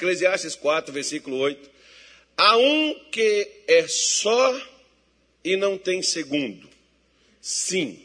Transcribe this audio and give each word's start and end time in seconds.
Eclesiastes 0.00 0.54
4, 0.54 0.90
versículo 0.94 1.36
8. 1.36 1.68
Há 2.34 2.56
um 2.56 2.94
que 3.12 3.46
é 3.68 3.86
só 3.86 4.58
e 5.44 5.58
não 5.58 5.76
tem 5.76 6.02
segundo. 6.02 6.66
Sim, 7.38 8.00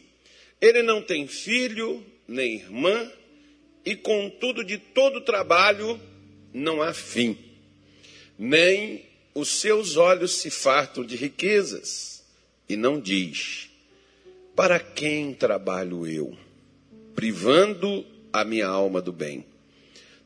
ele 0.60 0.84
não 0.84 1.02
tem 1.02 1.26
filho 1.26 2.06
nem 2.28 2.56
irmã, 2.56 3.10
e 3.86 3.96
contudo 3.96 4.64
de 4.64 4.78
todo 4.78 5.22
trabalho 5.22 5.98
não 6.54 6.82
há 6.82 6.94
fim, 6.94 7.38
nem 8.38 9.06
os 9.34 9.50
seus 9.50 9.96
olhos 9.96 10.32
se 10.34 10.50
fartam 10.50 11.04
de 11.04 11.16
riquezas, 11.16 12.24
e 12.68 12.76
não 12.76 13.00
diz: 13.00 13.70
Para 14.54 14.80
quem 14.80 15.34
trabalho 15.34 16.06
eu? 16.08 16.38
Privando 17.14 18.06
a 18.34 18.44
minha 18.44 18.68
alma 18.68 19.02
do 19.02 19.14
bem. 19.14 19.46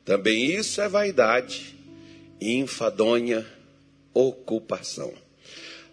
Também 0.04 0.50
isso 0.50 0.80
é 0.80 0.88
vaidade 0.88 1.76
e 2.40 2.54
enfadonha 2.56 3.46
ocupação. 4.14 5.12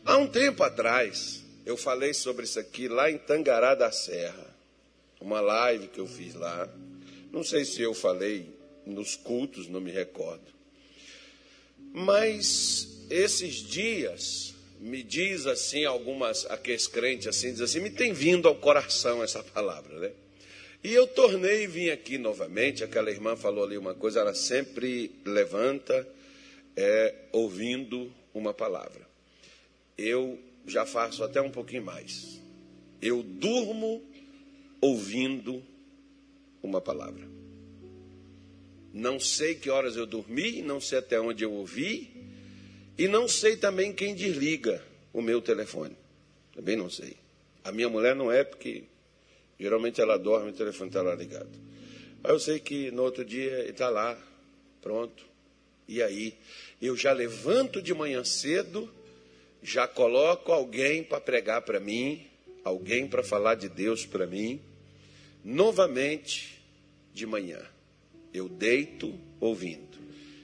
Há 0.05 0.17
um 0.17 0.27
tempo 0.27 0.63
atrás, 0.63 1.43
eu 1.65 1.75
falei 1.75 2.13
sobre 2.13 2.45
isso 2.45 2.59
aqui 2.59 2.87
lá 2.87 3.11
em 3.11 3.17
Tangará 3.17 3.75
da 3.75 3.91
Serra, 3.91 4.55
uma 5.19 5.41
live 5.41 5.87
que 5.87 5.99
eu 5.99 6.07
fiz 6.07 6.33
lá. 6.33 6.69
Não 7.31 7.43
sei 7.43 7.65
se 7.65 7.81
eu 7.81 7.93
falei 7.93 8.55
nos 8.85 9.15
cultos, 9.15 9.67
não 9.67 9.81
me 9.81 9.91
recordo. 9.91 10.45
Mas 11.93 13.05
esses 13.09 13.55
dias 13.55 14.53
me 14.79 15.03
diz 15.03 15.45
assim 15.45 15.85
algumas 15.85 16.45
aqueles 16.45 16.85
crentes 16.87 17.27
assim 17.27 17.51
diz 17.51 17.61
assim 17.61 17.79
me 17.79 17.89
tem 17.89 18.13
vindo 18.13 18.47
ao 18.47 18.55
coração 18.55 19.23
essa 19.23 19.43
palavra, 19.43 19.99
né? 19.99 20.11
E 20.83 20.93
eu 20.93 21.07
tornei 21.07 21.63
e 21.63 21.67
vim 21.67 21.89
aqui 21.89 22.17
novamente. 22.17 22.83
Aquela 22.83 23.09
irmã 23.09 23.35
falou 23.35 23.63
ali 23.63 23.77
uma 23.77 23.93
coisa, 23.93 24.19
ela 24.19 24.33
sempre 24.33 25.11
levanta 25.25 26.07
é, 26.75 27.15
ouvindo 27.31 28.11
uma 28.33 28.53
palavra. 28.53 29.07
Eu 29.97 30.39
já 30.65 30.85
faço 30.85 31.23
até 31.23 31.41
um 31.41 31.49
pouquinho 31.49 31.83
mais. 31.83 32.39
Eu 33.01 33.23
durmo 33.23 34.03
ouvindo 34.79 35.63
uma 36.61 36.79
palavra. 36.79 37.27
Não 38.93 39.19
sei 39.19 39.55
que 39.55 39.69
horas 39.69 39.95
eu 39.95 40.05
dormi, 40.05 40.61
não 40.61 40.81
sei 40.81 40.99
até 40.99 41.19
onde 41.19 41.43
eu 41.43 41.51
ouvi, 41.51 42.09
e 42.97 43.07
não 43.07 43.27
sei 43.27 43.57
também 43.57 43.93
quem 43.93 44.15
desliga 44.15 44.83
o 45.13 45.21
meu 45.21 45.41
telefone. 45.41 45.95
Também 46.53 46.75
não 46.75 46.89
sei. 46.89 47.15
A 47.63 47.71
minha 47.71 47.89
mulher 47.89 48.15
não 48.15 48.31
é, 48.31 48.43
porque 48.43 48.83
geralmente 49.59 50.01
ela 50.01 50.17
dorme 50.17 50.51
o 50.51 50.53
telefone 50.53 50.89
está 50.89 51.01
lá 51.01 51.15
ligado. 51.15 51.49
Aí 52.23 52.31
eu 52.31 52.39
sei 52.39 52.59
que 52.59 52.91
no 52.91 53.03
outro 53.03 53.23
dia 53.23 53.59
ele 53.59 53.71
está 53.71 53.89
lá, 53.89 54.17
pronto. 54.81 55.25
E 55.87 56.01
aí? 56.01 56.37
Eu 56.81 56.95
já 56.95 57.11
levanto 57.13 57.81
de 57.81 57.93
manhã 57.93 58.23
cedo, 58.23 58.91
já 59.63 59.87
coloco 59.87 60.51
alguém 60.51 61.03
para 61.03 61.21
pregar 61.21 61.61
para 61.61 61.79
mim, 61.79 62.25
alguém 62.63 63.07
para 63.07 63.23
falar 63.23 63.55
de 63.55 63.69
Deus 63.69 64.05
para 64.05 64.27
mim, 64.27 64.61
novamente 65.43 66.61
de 67.13 67.25
manhã. 67.25 67.59
Eu 68.33 68.49
deito 68.49 69.17
ouvindo, 69.39 69.97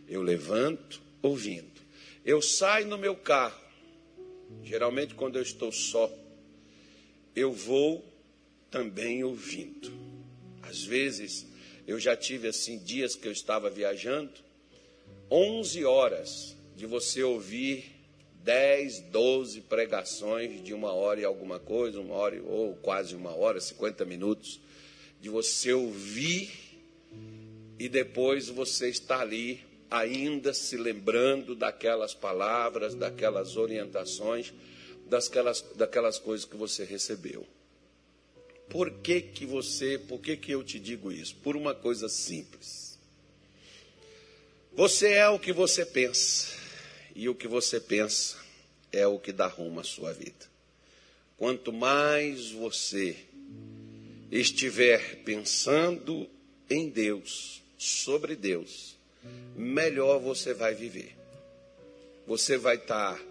eu 0.08 0.22
levanto 0.22 1.02
ouvindo. 1.22 1.72
Eu 2.26 2.42
saio 2.42 2.88
no 2.88 2.98
meu 2.98 3.16
carro, 3.16 3.62
geralmente 4.64 5.14
quando 5.14 5.36
eu 5.36 5.42
estou 5.42 5.72
só, 5.72 6.10
eu 7.36 7.52
vou 7.52 8.13
também 8.74 9.24
ouvindo. 9.24 9.94
Às 10.64 10.84
vezes, 10.84 11.46
eu 11.86 12.00
já 12.00 12.18
tive 12.18 12.48
assim 12.48 12.80
dias 12.80 13.16
que 13.16 13.28
eu 13.28 13.32
estava 13.32 13.70
viajando, 13.70 14.32
11 15.30 15.86
horas 15.86 16.58
de 16.76 16.88
você 16.88 17.22
ouvir 17.22 17.86
10, 18.44 19.12
12 19.12 19.62
pregações 19.62 20.64
de 20.64 20.74
uma 20.74 20.92
hora 20.92 21.22
e 21.22 21.24
alguma 21.24 21.60
coisa, 21.60 22.02
uma 22.02 22.16
hora 22.16 22.42
ou 22.42 22.76
quase 22.78 23.16
uma 23.16 23.36
hora, 23.36 23.62
50 23.62 24.06
minutos, 24.06 24.60
de 25.22 25.30
você 25.30 25.72
ouvir 25.72 26.50
e 27.78 27.88
depois 27.88 28.50
você 28.50 28.90
está 28.90 29.20
ali 29.20 29.62
ainda 29.92 30.52
se 30.52 30.78
lembrando 30.78 31.54
daquelas 31.54 32.16
palavras, 32.16 32.96
daquelas 32.96 33.56
orientações, 33.56 34.52
daquelas, 35.06 35.62
daquelas 35.76 36.18
coisas 36.18 36.44
que 36.44 36.58
você 36.58 36.84
recebeu. 36.84 37.46
Por 38.74 38.90
que, 38.90 39.22
que 39.22 39.46
você, 39.46 40.00
por 40.00 40.20
que, 40.20 40.36
que 40.36 40.52
eu 40.52 40.64
te 40.64 40.80
digo 40.80 41.12
isso? 41.12 41.36
Por 41.36 41.56
uma 41.56 41.76
coisa 41.76 42.10
simples. 42.10 42.98
Você 44.74 45.12
é 45.12 45.30
o 45.30 45.38
que 45.38 45.54
você 45.54 45.86
pensa, 45.86 46.48
e 47.16 47.30
o 47.30 47.36
que 47.36 47.48
você 47.48 47.80
pensa 47.80 48.36
é 48.92 49.06
o 49.06 49.20
que 49.20 49.32
dá 49.32 49.46
rumo 49.46 49.80
à 49.80 49.84
sua 49.84 50.12
vida. 50.12 50.50
Quanto 51.38 51.72
mais 51.72 52.50
você 52.50 53.16
estiver 54.32 55.18
pensando 55.18 56.28
em 56.68 56.90
Deus, 56.90 57.62
sobre 57.78 58.36
Deus, 58.36 58.98
melhor 59.56 60.18
você 60.18 60.52
vai 60.52 60.74
viver. 60.74 61.16
Você 62.26 62.58
vai 62.58 62.78
estar 62.78 63.22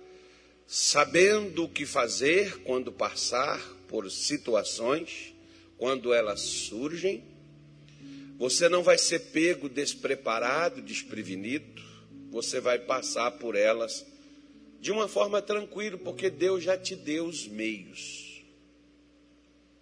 sabendo 0.69 1.65
o 1.65 1.69
que 1.69 1.85
fazer 1.85 2.59
quando 2.59 2.93
passar 2.93 3.61
por 3.89 4.11
situações, 4.11 5.32
quando 5.83 6.15
elas 6.15 6.39
surgem. 6.39 7.25
Você 8.39 8.69
não 8.69 8.85
vai 8.85 8.97
ser 8.97 9.19
pego 9.19 9.69
despreparado, 9.69 10.81
desprevenido. 10.81 11.83
Você 12.31 12.61
vai 12.61 12.79
passar 12.79 13.33
por 13.33 13.57
elas 13.57 14.07
de 14.81 14.93
uma 14.93 15.09
forma 15.09 15.43
tranquila, 15.43 15.99
porque 15.99 16.31
Deus 16.31 16.63
já 16.63 16.79
te 16.79 16.95
deu 16.95 17.25
os 17.25 17.49
meios. 17.49 18.45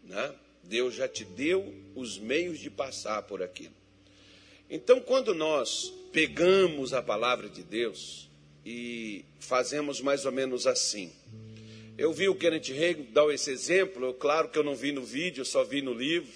Né? 0.03 0.35
Deus 0.65 0.95
já 0.95 1.07
te 1.07 1.23
deu 1.23 1.71
os 1.95 2.19
meios 2.19 2.59
de 2.59 2.71
passar 2.71 3.25
por 3.25 3.43
aquilo. 3.43 3.75
Então, 4.71 5.03
quando 5.03 5.35
nós 5.35 5.93
pegamos 6.15 6.95
a 6.95 7.03
palavra 7.03 7.47
de 7.47 7.63
Deus 7.63 8.27
e 8.65 9.23
fazemos 9.39 10.01
mais 10.01 10.25
ou 10.25 10.33
menos 10.33 10.67
assim, 10.67 11.13
eu 12.01 12.15
vi 12.15 12.31
o 12.31 12.35
Kenneth 12.35 12.73
Reagan 12.73 13.03
dar 13.13 13.29
esse 13.31 13.51
exemplo, 13.51 14.15
claro 14.15 14.49
que 14.49 14.59
eu 14.59 14.65
não 14.65 14.75
vi 14.75 14.91
no 14.91 15.05
vídeo, 15.05 15.45
só 15.45 15.63
vi 15.63 15.83
no 15.83 15.93
livro. 15.93 16.33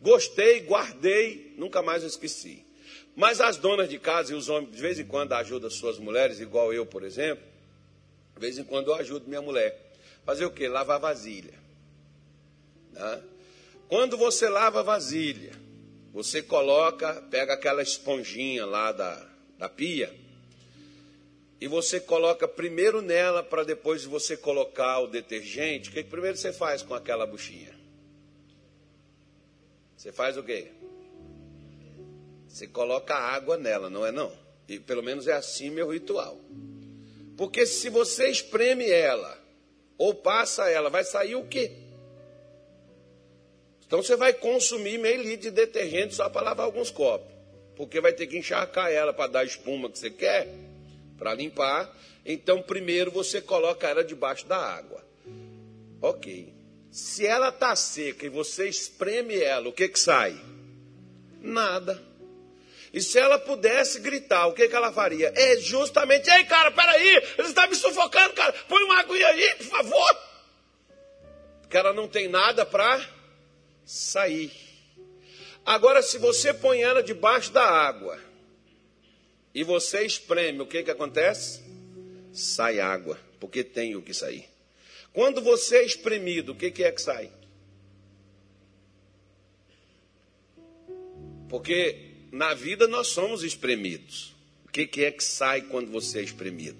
Gostei, 0.00 0.60
guardei, 0.60 1.52
nunca 1.58 1.82
mais 1.82 2.02
esqueci. 2.02 2.64
Mas 3.14 3.38
as 3.38 3.58
donas 3.58 3.90
de 3.90 3.98
casa 3.98 4.32
e 4.32 4.34
os 4.34 4.48
homens, 4.48 4.74
de 4.74 4.80
vez 4.80 4.98
em 4.98 5.04
quando, 5.04 5.34
ajudam 5.34 5.68
suas 5.68 5.98
mulheres, 5.98 6.40
igual 6.40 6.72
eu, 6.72 6.86
por 6.86 7.02
exemplo. 7.02 7.44
De 8.36 8.40
vez 8.40 8.56
em 8.56 8.64
quando 8.64 8.86
eu 8.86 8.94
ajudo 8.94 9.28
minha 9.28 9.42
mulher. 9.42 9.78
Fazer 10.24 10.46
o 10.46 10.50
quê? 10.50 10.66
Lavar 10.66 10.98
vasilha. 10.98 11.52
Né? 12.92 13.22
Quando 13.88 14.16
você 14.16 14.48
lava 14.48 14.82
vasilha, 14.82 15.52
você 16.10 16.40
coloca, 16.40 17.20
pega 17.30 17.52
aquela 17.52 17.82
esponjinha 17.82 18.64
lá 18.64 18.92
da, 18.92 19.28
da 19.58 19.68
pia, 19.68 20.10
e 21.60 21.66
você 21.66 21.98
coloca 21.98 22.46
primeiro 22.46 23.00
nela 23.00 23.42
para 23.42 23.64
depois 23.64 24.04
você 24.04 24.36
colocar 24.36 25.00
o 25.00 25.06
detergente. 25.06 25.88
O 25.88 25.92
que, 25.92 26.02
que 26.02 26.10
primeiro 26.10 26.36
você 26.36 26.52
faz 26.52 26.82
com 26.82 26.94
aquela 26.94 27.26
buchinha? 27.26 27.74
Você 29.96 30.12
faz 30.12 30.36
o 30.36 30.42
quê? 30.42 30.68
Você 32.46 32.66
coloca 32.66 33.14
água 33.14 33.56
nela, 33.56 33.88
não 33.88 34.04
é 34.04 34.12
não? 34.12 34.32
E 34.68 34.78
pelo 34.78 35.02
menos 35.02 35.26
é 35.26 35.32
assim 35.32 35.70
meu 35.70 35.90
ritual. 35.90 36.38
Porque 37.36 37.66
se 37.66 37.88
você 37.88 38.28
espreme 38.28 38.88
ela 38.88 39.38
ou 39.96 40.14
passa 40.14 40.68
ela, 40.68 40.90
vai 40.90 41.04
sair 41.04 41.36
o 41.36 41.46
quê? 41.46 41.72
Então 43.86 44.02
você 44.02 44.16
vai 44.16 44.34
consumir 44.34 44.98
meio 44.98 45.22
litro 45.22 45.42
de 45.42 45.50
detergente 45.50 46.14
só 46.14 46.28
para 46.28 46.42
lavar 46.42 46.66
alguns 46.66 46.90
copos. 46.90 47.34
Porque 47.76 48.00
vai 48.00 48.12
ter 48.12 48.26
que 48.26 48.36
encharcar 48.36 48.90
ela 48.90 49.12
para 49.12 49.30
dar 49.30 49.40
a 49.40 49.44
espuma 49.44 49.88
que 49.90 49.98
você 49.98 50.10
quer, 50.10 50.48
para 51.18 51.34
limpar. 51.34 51.94
Então 52.24 52.62
primeiro 52.62 53.10
você 53.10 53.40
coloca 53.40 53.88
ela 53.88 54.04
debaixo 54.04 54.46
da 54.46 54.56
água. 54.56 55.04
Ok. 56.00 56.54
Se 56.90 57.26
ela 57.26 57.48
está 57.48 57.76
seca 57.76 58.26
e 58.26 58.30
você 58.30 58.68
espreme 58.68 59.38
ela, 59.38 59.68
o 59.68 59.72
que, 59.72 59.88
que 59.88 59.98
sai? 59.98 60.36
Nada. 61.40 62.02
E 62.92 63.00
se 63.02 63.18
ela 63.18 63.38
pudesse 63.38 64.00
gritar, 64.00 64.46
o 64.46 64.54
que, 64.54 64.68
que 64.68 64.74
ela 64.74 64.90
faria? 64.90 65.30
É 65.34 65.58
justamente, 65.58 66.30
ei 66.30 66.44
cara, 66.44 66.70
peraí, 66.70 67.16
ele 67.36 67.48
está 67.48 67.66
me 67.66 67.74
sufocando, 67.74 68.32
cara, 68.32 68.54
põe 68.66 68.82
uma 68.84 69.00
aguinha 69.00 69.26
aí, 69.26 69.54
por 69.56 69.66
favor. 69.66 70.18
Porque 71.60 71.76
ela 71.76 71.92
não 71.92 72.08
tem 72.08 72.28
nada 72.28 72.64
para 72.64 73.04
sair. 73.84 74.50
Agora, 75.64 76.00
se 76.00 76.16
você 76.16 76.54
põe 76.54 76.80
ela 76.80 77.02
debaixo 77.02 77.52
da 77.52 77.64
água 77.64 78.18
e 79.56 79.64
você 79.64 80.04
espreme, 80.04 80.60
o 80.60 80.66
que, 80.66 80.82
que 80.82 80.90
acontece? 80.90 81.62
Sai 82.30 82.78
água, 82.78 83.18
porque 83.40 83.64
tem 83.64 83.96
o 83.96 84.02
que 84.02 84.12
sair. 84.12 84.44
Quando 85.14 85.40
você 85.40 85.78
é 85.78 85.86
espremido, 85.86 86.52
o 86.52 86.54
que, 86.54 86.70
que 86.70 86.84
é 86.84 86.92
que 86.92 87.00
sai? 87.00 87.30
Porque 91.48 92.26
na 92.30 92.52
vida 92.52 92.86
nós 92.86 93.06
somos 93.06 93.42
espremidos. 93.42 94.34
O 94.66 94.68
que, 94.70 94.86
que 94.86 95.06
é 95.06 95.10
que 95.10 95.24
sai 95.24 95.62
quando 95.62 95.90
você 95.90 96.18
é 96.18 96.22
espremido? 96.22 96.76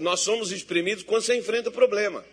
Nós 0.00 0.18
somos 0.18 0.50
espremidos 0.50 1.04
quando 1.04 1.22
você 1.22 1.36
enfrenta 1.36 1.70
problema. 1.70 2.24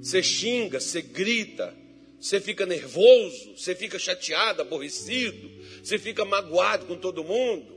Você 0.00 0.22
xinga, 0.22 0.80
você 0.80 1.02
grita, 1.02 1.76
você 2.18 2.40
fica 2.40 2.64
nervoso, 2.64 3.58
você 3.58 3.74
fica 3.74 3.98
chateado, 3.98 4.62
aborrecido, 4.62 5.50
você 5.84 5.98
fica 5.98 6.24
magoado 6.24 6.86
com 6.86 6.96
todo 6.96 7.22
mundo. 7.22 7.71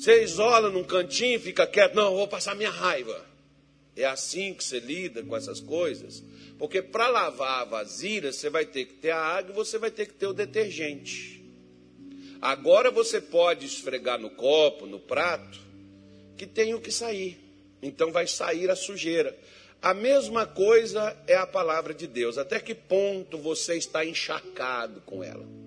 Você 0.00 0.22
isola 0.22 0.70
num 0.70 0.82
cantinho, 0.82 1.38
fica 1.38 1.66
quieto, 1.66 1.94
não, 1.94 2.12
eu 2.12 2.16
vou 2.16 2.26
passar 2.26 2.54
minha 2.54 2.70
raiva. 2.70 3.22
É 3.94 4.06
assim 4.06 4.54
que 4.54 4.64
você 4.64 4.80
lida 4.80 5.22
com 5.22 5.36
essas 5.36 5.60
coisas. 5.60 6.24
Porque 6.58 6.80
para 6.80 7.06
lavar 7.08 7.60
a 7.60 7.64
vasilha, 7.66 8.32
você 8.32 8.48
vai 8.48 8.64
ter 8.64 8.86
que 8.86 8.94
ter 8.94 9.10
a 9.10 9.18
água 9.18 9.52
e 9.52 9.54
você 9.54 9.76
vai 9.76 9.90
ter 9.90 10.06
que 10.06 10.14
ter 10.14 10.26
o 10.26 10.32
detergente. 10.32 11.44
Agora 12.40 12.90
você 12.90 13.20
pode 13.20 13.66
esfregar 13.66 14.18
no 14.18 14.30
copo, 14.30 14.86
no 14.86 14.98
prato, 14.98 15.60
que 16.34 16.46
tem 16.46 16.72
o 16.72 16.80
que 16.80 16.90
sair. 16.90 17.38
Então 17.82 18.10
vai 18.10 18.26
sair 18.26 18.70
a 18.70 18.76
sujeira. 18.76 19.38
A 19.82 19.92
mesma 19.92 20.46
coisa 20.46 21.14
é 21.26 21.36
a 21.36 21.46
palavra 21.46 21.92
de 21.92 22.06
Deus. 22.06 22.38
Até 22.38 22.58
que 22.58 22.74
ponto 22.74 23.36
você 23.36 23.76
está 23.76 24.02
encharcado 24.02 25.02
com 25.02 25.22
ela? 25.22 25.59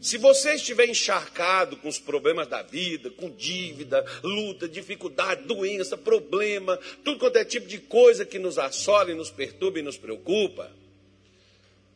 Se 0.00 0.16
você 0.16 0.54
estiver 0.54 0.88
encharcado 0.88 1.76
com 1.76 1.88
os 1.88 1.98
problemas 1.98 2.46
da 2.46 2.62
vida, 2.62 3.10
com 3.10 3.30
dívida, 3.30 4.04
luta, 4.22 4.68
dificuldade, 4.68 5.42
doença, 5.42 5.96
problema, 5.96 6.78
tudo 7.04 7.18
quanto 7.18 7.36
é 7.36 7.44
tipo 7.44 7.66
de 7.66 7.78
coisa 7.78 8.24
que 8.24 8.38
nos 8.38 8.58
assola 8.58 9.10
e 9.10 9.14
nos 9.14 9.30
perturba 9.30 9.80
e 9.80 9.82
nos 9.82 9.96
preocupa, 9.96 10.70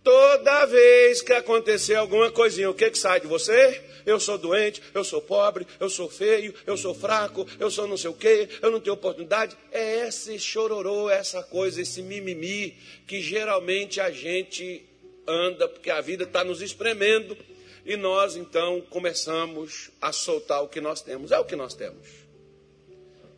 toda 0.02 0.66
vez 0.66 1.22
que 1.22 1.32
acontecer 1.32 1.94
alguma 1.94 2.28
coisinha, 2.32 2.68
o 2.68 2.74
que, 2.74 2.90
que 2.90 2.98
sai 2.98 3.20
de 3.20 3.28
você? 3.28 3.80
Eu 4.04 4.18
sou 4.18 4.36
doente, 4.36 4.82
eu 4.92 5.04
sou 5.04 5.22
pobre, 5.22 5.64
eu 5.78 5.88
sou 5.88 6.10
feio, 6.10 6.52
eu 6.66 6.76
sou 6.76 6.92
fraco, 6.92 7.46
eu 7.60 7.70
sou 7.70 7.86
não 7.86 7.96
sei 7.96 8.10
o 8.10 8.14
quê, 8.14 8.48
eu 8.60 8.72
não 8.72 8.80
tenho 8.80 8.94
oportunidade. 8.94 9.56
É 9.70 10.08
esse 10.08 10.40
chororô, 10.40 11.08
essa 11.08 11.40
coisa, 11.44 11.80
esse 11.80 12.02
mimimi 12.02 12.76
que 13.06 13.22
geralmente 13.22 14.00
a 14.00 14.10
gente 14.10 14.84
anda, 15.24 15.68
porque 15.68 15.88
a 15.88 16.00
vida 16.00 16.24
está 16.24 16.42
nos 16.42 16.60
espremendo 16.60 17.36
e 17.84 17.96
nós 17.96 18.36
então 18.36 18.80
começamos 18.82 19.90
a 20.00 20.12
soltar 20.12 20.62
o 20.62 20.68
que 20.68 20.80
nós 20.80 21.02
temos. 21.02 21.32
É 21.32 21.38
o 21.38 21.44
que 21.44 21.56
nós 21.56 21.74
temos. 21.74 22.06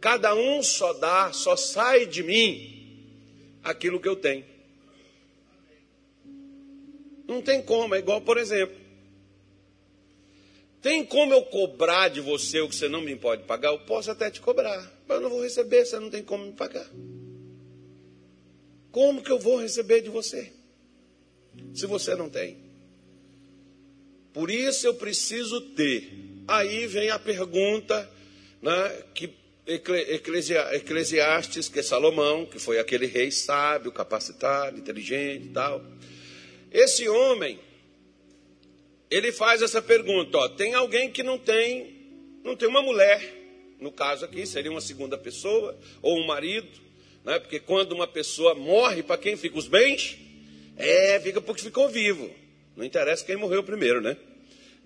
Cada 0.00 0.34
um 0.34 0.62
só 0.62 0.92
dá, 0.92 1.32
só 1.32 1.56
sai 1.56 2.04
de 2.04 2.22
mim 2.22 2.74
aquilo 3.62 3.98
que 3.98 4.08
eu 4.08 4.16
tenho. 4.16 4.44
Não 7.26 7.40
tem 7.40 7.62
como, 7.62 7.94
é 7.94 7.98
igual, 7.98 8.20
por 8.20 8.36
exemplo. 8.36 8.76
Tem 10.82 11.02
como 11.02 11.32
eu 11.32 11.42
cobrar 11.44 12.08
de 12.08 12.20
você 12.20 12.60
o 12.60 12.68
que 12.68 12.74
você 12.76 12.90
não 12.90 13.00
me 13.00 13.16
pode 13.16 13.44
pagar? 13.44 13.70
Eu 13.70 13.78
posso 13.86 14.10
até 14.10 14.30
te 14.30 14.42
cobrar, 14.42 14.78
mas 15.08 15.16
eu 15.16 15.22
não 15.22 15.30
vou 15.30 15.42
receber, 15.42 15.86
você 15.86 15.98
não 15.98 16.10
tem 16.10 16.22
como 16.22 16.44
me 16.44 16.52
pagar. 16.52 16.86
Como 18.92 19.22
que 19.22 19.30
eu 19.30 19.38
vou 19.38 19.56
receber 19.56 20.02
de 20.02 20.10
você? 20.10 20.52
Se 21.72 21.86
você 21.86 22.14
não 22.14 22.28
tem. 22.28 22.63
Por 24.34 24.50
isso 24.50 24.86
eu 24.86 24.94
preciso 24.94 25.60
ter. 25.60 26.12
Aí 26.46 26.86
vem 26.88 27.08
a 27.08 27.18
pergunta 27.18 28.10
né, 28.60 29.02
que 29.14 29.32
Eclesiastes, 29.66 31.70
que 31.70 31.78
é 31.78 31.82
Salomão, 31.82 32.44
que 32.44 32.58
foi 32.58 32.78
aquele 32.78 33.06
rei 33.06 33.30
sábio, 33.30 33.92
capacitado, 33.92 34.78
inteligente 34.78 35.46
e 35.46 35.50
tal. 35.50 35.82
Esse 36.70 37.08
homem, 37.08 37.58
ele 39.08 39.32
faz 39.32 39.62
essa 39.62 39.80
pergunta: 39.80 40.36
ó, 40.36 40.48
tem 40.48 40.74
alguém 40.74 41.10
que 41.10 41.22
não 41.22 41.38
tem, 41.38 41.94
não 42.42 42.56
tem 42.56 42.68
uma 42.68 42.82
mulher, 42.82 43.22
no 43.80 43.92
caso 43.92 44.24
aqui 44.24 44.44
seria 44.44 44.70
uma 44.70 44.80
segunda 44.80 45.16
pessoa 45.16 45.78
ou 46.02 46.18
um 46.18 46.26
marido, 46.26 46.68
né? 47.24 47.38
Porque 47.38 47.60
quando 47.60 47.92
uma 47.92 48.06
pessoa 48.06 48.54
morre, 48.54 49.02
para 49.02 49.16
quem 49.16 49.36
fica 49.36 49.56
os 49.56 49.68
bens? 49.68 50.18
É, 50.76 51.20
fica 51.20 51.40
porque 51.40 51.62
ficou 51.62 51.88
vivo. 51.88 52.43
Não 52.76 52.84
interessa 52.84 53.24
quem 53.24 53.36
morreu 53.36 53.62
primeiro, 53.62 54.00
né? 54.00 54.16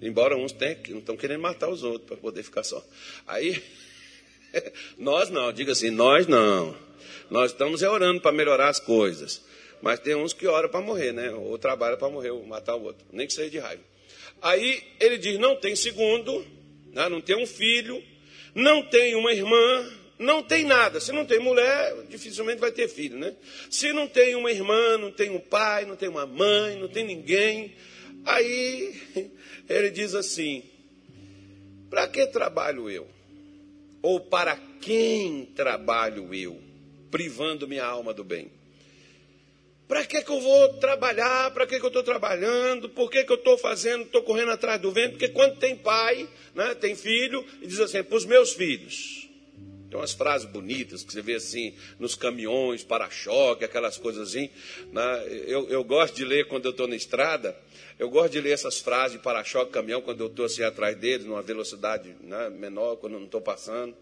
Embora 0.01 0.37
uns 0.37 0.53
tenham, 0.53 0.99
estão 0.99 1.17
querendo 1.17 1.41
matar 1.41 1.69
os 1.69 1.83
outros 1.83 2.07
para 2.07 2.17
poder 2.17 2.43
ficar 2.43 2.63
só. 2.63 2.85
Aí, 3.27 3.63
nós 4.97 5.31
não, 5.31 5.53
diga 5.53 5.73
assim, 5.73 5.91
nós 5.91 6.27
não. 6.27 6.77
Nós 7.31 7.51
estamos 7.51 7.83
orando 7.83 8.21
para 8.21 8.33
melhorar 8.33 8.69
as 8.69 8.79
coisas. 8.79 9.43
Mas 9.83 10.01
tem 10.01 10.15
uns 10.15 10.33
que 10.33 10.47
oram 10.47 10.69
para 10.69 10.81
morrer, 10.81 11.13
né? 11.13 11.31
Ou 11.31 11.57
trabalham 11.59 11.99
para 11.99 12.09
morrer, 12.09 12.31
ou 12.31 12.45
matar 12.45 12.75
o 12.75 12.83
outro. 12.83 13.07
Nem 13.13 13.27
que 13.27 13.33
seja 13.33 13.51
de 13.51 13.59
raiva. 13.59 13.83
Aí 14.43 14.83
ele 15.01 15.19
diz: 15.19 15.39
não 15.39 15.57
tem 15.57 15.75
segundo, 15.77 16.45
né? 16.93 17.09
não 17.09 17.21
tem 17.21 17.37
um 17.37 17.47
filho, 17.47 18.03
não 18.55 18.83
tem 18.83 19.15
uma 19.15 19.33
irmã, 19.33 19.93
não 20.19 20.43
tem 20.43 20.65
nada. 20.65 21.01
Se 21.01 21.13
não 21.13 21.25
tem 21.25 21.39
mulher, 21.39 21.95
dificilmente 22.09 22.61
vai 22.61 22.73
ter 22.73 22.89
filho, 22.89 23.17
né? 23.17 23.35
Se 23.71 23.93
não 23.93 24.09
tem 24.09 24.35
uma 24.35 24.51
irmã, 24.51 24.99
não 24.99 25.13
tem 25.13 25.31
um 25.31 25.39
pai, 25.39 25.85
não 25.85 25.95
tem 25.95 26.09
uma 26.09 26.27
mãe, 26.27 26.77
não 26.77 26.89
tem 26.89 27.05
ninguém. 27.05 27.75
Aí 28.25 29.01
ele 29.69 29.91
diz 29.91 30.15
assim: 30.15 30.65
para 31.89 32.09
que 32.09 32.27
trabalho 32.27 32.91
eu? 32.91 33.07
Ou 34.03 34.21
para 34.21 34.57
quem 34.81 35.47
trabalho 35.57 36.35
eu, 36.35 36.61
privando 37.11 37.69
minha 37.69 37.85
alma 37.85 38.13
do 38.13 38.25
bem? 38.25 38.51
Para 39.89 40.05
que, 40.05 40.21
que 40.21 40.31
eu 40.31 40.41
vou 40.41 40.75
trabalhar? 40.75 41.51
Para 41.53 41.67
que, 41.67 41.79
que 41.81 41.85
eu 41.85 41.89
estou 41.89 42.03
trabalhando? 42.03 42.91
Por 42.91 43.11
que, 43.11 43.25
que 43.25 43.33
eu 43.33 43.37
estou 43.37 43.57
fazendo? 43.57 44.03
Estou 44.03 44.23
correndo 44.23 44.51
atrás 44.51 44.79
do 44.79 44.93
vento? 44.93 45.13
Porque 45.13 45.29
quando 45.29 45.59
tem 45.59 45.75
pai, 45.75 46.29
né, 46.55 46.75
tem 46.75 46.95
filho, 46.95 47.43
e 47.63 47.67
diz 47.67 47.81
assim: 47.81 48.03
para 48.03 48.17
os 48.17 48.27
meus 48.27 48.53
filhos. 48.53 49.18
Tem 49.91 49.99
umas 49.99 50.13
frases 50.13 50.47
bonitas 50.47 51.03
que 51.03 51.13
você 51.13 51.23
vê 51.23 51.35
assim 51.35 51.75
nos 51.99 52.15
caminhões, 52.15 52.83
para-choque, 52.83 53.65
aquelas 53.65 53.97
coisas 53.97 54.29
assim. 54.29 54.51
Né? 54.93 55.25
Eu, 55.47 55.69
eu 55.69 55.83
gosto 55.83 56.15
de 56.15 56.25
ler 56.25 56.47
quando 56.47 56.67
eu 56.67 56.73
estou 56.73 56.87
na 56.87 56.95
estrada, 56.95 57.57
eu 57.99 58.11
gosto 58.11 58.33
de 58.33 58.41
ler 58.41 58.53
essas 58.53 58.79
frases 58.79 59.17
de 59.17 59.23
para-choque, 59.23 59.73
caminhão, 59.73 60.03
quando 60.03 60.21
eu 60.21 60.27
estou 60.27 60.45
assim 60.45 60.63
atrás 60.63 60.97
deles, 60.97 61.27
numa 61.27 61.43
velocidade 61.43 62.15
né, 62.21 62.51
menor, 62.51 62.97
quando 62.97 63.15
eu 63.15 63.19
não 63.19 63.27
estou 63.27 63.41
passando. 63.41 63.97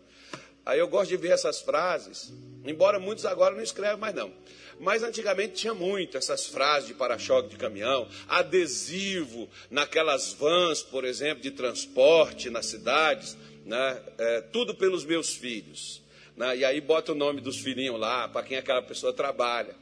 Aí 0.67 0.81
eu 0.81 0.89
gosto 0.89 1.11
de 1.11 1.17
ver 1.17 1.31
essas 1.31 1.61
frases, 1.61 2.33
embora 2.65 2.99
muitos 2.99 3.25
agora 3.25 3.55
não 3.55 3.63
escrevem 3.63 3.97
mais 3.97 4.13
não. 4.13 4.33
Mas 4.81 5.05
antigamente 5.05 5.55
tinha 5.55 5.73
muito 5.73 6.19
essas 6.19 6.47
frases 6.47 6.89
de 6.89 6.95
para-choque 6.95 7.51
de 7.51 7.57
caminhão, 7.57 8.09
adesivo 8.29 9.49
naquelas 9.71 10.33
vans, 10.33 10.83
por 10.83 11.05
exemplo, 11.05 11.41
de 11.41 11.53
transporte 11.53 12.51
nas 12.51 12.67
cidades 12.67 13.37
né? 13.67 14.01
É, 14.17 14.41
tudo 14.41 14.75
pelos 14.75 15.05
meus 15.05 15.35
filhos. 15.35 16.01
Né? 16.37 16.59
E 16.59 16.65
aí 16.65 16.81
bota 16.81 17.13
o 17.13 17.15
nome 17.17 17.41
dos 17.41 17.59
filhinhos 17.59 17.99
lá, 17.99 18.29
para 18.29 18.47
quem 18.47 18.57
aquela 18.57 18.81
pessoa 18.81 19.13
trabalha. 19.13 19.75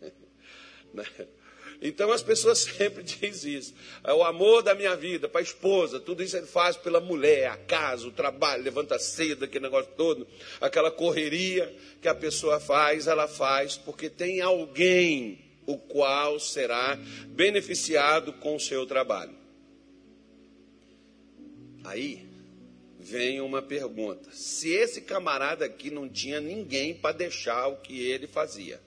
né? 0.92 1.04
Então 1.82 2.10
as 2.10 2.22
pessoas 2.22 2.60
sempre 2.64 3.02
dizem 3.02 3.54
isso. 3.54 3.74
É 4.02 4.12
o 4.12 4.24
amor 4.24 4.62
da 4.62 4.74
minha 4.74 4.96
vida, 4.96 5.28
para 5.28 5.40
a 5.40 5.44
esposa, 5.44 6.00
tudo 6.00 6.22
isso 6.22 6.36
ele 6.36 6.46
faz 6.46 6.76
pela 6.76 6.98
mulher, 6.98 7.48
a 7.48 7.56
casa, 7.58 8.08
o 8.08 8.10
trabalho, 8.12 8.62
levanta 8.62 8.98
cedo, 8.98 9.44
aquele 9.44 9.64
negócio 9.64 9.92
todo, 9.96 10.26
aquela 10.58 10.90
correria 10.90 11.72
que 12.00 12.08
a 12.08 12.14
pessoa 12.14 12.58
faz, 12.58 13.06
ela 13.06 13.28
faz 13.28 13.76
porque 13.76 14.08
tem 14.08 14.40
alguém 14.40 15.44
o 15.66 15.76
qual 15.76 16.40
será 16.40 16.98
beneficiado 17.26 18.32
com 18.32 18.56
o 18.56 18.60
seu 18.60 18.86
trabalho. 18.86 19.34
Aí 21.84 22.25
vem 23.06 23.40
uma 23.40 23.62
pergunta: 23.62 24.30
se 24.32 24.70
esse 24.70 25.00
camarada 25.00 25.64
aqui 25.64 25.90
não 25.90 26.08
tinha 26.08 26.40
ninguém 26.40 26.94
para 26.94 27.16
deixar 27.16 27.68
o 27.68 27.76
que 27.76 28.00
ele 28.00 28.26
fazia, 28.26 28.80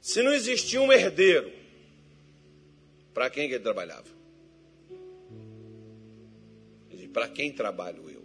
se 0.00 0.22
não 0.22 0.32
existia 0.32 0.80
um 0.80 0.90
herdeiro, 0.90 1.52
para 3.12 3.28
quem 3.28 3.48
que 3.48 3.54
ele 3.54 3.62
trabalhava? 3.62 4.08
Para 7.12 7.28
quem 7.28 7.52
trabalho 7.52 8.08
eu? 8.08 8.24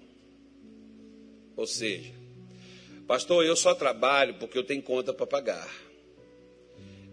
Ou 1.57 1.65
seja, 1.65 2.13
pastor, 3.07 3.43
eu 3.43 3.55
só 3.55 3.73
trabalho 3.73 4.35
porque 4.35 4.57
eu 4.57 4.63
tenho 4.63 4.83
conta 4.83 5.11
para 5.11 5.25
pagar. 5.25 5.67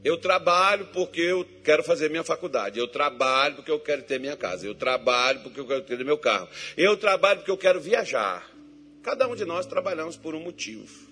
Eu 0.05 0.17
trabalho 0.19 0.87
porque 0.93 1.21
eu 1.21 1.47
quero 1.63 1.85
fazer 1.85 2.11
minha 2.11 2.25
faculdade. 2.25 2.79
Eu 2.79 2.89
trabalho 2.89 3.57
porque 3.57 3.71
eu 3.71 3.79
quero 3.79 4.03
ter 4.03 4.19
minha 4.19 4.37
casa. 4.37 4.67
Eu 4.67 4.75
trabalho 4.75 5.41
porque 5.41 5.61
eu 5.61 5.67
quero 5.67 5.83
ter 5.83 6.05
meu 6.05 6.19
carro. 6.19 6.49
Eu 6.77 6.97
trabalho 6.97 7.39
porque 7.39 7.51
eu 7.51 7.59
quero 7.59 7.81
viajar. 7.81 8.51
Cada 9.03 9.29
um 9.29 9.37
de 9.37 9.45
nós 9.45 9.65
trabalhamos 9.65 10.17
por 10.17 10.35
um 10.35 10.41
motivo. 10.41 11.09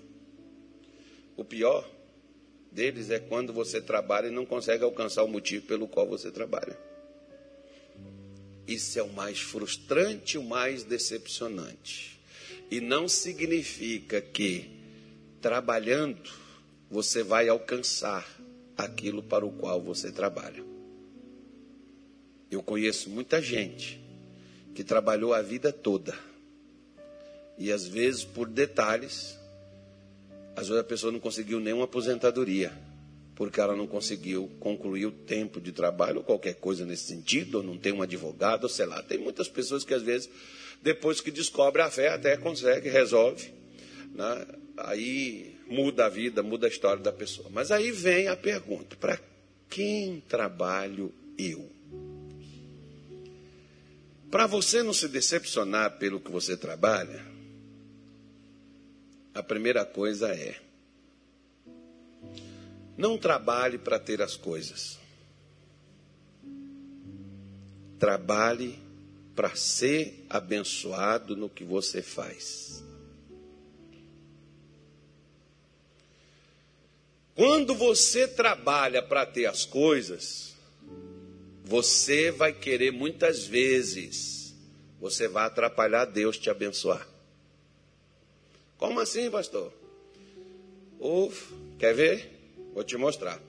O 1.37 1.45
pior 1.45 1.89
deles 2.71 3.09
é 3.09 3.19
quando 3.19 3.53
você 3.53 3.81
trabalha 3.81 4.27
e 4.27 4.31
não 4.31 4.45
consegue 4.45 4.83
alcançar 4.83 5.23
o 5.23 5.27
motivo 5.27 5.65
pelo 5.65 5.87
qual 5.87 6.07
você 6.07 6.29
trabalha. 6.29 6.77
Isso 8.67 8.99
é 8.99 9.03
o 9.03 9.09
mais 9.09 9.39
frustrante, 9.39 10.37
o 10.37 10.43
mais 10.43 10.83
decepcionante. 10.83 12.19
E 12.69 12.79
não 12.79 13.07
significa 13.07 14.21
que 14.21 14.69
trabalhando 15.41 16.29
você 16.89 17.23
vai 17.23 17.49
alcançar 17.49 18.25
aquilo 18.83 19.23
para 19.23 19.45
o 19.45 19.51
qual 19.51 19.81
você 19.81 20.11
trabalha. 20.11 20.63
Eu 22.49 22.61
conheço 22.61 23.09
muita 23.09 23.41
gente 23.41 24.01
que 24.75 24.83
trabalhou 24.83 25.33
a 25.33 25.41
vida 25.41 25.71
toda. 25.71 26.17
E 27.57 27.71
às 27.71 27.87
vezes, 27.87 28.23
por 28.23 28.47
detalhes, 28.47 29.37
às 30.55 30.67
vezes 30.67 30.81
a 30.81 30.83
pessoa 30.83 31.11
não 31.11 31.19
conseguiu 31.19 31.59
nenhuma 31.59 31.85
aposentadoria, 31.85 32.71
porque 33.35 33.59
ela 33.59 33.75
não 33.75 33.87
conseguiu 33.87 34.49
concluir 34.59 35.05
o 35.05 35.11
tempo 35.11 35.61
de 35.61 35.71
trabalho, 35.71 36.17
ou 36.17 36.23
qualquer 36.23 36.55
coisa 36.55 36.85
nesse 36.85 37.03
sentido, 37.03 37.59
ou 37.59 37.63
não 37.63 37.77
tem 37.77 37.93
um 37.93 38.01
advogado, 38.01 38.63
ou 38.63 38.69
sei 38.69 38.85
lá. 38.85 39.01
Tem 39.01 39.17
muitas 39.17 39.47
pessoas 39.47 39.83
que 39.83 39.93
às 39.93 40.01
vezes, 40.01 40.29
depois 40.81 41.21
que 41.21 41.31
descobre 41.31 41.81
a 41.81 41.89
fé, 41.89 42.09
até 42.09 42.35
consegue, 42.35 42.89
resolve. 42.89 43.53
Né? 44.13 44.45
Aí 44.77 45.50
muda 45.71 46.05
a 46.05 46.09
vida, 46.09 46.43
muda 46.43 46.67
a 46.67 46.69
história 46.69 47.01
da 47.01 47.13
pessoa. 47.13 47.49
Mas 47.49 47.71
aí 47.71 47.91
vem 47.91 48.27
a 48.27 48.35
pergunta: 48.35 48.95
para 48.97 49.17
quem 49.69 50.19
trabalho 50.27 51.11
eu? 51.37 51.71
Para 54.29 54.45
você 54.45 54.83
não 54.83 54.93
se 54.93 55.07
decepcionar 55.07 55.97
pelo 55.97 56.19
que 56.19 56.31
você 56.31 56.55
trabalha, 56.55 57.25
a 59.33 59.41
primeira 59.41 59.85
coisa 59.85 60.29
é: 60.29 60.59
não 62.97 63.17
trabalhe 63.17 63.77
para 63.77 63.97
ter 63.97 64.21
as 64.21 64.35
coisas. 64.35 64.99
Trabalhe 67.97 68.77
para 69.35 69.55
ser 69.55 70.25
abençoado 70.29 71.35
no 71.35 71.49
que 71.49 71.63
você 71.63 72.01
faz. 72.01 72.83
Quando 77.41 77.73
você 77.73 78.27
trabalha 78.27 79.01
para 79.01 79.25
ter 79.25 79.47
as 79.47 79.65
coisas, 79.65 80.55
você 81.65 82.29
vai 82.29 82.53
querer 82.53 82.91
muitas 82.91 83.47
vezes, 83.47 84.53
você 84.99 85.27
vai 85.27 85.47
atrapalhar 85.47 86.05
Deus 86.05 86.37
te 86.37 86.51
abençoar. 86.51 87.07
Como 88.77 88.99
assim, 88.99 89.27
pastor? 89.31 89.73
Uf, 90.99 91.51
quer 91.79 91.95
ver? 91.95 92.29
Vou 92.75 92.83
te 92.83 92.95
mostrar. 92.95 93.41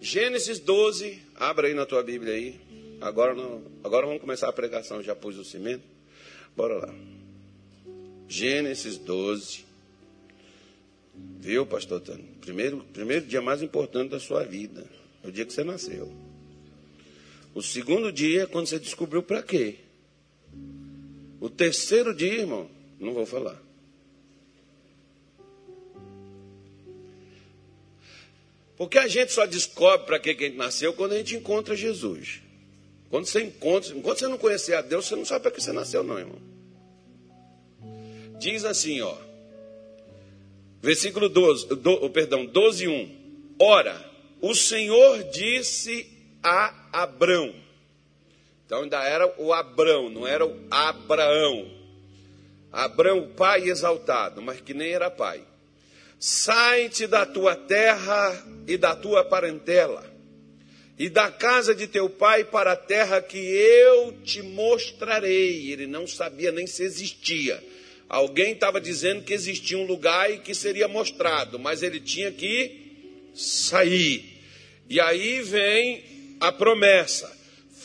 Gênesis 0.00 0.58
12, 0.58 1.22
abra 1.36 1.68
aí 1.68 1.74
na 1.74 1.86
tua 1.86 2.02
Bíblia 2.02 2.34
aí. 2.34 2.60
Agora, 3.00 3.32
não, 3.32 3.62
agora 3.84 4.06
vamos 4.06 4.20
começar 4.20 4.48
a 4.48 4.52
pregação, 4.52 5.00
já 5.04 5.14
pus 5.14 5.38
o 5.38 5.44
cimento. 5.44 5.84
Bora 6.56 6.78
lá. 6.78 6.94
Gênesis 8.26 8.98
12. 8.98 9.65
Viu, 11.38 11.64
pastor 11.64 12.00
Tânia? 12.00 12.24
Primeiro, 12.40 12.84
primeiro 12.92 13.26
dia 13.26 13.40
mais 13.40 13.62
importante 13.62 14.10
da 14.10 14.20
sua 14.20 14.44
vida. 14.44 14.86
É 15.22 15.28
o 15.28 15.32
dia 15.32 15.44
que 15.44 15.52
você 15.52 15.62
nasceu. 15.62 16.12
O 17.54 17.62
segundo 17.62 18.12
dia 18.12 18.42
é 18.42 18.46
quando 18.46 18.66
você 18.66 18.78
descobriu 18.78 19.22
para 19.22 19.42
quê. 19.42 19.76
O 21.40 21.48
terceiro 21.48 22.14
dia, 22.14 22.40
irmão, 22.40 22.68
não 22.98 23.14
vou 23.14 23.24
falar. 23.24 23.62
Porque 28.76 28.98
a 28.98 29.08
gente 29.08 29.32
só 29.32 29.46
descobre 29.46 30.06
para 30.06 30.18
que 30.18 30.30
a 30.30 30.32
gente 30.32 30.56
nasceu 30.56 30.92
quando 30.92 31.12
a 31.12 31.18
gente 31.18 31.34
encontra 31.34 31.74
Jesus. 31.74 32.42
Quando 33.08 33.26
você 33.26 33.42
encontra, 33.42 33.96
enquanto 33.96 34.18
você 34.18 34.28
não 34.28 34.36
conhecer 34.36 34.74
a 34.74 34.82
Deus, 34.82 35.06
você 35.06 35.16
não 35.16 35.24
sabe 35.24 35.42
para 35.42 35.50
que 35.52 35.62
você 35.62 35.72
nasceu, 35.72 36.02
não, 36.02 36.18
irmão. 36.18 36.38
Diz 38.38 38.64
assim, 38.64 39.00
ó. 39.00 39.16
Versículo 40.86 41.28
12, 41.28 41.66
do, 41.66 42.08
perdão, 42.10 42.46
12, 42.46 42.86
1. 42.86 43.56
Ora, 43.58 44.08
o 44.40 44.54
Senhor 44.54 45.24
disse 45.32 46.06
a 46.40 46.72
Abrão. 46.92 47.52
Então 48.64 48.84
ainda 48.84 49.02
era 49.02 49.34
o 49.36 49.52
Abrão, 49.52 50.08
não 50.08 50.24
era 50.24 50.46
o 50.46 50.56
Abraão. 50.70 51.68
Abrão, 52.70 53.32
pai 53.36 53.68
exaltado, 53.68 54.40
mas 54.40 54.60
que 54.60 54.72
nem 54.72 54.92
era 54.92 55.10
pai. 55.10 55.42
Sai-te 56.20 57.08
da 57.08 57.26
tua 57.26 57.56
terra 57.56 58.46
e 58.68 58.76
da 58.76 58.94
tua 58.94 59.24
parentela, 59.24 60.08
e 60.96 61.08
da 61.08 61.32
casa 61.32 61.74
de 61.74 61.88
teu 61.88 62.08
pai 62.08 62.44
para 62.44 62.74
a 62.74 62.76
terra 62.76 63.20
que 63.20 63.38
eu 63.38 64.12
te 64.22 64.40
mostrarei. 64.40 65.68
Ele 65.68 65.88
não 65.88 66.06
sabia 66.06 66.52
nem 66.52 66.64
se 66.64 66.84
existia. 66.84 67.60
Alguém 68.08 68.52
estava 68.52 68.80
dizendo 68.80 69.24
que 69.24 69.32
existia 69.32 69.76
um 69.76 69.84
lugar 69.84 70.32
e 70.32 70.38
que 70.38 70.54
seria 70.54 70.86
mostrado, 70.86 71.58
mas 71.58 71.82
ele 71.82 71.98
tinha 71.98 72.30
que 72.30 72.70
sair. 73.34 74.24
E 74.88 75.00
aí 75.00 75.42
vem 75.42 76.04
a 76.40 76.52
promessa: 76.52 77.36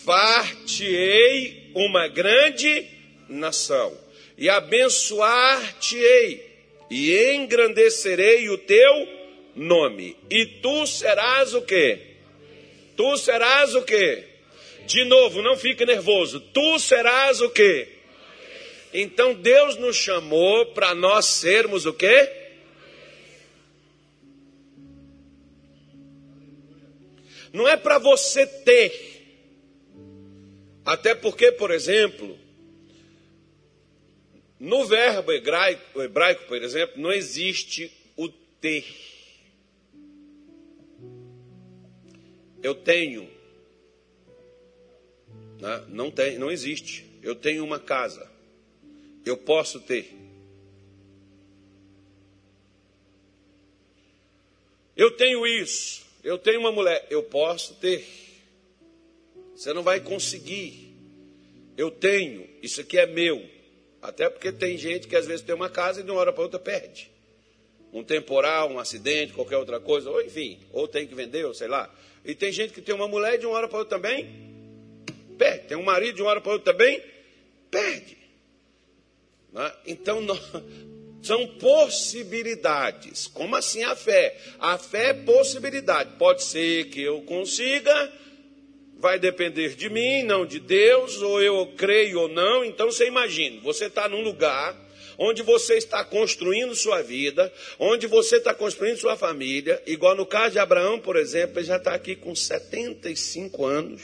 far-te-ei 0.05 1.71
uma 1.73 2.07
grande 2.07 2.85
nação, 3.27 3.97
e 4.37 4.47
abençoar-te-ei 4.47 6.49
e 6.89 7.33
engrandecerei 7.33 8.49
o 8.49 8.57
teu 8.57 9.07
nome. 9.55 10.15
E 10.29 10.45
tu 10.45 10.85
serás 10.85 11.53
o 11.53 11.61
quê? 11.61 11.99
Tu 12.95 13.17
serás 13.17 13.75
o 13.75 13.81
quê? 13.81 14.25
De 14.85 15.05
novo, 15.05 15.41
não 15.41 15.55
fique 15.55 15.85
nervoso. 15.85 16.39
Tu 16.39 16.79
serás 16.79 17.39
o 17.39 17.49
quê? 17.49 17.87
Então 18.93 19.33
Deus 19.33 19.77
nos 19.77 19.95
chamou 19.95 20.67
para 20.67 20.93
nós 20.93 21.25
sermos 21.25 21.85
o 21.85 21.93
quê? 21.93 22.41
Não 27.53 27.67
é 27.67 27.75
para 27.75 27.97
você 27.97 28.45
ter. 28.45 29.11
Até 30.85 31.13
porque, 31.13 31.51
por 31.51 31.69
exemplo, 31.69 32.37
no 34.59 34.85
verbo 34.85 35.31
hebraico, 35.31 36.01
hebraico, 36.01 36.45
por 36.45 36.61
exemplo, 36.61 37.01
não 37.01 37.11
existe 37.11 37.91
o 38.15 38.29
ter. 38.29 38.85
Eu 42.63 42.75
tenho. 42.75 43.29
Né? 45.59 45.85
Não, 45.89 46.09
tem, 46.09 46.37
não 46.37 46.49
existe. 46.49 47.05
Eu 47.21 47.35
tenho 47.35 47.63
uma 47.63 47.79
casa. 47.79 48.30
Eu 49.25 49.37
posso 49.37 49.79
ter. 49.79 50.13
Eu 54.95 55.11
tenho 55.11 55.45
isso. 55.45 56.05
Eu 56.23 56.37
tenho 56.37 56.59
uma 56.59 56.71
mulher. 56.71 57.05
Eu 57.09 57.23
posso 57.23 57.75
ter. 57.75 58.05
Você 59.55 59.73
não 59.73 59.83
vai 59.83 59.99
conseguir. 59.99 60.95
Eu 61.77 61.89
tenho. 61.89 62.47
Isso 62.61 62.81
aqui 62.81 62.97
é 62.97 63.05
meu. 63.05 63.43
Até 64.01 64.29
porque 64.29 64.51
tem 64.51 64.77
gente 64.77 65.07
que 65.07 65.15
às 65.15 65.25
vezes 65.25 65.45
tem 65.45 65.53
uma 65.53 65.69
casa 65.69 66.01
e 66.01 66.03
de 66.03 66.11
uma 66.11 66.19
hora 66.19 66.33
para 66.33 66.43
outra 66.43 66.59
perde. 66.59 67.11
Um 67.93 68.03
temporal, 68.03 68.71
um 68.71 68.79
acidente, 68.79 69.33
qualquer 69.33 69.57
outra 69.57 69.79
coisa, 69.79 70.09
ou 70.09 70.21
enfim, 70.21 70.59
ou 70.71 70.87
tem 70.87 71.05
que 71.05 71.13
vender, 71.13 71.45
ou 71.45 71.53
sei 71.53 71.67
lá. 71.67 71.93
E 72.23 72.33
tem 72.33 72.51
gente 72.51 72.73
que 72.73 72.81
tem 72.81 72.95
uma 72.95 73.07
mulher 73.07 73.35
e 73.35 73.37
de 73.39 73.45
uma 73.45 73.55
hora 73.55 73.67
para 73.67 73.79
outra 73.79 73.97
também 73.97 74.29
perde. 75.37 75.67
Tem 75.67 75.77
um 75.77 75.83
marido 75.83 76.15
de 76.15 76.21
uma 76.21 76.31
hora 76.31 76.41
para 76.41 76.53
outra 76.53 76.73
também 76.73 77.03
perde. 77.69 78.20
Né? 79.51 79.71
Então, 79.85 80.25
são 81.21 81.47
possibilidades. 81.47 83.27
Como 83.27 83.55
assim 83.55 83.83
a 83.83 83.95
fé? 83.95 84.37
A 84.59 84.77
fé 84.77 85.09
é 85.09 85.13
possibilidade. 85.13 86.17
Pode 86.17 86.43
ser 86.43 86.85
que 86.85 87.01
eu 87.01 87.21
consiga, 87.21 88.11
vai 88.97 89.19
depender 89.19 89.75
de 89.75 89.89
mim, 89.89 90.23
não 90.23 90.45
de 90.45 90.59
Deus, 90.59 91.21
ou 91.21 91.41
eu 91.41 91.73
creio 91.77 92.21
ou 92.21 92.27
não. 92.27 92.65
Então 92.65 92.91
você 92.91 93.07
imagina, 93.07 93.61
você 93.61 93.85
está 93.85 94.09
num 94.09 94.21
lugar 94.21 94.79
onde 95.17 95.43
você 95.43 95.75
está 95.75 96.03
construindo 96.03 96.73
sua 96.73 97.03
vida, 97.03 97.53
onde 97.77 98.07
você 98.07 98.37
está 98.37 98.55
construindo 98.55 98.97
sua 98.97 99.15
família, 99.15 99.81
igual 99.85 100.15
no 100.15 100.25
caso 100.25 100.53
de 100.53 100.59
Abraão, 100.59 100.99
por 100.99 101.15
exemplo, 101.15 101.59
ele 101.59 101.67
já 101.67 101.77
está 101.77 101.93
aqui 101.93 102.15
com 102.15 102.35
75 102.35 103.63
anos, 103.63 104.01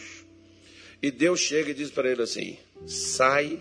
e 1.02 1.10
Deus 1.10 1.40
chega 1.40 1.72
e 1.72 1.74
diz 1.74 1.90
para 1.90 2.12
ele 2.12 2.22
assim: 2.22 2.56
sai 2.86 3.60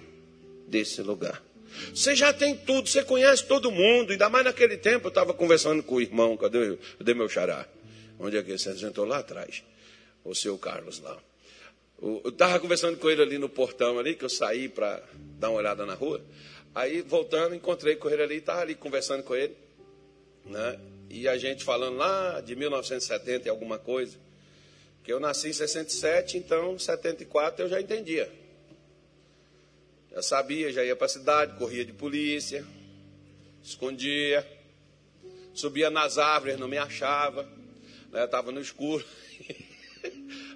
desse 0.69 1.01
lugar. 1.01 1.46
Você 1.95 2.15
já 2.15 2.33
tem 2.33 2.57
tudo, 2.57 2.89
você 2.89 3.03
conhece 3.03 3.45
todo 3.45 3.71
mundo, 3.71 4.13
ainda 4.13 4.29
mais 4.29 4.45
naquele 4.45 4.77
tempo 4.77 5.07
eu 5.07 5.11
estava 5.11 5.33
conversando 5.35 5.83
com 5.83 5.97
o 5.97 6.01
irmão, 6.01 6.37
cadê, 6.37 6.77
cadê 6.99 7.15
meu 7.15 7.29
xará? 7.29 7.67
Onde 8.19 8.37
é 8.37 8.43
que 8.43 8.57
você 8.57 8.77
sentou 8.77 9.05
lá 9.05 9.19
atrás? 9.19 9.63
o 10.29 10.35
seu 10.35 10.59
Carlos 10.59 11.01
lá. 11.01 11.17
Eu 12.01 12.23
estava 12.27 12.59
conversando 12.61 12.99
com 12.99 13.09
ele 13.09 13.23
ali 13.23 13.39
no 13.39 13.49
portão 13.49 13.99
ali, 13.99 14.15
que 14.15 14.25
eu 14.25 14.29
saí 14.29 14.69
para 14.69 15.03
dar 15.39 15.51
uma 15.51 15.59
olhada 15.59 15.87
na 15.87 15.95
rua. 15.95 16.21
Aí, 16.75 17.01
voltando, 17.01 17.55
encontrei 17.55 17.97
com 17.97 18.11
ele 18.11 18.23
ali, 18.23 18.37
estava 18.37 18.61
ali 18.61 18.75
conversando 18.75 19.23
com 19.23 19.35
ele. 19.35 19.57
Né? 20.45 20.79
E 21.09 21.27
a 21.27 21.39
gente 21.39 21.65
falando 21.65 21.97
lá 21.97 22.41
de 22.41 22.55
1970 22.55 23.47
e 23.47 23.51
alguma 23.51 23.79
coisa. 23.79 24.19
Que 25.03 25.13
eu 25.13 25.21
nasci 25.21 25.49
em 25.49 25.53
67, 25.53 26.37
então 26.37 26.79
74 26.79 27.65
eu 27.65 27.69
já 27.69 27.81
entendia. 27.81 28.31
Já 30.17 30.23
sabia, 30.23 30.73
já 30.73 30.83
ia 30.83 30.97
para 30.97 31.05
a 31.05 31.11
cidade, 31.11 31.59
corria 31.59 31.85
de 31.85 31.93
polícia, 31.93 32.65
escondia, 33.63 34.47
subia 35.53 35.91
nas 35.91 36.17
árvores, 36.17 36.59
não 36.59 36.67
me 36.67 36.79
achava, 36.79 37.47
estava 38.15 38.47
né? 38.47 38.55
no 38.55 38.63
escuro. 38.63 39.05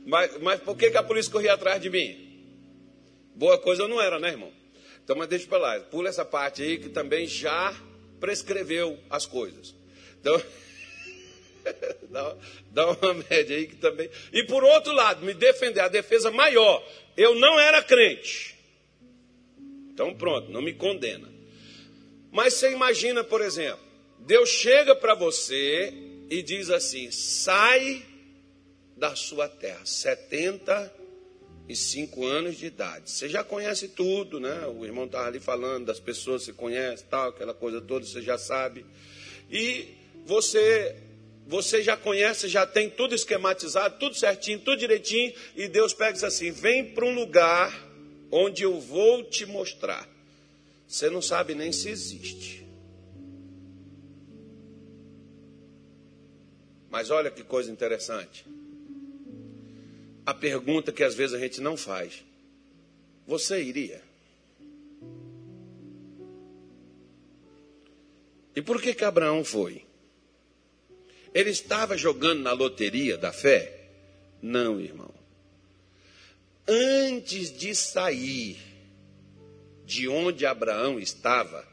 Mas, 0.07 0.41
mas 0.41 0.61
por 0.61 0.79
que, 0.79 0.91
que 0.91 0.97
a 0.97 1.03
polícia 1.03 1.31
corria 1.31 1.53
atrás 1.53 1.81
de 1.81 1.91
mim? 1.91 2.43
Boa 3.35 3.59
coisa 3.59 3.87
não 3.87 4.01
era, 4.01 4.19
né, 4.19 4.31
irmão? 4.31 4.51
Então, 5.05 5.15
mas 5.15 5.29
deixa 5.29 5.47
para 5.47 5.59
lá, 5.59 5.81
pula 5.81 6.09
essa 6.09 6.25
parte 6.25 6.63
aí 6.63 6.79
que 6.79 6.89
também 6.89 7.27
já 7.27 7.75
prescreveu 8.19 8.99
as 9.11 9.27
coisas. 9.27 9.75
Então, 10.19 10.43
dá, 12.09 12.37
dá 12.71 12.91
uma 12.93 13.13
média 13.13 13.55
aí 13.55 13.67
que 13.67 13.77
também. 13.77 14.09
E 14.33 14.43
por 14.45 14.65
outro 14.65 14.95
lado, 14.95 15.25
me 15.25 15.35
defender, 15.35 15.81
a 15.81 15.89
defesa 15.89 16.31
maior. 16.31 16.83
Eu 17.15 17.35
não 17.35 17.61
era 17.61 17.83
crente. 17.83 18.59
Então 19.93 20.15
pronto, 20.15 20.51
não 20.51 20.63
me 20.63 20.73
condena. 20.73 21.29
Mas 22.31 22.55
você 22.55 22.73
imagina, 22.73 23.25
por 23.25 23.41
exemplo, 23.41 23.81
Deus 24.21 24.49
chega 24.49 24.95
para 24.95 25.15
você 25.15 25.93
e 26.29 26.41
diz 26.43 26.71
assim: 26.71 27.11
sai 27.11 28.05
da 28.97 29.17
sua 29.17 29.49
terra, 29.49 29.85
75 29.85 32.25
anos 32.27 32.57
de 32.57 32.67
idade. 32.67 33.11
Você 33.11 33.29
já 33.29 33.43
conhece 33.43 33.89
tudo, 33.89 34.39
né? 34.39 34.65
O 34.67 34.85
irmão 34.85 35.07
estava 35.07 35.27
ali 35.27 35.41
falando 35.41 35.87
das 35.87 35.99
pessoas 35.99 36.43
que 36.43 36.47
você 36.47 36.53
conhece, 36.53 37.03
tal, 37.05 37.31
aquela 37.31 37.55
coisa 37.55 37.81
toda, 37.81 38.07
você 38.07 38.23
já 38.23 38.39
sabe. 38.39 38.87
E 39.51 39.89
você 40.25 40.95
você 41.47 41.83
já 41.83 41.97
conhece, 41.97 42.47
já 42.47 42.65
tem 42.65 42.89
tudo 42.89 43.13
esquematizado, 43.13 43.99
tudo 43.99 44.15
certinho, 44.15 44.61
tudo 44.61 44.79
direitinho, 44.79 45.35
e 45.57 45.67
Deus 45.67 45.93
pega 45.93 46.11
e 46.11 46.15
diz 46.15 46.23
assim: 46.23 46.53
vem 46.53 46.93
para 46.93 47.05
um 47.05 47.13
lugar 47.13 47.90
onde 48.31 48.63
eu 48.63 48.81
vou 48.81 49.25
te 49.25 49.45
mostrar. 49.47 50.09
Você 50.87 51.09
não 51.09 51.23
sabe 51.23 51.55
nem 51.55 51.73
se 51.73 51.89
existe. 51.89 52.67
Mas 56.91 57.11
olha 57.11 57.31
que 57.31 57.45
coisa 57.45 57.71
interessante. 57.71 58.45
A 60.27 60.35
pergunta 60.35 60.93
que 60.93 61.05
às 61.05 61.15
vezes 61.15 61.35
a 61.35 61.39
gente 61.39 61.61
não 61.61 61.77
faz: 61.77 62.25
Você 63.27 63.63
iria? 63.63 64.03
E 68.55 68.61
por 68.61 68.83
que 68.83 68.93
que 68.93 69.05
Abraão 69.05 69.45
foi? 69.45 69.85
Ele 71.33 71.51
estava 71.51 71.97
jogando 71.97 72.43
na 72.43 72.53
loteria 72.53 73.17
da 73.17 73.33
fé? 73.33 73.89
Não, 74.43 74.81
irmão. 74.81 75.20
Antes 76.73 77.51
de 77.51 77.75
sair 77.75 78.57
de 79.85 80.07
onde 80.07 80.47
Abraão 80.47 81.01
estava, 81.01 81.67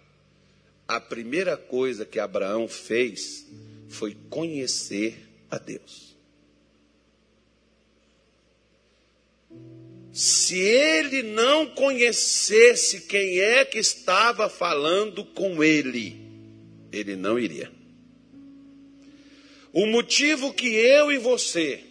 a 0.87 0.99
primeira 0.99 1.55
coisa 1.55 2.03
que 2.03 2.17
Abraão 2.17 2.67
fez 2.67 3.45
foi 3.87 4.17
conhecer 4.27 5.19
a 5.51 5.59
Deus. 5.59 6.17
Se 10.11 10.57
ele 10.57 11.21
não 11.21 11.67
conhecesse 11.67 13.01
quem 13.01 13.39
é 13.39 13.63
que 13.63 13.77
estava 13.77 14.49
falando 14.49 15.23
com 15.23 15.63
ele, 15.63 16.19
ele 16.91 17.15
não 17.15 17.37
iria. 17.37 17.71
O 19.71 19.85
motivo 19.85 20.51
que 20.51 20.73
eu 20.73 21.11
e 21.11 21.19
você 21.19 21.86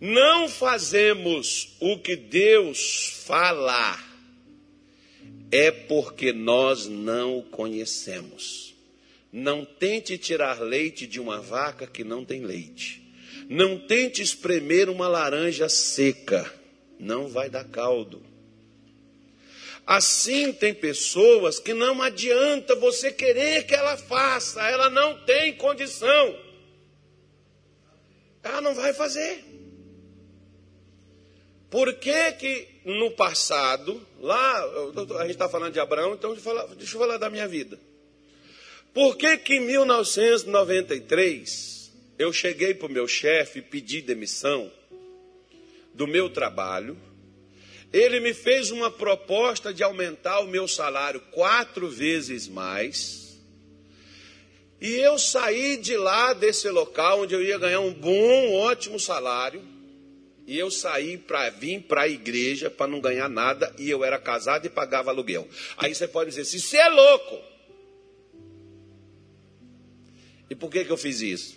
não 0.00 0.48
fazemos 0.48 1.74
o 1.80 1.98
que 1.98 2.16
Deus 2.16 3.22
fala 3.26 3.98
é 5.50 5.70
porque 5.70 6.32
nós 6.32 6.86
não 6.86 7.38
o 7.38 7.42
conhecemos. 7.42 8.74
Não 9.32 9.64
tente 9.64 10.18
tirar 10.18 10.60
leite 10.60 11.06
de 11.06 11.20
uma 11.20 11.40
vaca 11.40 11.86
que 11.86 12.04
não 12.04 12.24
tem 12.24 12.42
leite. 12.44 13.02
Não 13.48 13.78
tente 13.78 14.22
espremer 14.22 14.88
uma 14.88 15.08
laranja 15.08 15.68
seca, 15.68 16.52
não 16.98 17.28
vai 17.28 17.48
dar 17.48 17.64
caldo. 17.64 18.22
Assim 19.86 20.52
tem 20.52 20.74
pessoas 20.74 21.60
que 21.60 21.72
não 21.72 22.02
adianta 22.02 22.74
você 22.74 23.12
querer 23.12 23.64
que 23.66 23.74
ela 23.74 23.96
faça, 23.96 24.60
ela 24.68 24.90
não 24.90 25.24
tem 25.24 25.54
condição 25.54 26.46
ela 28.46 28.60
não 28.60 28.74
vai 28.74 28.92
fazer. 28.92 29.44
Por 31.70 31.94
que 31.94 32.32
que 32.32 32.66
no 32.84 33.10
passado, 33.10 34.06
lá, 34.20 34.62
a 35.18 35.22
gente 35.22 35.32
está 35.32 35.48
falando 35.48 35.72
de 35.72 35.80
Abraão, 35.80 36.12
então 36.14 36.34
deixa 36.34 36.48
eu, 36.94 37.00
falar, 37.00 37.16
da 37.18 37.28
minha 37.28 37.48
vida. 37.48 37.80
Por 38.94 39.16
que 39.16 39.36
que 39.38 39.56
em 39.56 39.60
1993 39.60 41.92
eu 42.18 42.32
cheguei 42.32 42.72
para 42.74 42.86
o 42.86 42.90
meu 42.90 43.08
chefe 43.08 43.60
pedi 43.60 44.00
demissão 44.00 44.70
do 45.92 46.06
meu 46.06 46.30
trabalho? 46.30 46.96
Ele 47.92 48.20
me 48.20 48.32
fez 48.32 48.70
uma 48.70 48.88
proposta 48.90 49.74
de 49.74 49.82
aumentar 49.82 50.38
o 50.40 50.46
meu 50.46 50.68
salário 50.68 51.20
quatro 51.32 51.88
vezes 51.88 52.46
mais 52.48 53.26
e 54.80 54.94
eu 54.96 55.18
saí 55.18 55.78
de 55.78 55.96
lá, 55.96 56.34
desse 56.34 56.68
local, 56.68 57.22
onde 57.22 57.34
eu 57.34 57.42
ia 57.42 57.58
ganhar 57.58 57.80
um 57.80 57.94
bom, 57.94 58.54
ótimo 58.54 59.00
salário. 59.00 59.62
E 60.46 60.56
eu 60.56 60.70
saí 60.70 61.18
para 61.18 61.50
vir 61.50 61.82
para 61.82 62.02
a 62.02 62.08
igreja 62.08 62.70
para 62.70 62.86
não 62.86 63.00
ganhar 63.00 63.28
nada. 63.28 63.74
E 63.78 63.90
eu 63.90 64.04
era 64.04 64.18
casado 64.18 64.64
e 64.66 64.70
pagava 64.70 65.10
aluguel. 65.10 65.48
Aí 65.76 65.94
você 65.94 66.06
pode 66.06 66.30
dizer: 66.30 66.44
se 66.44 66.60
você 66.60 66.76
é 66.76 66.88
louco. 66.88 67.40
E 70.48 70.54
por 70.54 70.70
que, 70.70 70.84
que 70.84 70.90
eu 70.90 70.96
fiz 70.96 71.20
isso? 71.20 71.56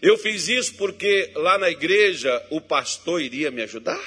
Eu 0.00 0.16
fiz 0.16 0.48
isso 0.48 0.74
porque 0.76 1.30
lá 1.34 1.58
na 1.58 1.68
igreja 1.68 2.44
o 2.50 2.60
pastor 2.60 3.20
iria 3.20 3.50
me 3.50 3.62
ajudar? 3.62 4.02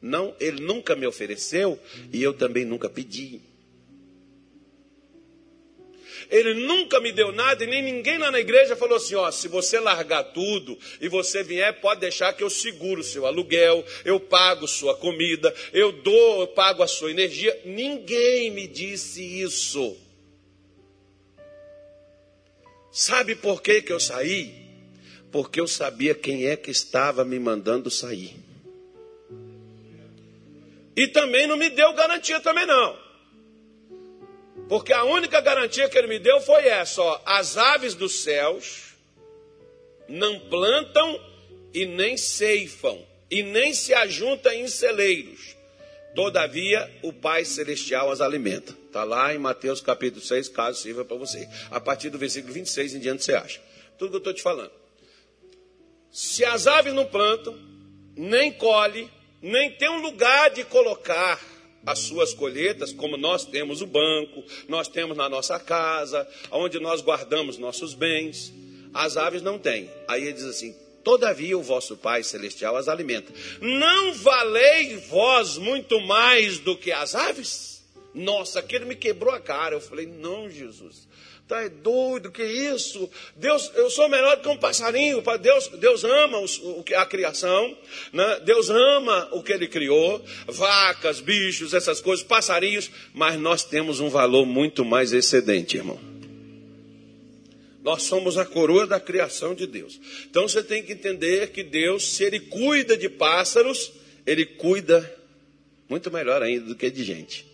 Não, 0.00 0.34
ele 0.40 0.62
nunca 0.62 0.96
me 0.96 1.06
ofereceu 1.06 1.78
e 2.12 2.22
eu 2.22 2.32
também 2.32 2.64
nunca 2.64 2.88
pedi. 2.88 3.40
Ele 6.30 6.54
nunca 6.54 7.00
me 7.00 7.10
deu 7.10 7.32
nada 7.32 7.64
e 7.64 7.66
nem 7.66 7.82
ninguém 7.82 8.16
lá 8.18 8.30
na 8.30 8.38
igreja 8.38 8.76
falou 8.76 8.96
assim: 8.96 9.16
ó, 9.16 9.30
se 9.30 9.48
você 9.48 9.80
largar 9.80 10.22
tudo 10.24 10.78
e 11.00 11.08
você 11.08 11.42
vier, 11.42 11.80
pode 11.80 12.00
deixar 12.00 12.32
que 12.32 12.44
eu 12.44 12.50
seguro 12.50 13.00
o 13.00 13.04
seu 13.04 13.26
aluguel, 13.26 13.84
eu 14.04 14.20
pago 14.20 14.68
sua 14.68 14.94
comida, 14.96 15.52
eu 15.72 15.90
dou, 15.90 16.42
eu 16.42 16.46
pago 16.46 16.82
a 16.82 16.88
sua 16.88 17.10
energia. 17.10 17.60
Ninguém 17.64 18.50
me 18.50 18.68
disse 18.68 19.22
isso. 19.22 19.96
Sabe 22.92 23.34
por 23.34 23.60
que, 23.60 23.82
que 23.82 23.92
eu 23.92 24.00
saí? 24.00 24.54
Porque 25.32 25.60
eu 25.60 25.66
sabia 25.66 26.14
quem 26.14 26.46
é 26.46 26.56
que 26.56 26.70
estava 26.70 27.24
me 27.24 27.38
mandando 27.38 27.90
sair. 27.90 28.36
E 30.96 31.08
também 31.08 31.46
não 31.46 31.56
me 31.56 31.70
deu 31.70 31.92
garantia 31.94 32.40
também 32.40 32.66
não. 32.66 33.09
Porque 34.70 34.92
a 34.92 35.02
única 35.02 35.40
garantia 35.40 35.88
que 35.88 35.98
ele 35.98 36.06
me 36.06 36.20
deu 36.20 36.40
foi 36.40 36.68
essa: 36.68 37.02
ó, 37.02 37.20
as 37.26 37.56
aves 37.56 37.92
dos 37.92 38.22
céus 38.22 38.94
não 40.08 40.38
plantam 40.48 41.20
e 41.74 41.84
nem 41.84 42.16
ceifam, 42.16 43.04
e 43.28 43.42
nem 43.42 43.74
se 43.74 43.92
ajuntam 43.92 44.52
em 44.52 44.68
celeiros. 44.68 45.56
Todavia, 46.14 46.88
o 47.02 47.12
Pai 47.12 47.44
Celestial 47.44 48.12
as 48.12 48.20
alimenta. 48.20 48.72
Está 48.86 49.02
lá 49.02 49.34
em 49.34 49.38
Mateus 49.38 49.80
capítulo 49.80 50.22
6, 50.22 50.48
caso 50.50 50.80
sirva 50.80 51.04
para 51.04 51.16
você. 51.16 51.48
A 51.68 51.80
partir 51.80 52.08
do 52.08 52.18
versículo 52.18 52.54
26 52.54 52.94
em 52.94 53.00
diante 53.00 53.24
você 53.24 53.34
acha. 53.34 53.60
Tudo 53.98 54.10
que 54.10 54.16
eu 54.16 54.18
estou 54.18 54.34
te 54.34 54.42
falando. 54.42 54.72
Se 56.12 56.44
as 56.44 56.68
aves 56.68 56.94
não 56.94 57.06
plantam, 57.06 57.58
nem 58.16 58.52
colhe, 58.52 59.10
nem 59.42 59.72
tem 59.72 59.88
um 59.88 60.00
lugar 60.00 60.50
de 60.50 60.62
colocar 60.62 61.40
as 61.84 62.00
suas 62.00 62.34
colheitas, 62.34 62.92
como 62.92 63.16
nós 63.16 63.44
temos 63.44 63.80
o 63.80 63.86
banco, 63.86 64.44
nós 64.68 64.88
temos 64.88 65.16
na 65.16 65.28
nossa 65.28 65.58
casa, 65.58 66.28
onde 66.50 66.78
nós 66.78 67.00
guardamos 67.00 67.58
nossos 67.58 67.94
bens. 67.94 68.52
As 68.92 69.16
aves 69.16 69.42
não 69.42 69.58
têm. 69.58 69.90
Aí 70.08 70.22
ele 70.22 70.32
diz 70.32 70.44
assim: 70.44 70.74
Todavia 71.02 71.56
o 71.56 71.62
vosso 71.62 71.96
Pai 71.96 72.22
Celestial 72.22 72.76
as 72.76 72.88
alimenta. 72.88 73.32
Não 73.60 74.12
valei 74.14 74.96
vós 74.96 75.56
muito 75.56 76.00
mais 76.02 76.58
do 76.58 76.76
que 76.76 76.92
as 76.92 77.14
aves? 77.14 77.82
Nossa, 78.12 78.58
aquele 78.58 78.84
me 78.84 78.96
quebrou 78.96 79.32
a 79.32 79.40
cara. 79.40 79.74
Eu 79.74 79.80
falei: 79.80 80.06
Não, 80.06 80.50
Jesus. 80.50 81.08
Tá 81.50 81.62
é 81.64 81.68
doido, 81.68 82.30
que 82.30 82.44
isso? 82.44 83.10
Deus, 83.34 83.72
eu 83.74 83.90
sou 83.90 84.08
melhor 84.08 84.36
do 84.36 84.42
que 84.44 84.48
um 84.48 84.56
passarinho. 84.56 85.20
Deus, 85.42 85.66
Deus 85.66 86.04
ama 86.04 86.38
os, 86.38 86.62
a 86.94 87.04
criação, 87.04 87.76
né? 88.12 88.40
Deus 88.44 88.70
ama 88.70 89.28
o 89.32 89.42
que 89.42 89.52
Ele 89.52 89.66
criou, 89.66 90.24
vacas, 90.46 91.18
bichos, 91.18 91.74
essas 91.74 92.00
coisas, 92.00 92.24
passarinhos, 92.24 92.88
mas 93.12 93.36
nós 93.36 93.64
temos 93.64 93.98
um 93.98 94.08
valor 94.08 94.46
muito 94.46 94.84
mais 94.84 95.12
excedente, 95.12 95.76
irmão. 95.76 95.98
Nós 97.82 98.04
somos 98.04 98.38
a 98.38 98.44
coroa 98.44 98.86
da 98.86 99.00
criação 99.00 99.52
de 99.52 99.66
Deus. 99.66 100.00
Então 100.30 100.46
você 100.46 100.62
tem 100.62 100.84
que 100.84 100.92
entender 100.92 101.50
que 101.50 101.64
Deus, 101.64 102.12
se 102.12 102.22
Ele 102.22 102.38
cuida 102.38 102.96
de 102.96 103.08
pássaros, 103.08 103.90
Ele 104.24 104.46
cuida 104.46 105.12
muito 105.88 106.12
melhor 106.12 106.44
ainda 106.44 106.66
do 106.66 106.76
que 106.76 106.88
de 106.92 107.02
gente. 107.02 107.49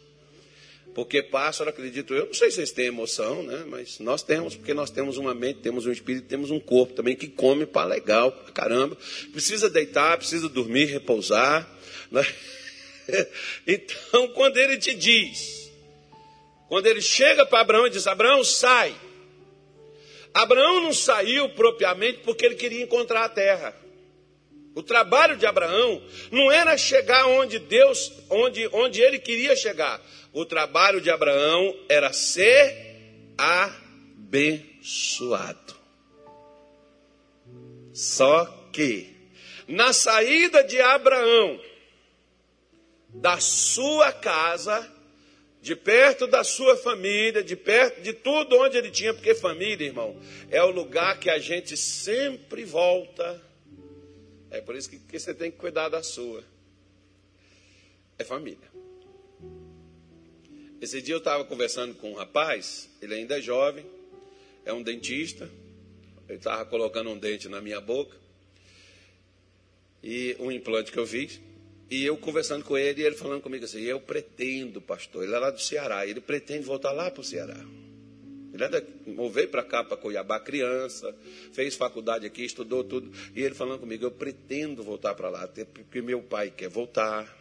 Porque 0.96 1.22
pássaro, 1.22 1.68
acredito 1.68 2.14
eu, 2.14 2.24
não 2.24 2.32
sei 2.32 2.48
se 2.48 2.56
vocês 2.56 2.72
têm 2.72 2.86
emoção, 2.86 3.42
né? 3.42 3.64
Mas 3.66 3.98
nós 3.98 4.22
temos, 4.22 4.56
porque 4.56 4.72
nós 4.72 4.88
temos 4.88 5.18
uma 5.18 5.34
mente, 5.34 5.60
temos 5.60 5.84
um 5.84 5.92
espírito, 5.92 6.26
temos 6.26 6.50
um 6.50 6.58
corpo 6.58 6.94
também 6.94 7.14
que 7.14 7.28
come 7.28 7.66
para 7.66 7.86
legal, 7.86 8.32
caramba. 8.54 8.96
Precisa 9.30 9.68
deitar, 9.68 10.16
precisa 10.16 10.48
dormir, 10.48 10.86
repousar. 10.86 11.70
Né? 12.10 12.26
Então, 13.64 14.26
quando 14.28 14.56
ele 14.56 14.78
te 14.78 14.92
diz, 14.92 15.70
quando 16.68 16.86
ele 16.86 17.00
chega 17.00 17.46
para 17.46 17.60
Abraão 17.60 17.86
e 17.86 17.90
diz: 17.90 18.06
Abraão, 18.06 18.42
sai. 18.42 18.92
Abraão 20.34 20.80
não 20.80 20.92
saiu 20.92 21.50
propriamente 21.50 22.20
porque 22.24 22.44
ele 22.44 22.56
queria 22.56 22.82
encontrar 22.82 23.24
a 23.24 23.28
terra. 23.28 23.76
O 24.74 24.82
trabalho 24.82 25.36
de 25.36 25.46
Abraão 25.46 26.02
não 26.32 26.50
era 26.50 26.76
chegar 26.76 27.26
onde 27.26 27.58
Deus, 27.58 28.12
onde, 28.28 28.68
onde 28.72 29.00
ele 29.00 29.18
queria 29.18 29.54
chegar. 29.54 30.02
O 30.36 30.44
trabalho 30.44 31.00
de 31.00 31.10
Abraão 31.10 31.74
era 31.88 32.12
ser 32.12 32.76
abençoado. 34.18 35.74
Só 37.94 38.44
que, 38.70 39.16
na 39.66 39.94
saída 39.94 40.62
de 40.62 40.78
Abraão, 40.78 41.58
da 43.08 43.40
sua 43.40 44.12
casa, 44.12 44.86
de 45.62 45.74
perto 45.74 46.26
da 46.26 46.44
sua 46.44 46.76
família, 46.76 47.42
de 47.42 47.56
perto 47.56 48.02
de 48.02 48.12
tudo 48.12 48.58
onde 48.58 48.76
ele 48.76 48.90
tinha, 48.90 49.14
porque 49.14 49.34
família, 49.34 49.86
irmão, 49.86 50.20
é 50.50 50.62
o 50.62 50.70
lugar 50.70 51.18
que 51.18 51.30
a 51.30 51.38
gente 51.38 51.78
sempre 51.78 52.62
volta. 52.62 53.42
É 54.50 54.60
por 54.60 54.76
isso 54.76 54.90
que, 54.90 54.98
que 54.98 55.18
você 55.18 55.32
tem 55.32 55.50
que 55.50 55.56
cuidar 55.56 55.88
da 55.88 56.02
sua. 56.02 56.44
É 58.18 58.24
família. 58.24 58.76
Esse 60.80 61.00
dia 61.00 61.14
eu 61.14 61.18
estava 61.18 61.44
conversando 61.44 61.94
com 61.94 62.12
um 62.12 62.14
rapaz, 62.14 62.88
ele 63.00 63.14
ainda 63.14 63.38
é 63.38 63.40
jovem, 63.40 63.84
é 64.64 64.72
um 64.72 64.82
dentista, 64.82 65.50
ele 66.28 66.38
estava 66.38 66.64
colocando 66.66 67.08
um 67.10 67.18
dente 67.18 67.48
na 67.48 67.60
minha 67.60 67.80
boca, 67.80 68.16
e 70.02 70.36
um 70.38 70.52
implante 70.52 70.92
que 70.92 70.98
eu 70.98 71.06
fiz. 71.06 71.40
E 71.90 72.04
eu 72.04 72.16
conversando 72.16 72.64
com 72.64 72.76
ele, 72.76 73.00
e 73.00 73.04
ele 73.04 73.16
falando 73.16 73.40
comigo 73.40 73.64
assim: 73.64 73.80
Eu 73.80 74.00
pretendo, 74.00 74.80
pastor, 74.80 75.24
ele 75.24 75.34
é 75.34 75.38
lá 75.38 75.50
do 75.50 75.60
Ceará, 75.60 76.06
ele 76.06 76.20
pretende 76.20 76.64
voltar 76.64 76.92
lá 76.92 77.10
para 77.10 77.20
o 77.20 77.24
Ceará. 77.24 77.58
Ele 78.52 79.28
veio 79.30 79.48
para 79.48 79.62
cá, 79.62 79.84
para 79.84 79.96
Cuiabá, 79.96 80.40
criança, 80.40 81.14
fez 81.52 81.74
faculdade 81.74 82.26
aqui, 82.26 82.44
estudou 82.44 82.82
tudo. 82.82 83.10
E 83.34 83.42
ele 83.42 83.54
falando 83.54 83.80
comigo: 83.80 84.04
Eu 84.04 84.10
pretendo 84.10 84.82
voltar 84.82 85.14
para 85.14 85.28
lá, 85.28 85.48
porque 85.48 86.02
meu 86.02 86.22
pai 86.22 86.52
quer 86.56 86.68
voltar. 86.68 87.34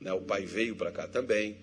Né? 0.00 0.12
O 0.12 0.20
pai 0.20 0.44
veio 0.44 0.74
para 0.74 0.90
cá 0.90 1.06
também. 1.06 1.56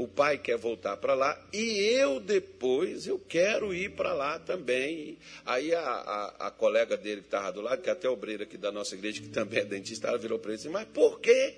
O 0.00 0.08
pai 0.08 0.38
quer 0.38 0.56
voltar 0.56 0.96
para 0.96 1.12
lá 1.12 1.38
e 1.52 1.78
eu 1.78 2.20
depois 2.20 3.06
eu 3.06 3.18
quero 3.18 3.74
ir 3.74 3.90
para 3.90 4.14
lá 4.14 4.38
também. 4.38 5.18
Aí 5.44 5.74
a, 5.74 5.82
a, 5.82 6.46
a 6.46 6.50
colega 6.50 6.96
dele 6.96 7.20
que 7.20 7.26
estava 7.26 7.52
do 7.52 7.60
lado, 7.60 7.82
que 7.82 7.90
é 7.90 7.92
até 7.92 8.08
obreira 8.08 8.44
aqui 8.44 8.56
da 8.56 8.72
nossa 8.72 8.94
igreja, 8.94 9.20
que 9.20 9.28
também 9.28 9.58
é 9.58 9.64
dentista, 9.66 10.08
ela 10.08 10.16
virou 10.16 10.38
para 10.38 10.52
ele 10.52 10.54
e 10.54 10.56
disse: 10.56 10.70
Mas 10.70 10.88
por 10.88 11.20
quê? 11.20 11.54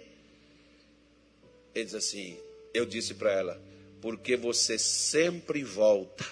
Ele 1.73 1.85
diz 1.85 1.95
assim: 1.95 2.37
Eu 2.75 2.85
disse 2.85 3.15
para 3.15 3.31
ela, 3.31 3.63
porque 4.01 4.37
você 4.37 4.77
sempre 4.77 5.63
volta 5.63 6.29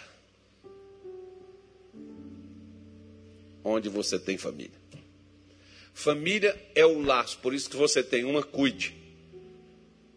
onde 3.62 3.88
você 3.88 4.18
tem 4.18 4.36
família. 4.36 4.80
Família 5.94 6.60
é 6.74 6.84
o 6.84 7.00
laço, 7.00 7.38
por 7.38 7.54
isso 7.54 7.70
que 7.70 7.76
você 7.76 8.02
tem 8.02 8.24
uma, 8.24 8.42
cuide. 8.42 8.99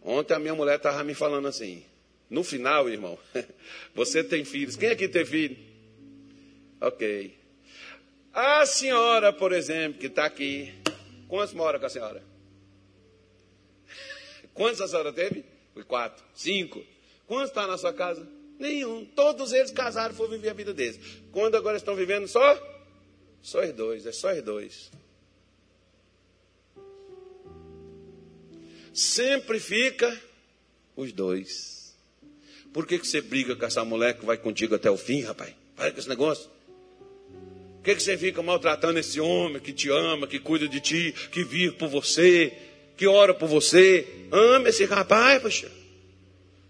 Ontem 0.04 0.34
a 0.34 0.38
minha 0.38 0.54
mulher 0.54 0.76
estava 0.76 1.02
me 1.02 1.14
falando 1.14 1.48
assim. 1.48 1.82
No 2.28 2.44
final, 2.44 2.88
irmão, 2.88 3.18
você 3.94 4.22
tem 4.22 4.44
filhos. 4.44 4.76
Quem 4.76 4.90
aqui 4.90 5.08
tem 5.08 5.24
filho? 5.24 5.56
Ok. 6.80 7.34
A 8.32 8.66
senhora, 8.66 9.32
por 9.32 9.52
exemplo, 9.52 9.98
que 9.98 10.06
está 10.06 10.26
aqui, 10.26 10.74
quantos 11.26 11.54
mora 11.54 11.78
com 11.78 11.86
a 11.86 11.88
senhora? 11.88 12.22
Quantos 14.52 14.80
a 14.80 14.88
senhora 14.88 15.12
teve? 15.12 15.44
Foi 15.72 15.84
quatro. 15.84 16.24
Cinco. 16.34 16.84
Quantos 17.26 17.48
está 17.48 17.66
na 17.66 17.78
sua 17.78 17.92
casa? 17.92 18.28
Nenhum. 18.58 19.04
Todos 19.04 19.52
eles 19.52 19.70
casaram 19.70 20.12
e 20.12 20.16
foram 20.16 20.30
viver 20.30 20.50
a 20.50 20.52
vida 20.52 20.74
deles. 20.74 20.98
Quando 21.32 21.56
agora 21.56 21.76
estão 21.76 21.94
vivendo 21.94 22.28
só? 22.28 22.60
Só 23.40 23.62
os 23.62 23.72
dois. 23.72 24.06
É 24.06 24.12
só 24.12 24.32
os 24.32 24.42
dois. 24.42 24.90
Sempre 28.94 29.60
fica 29.60 30.18
os 30.96 31.12
dois. 31.12 31.94
Por 32.72 32.86
que, 32.86 32.98
que 32.98 33.06
você 33.06 33.20
briga 33.20 33.54
com 33.54 33.66
essa 33.66 33.84
mulher 33.84 34.14
que 34.18 34.24
vai 34.24 34.38
contigo 34.38 34.74
até 34.74 34.90
o 34.90 34.96
fim, 34.96 35.22
rapaz? 35.22 35.52
Para 35.76 35.90
com 35.90 35.98
esse 35.98 36.08
negócio. 36.08 36.48
Por 37.76 37.84
que, 37.84 37.96
que 37.96 38.02
você 38.02 38.16
fica 38.16 38.42
maltratando 38.42 38.98
esse 38.98 39.20
homem 39.20 39.60
que 39.60 39.72
te 39.72 39.90
ama, 39.90 40.26
que 40.26 40.38
cuida 40.38 40.66
de 40.66 40.80
ti, 40.80 41.14
que 41.30 41.44
vive 41.44 41.72
por 41.72 41.88
você? 41.88 42.52
que 42.96 43.06
ora 43.06 43.34
por 43.34 43.48
você. 43.48 44.06
Ame 44.30 44.70
esse 44.70 44.84
rapaz, 44.84 45.42
poxa. 45.42 45.70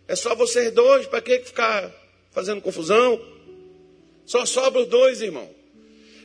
É 0.06 0.16
só 0.16 0.34
vocês 0.34 0.72
dois, 0.72 1.06
para 1.06 1.20
que 1.20 1.38
ficar 1.40 1.90
fazendo 2.30 2.60
confusão? 2.60 3.20
Só 4.26 4.44
sobra 4.44 4.82
os 4.82 4.88
dois, 4.88 5.20
irmão. 5.20 5.48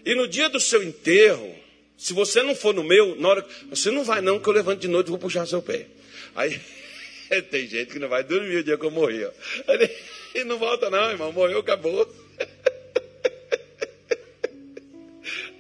E 0.06 0.16
no 0.16 0.28
dia 0.28 0.50
do 0.50 0.60
seu 0.60 0.82
enterro, 0.84 1.56
se 2.00 2.14
você 2.14 2.42
não 2.42 2.56
for 2.56 2.74
no 2.74 2.82
meu, 2.82 3.14
na 3.18 3.28
hora, 3.28 3.46
você 3.70 3.92
não 3.92 4.06
vai 4.06 4.22
não, 4.22 4.40
que 4.40 4.48
eu 4.48 4.54
levanto 4.54 4.80
de 4.80 4.88
noite 4.88 5.08
e 5.08 5.10
vou 5.10 5.20
puxar 5.20 5.46
seu 5.46 5.62
pé. 5.62 5.86
Aí 6.34 6.58
tem 7.52 7.68
gente 7.68 7.92
que 7.92 8.00
não 8.00 8.08
vai 8.08 8.24
dormir 8.24 8.56
o 8.56 8.64
dia 8.64 8.78
que 8.78 8.86
eu 8.86 8.90
morri. 8.90 9.26
Ó. 9.26 9.32
E 10.34 10.46
não 10.46 10.58
volta 10.58 10.90
não, 10.90 11.12
irmão. 11.12 11.34
Morreu, 11.34 11.60
acabou. 11.60 12.10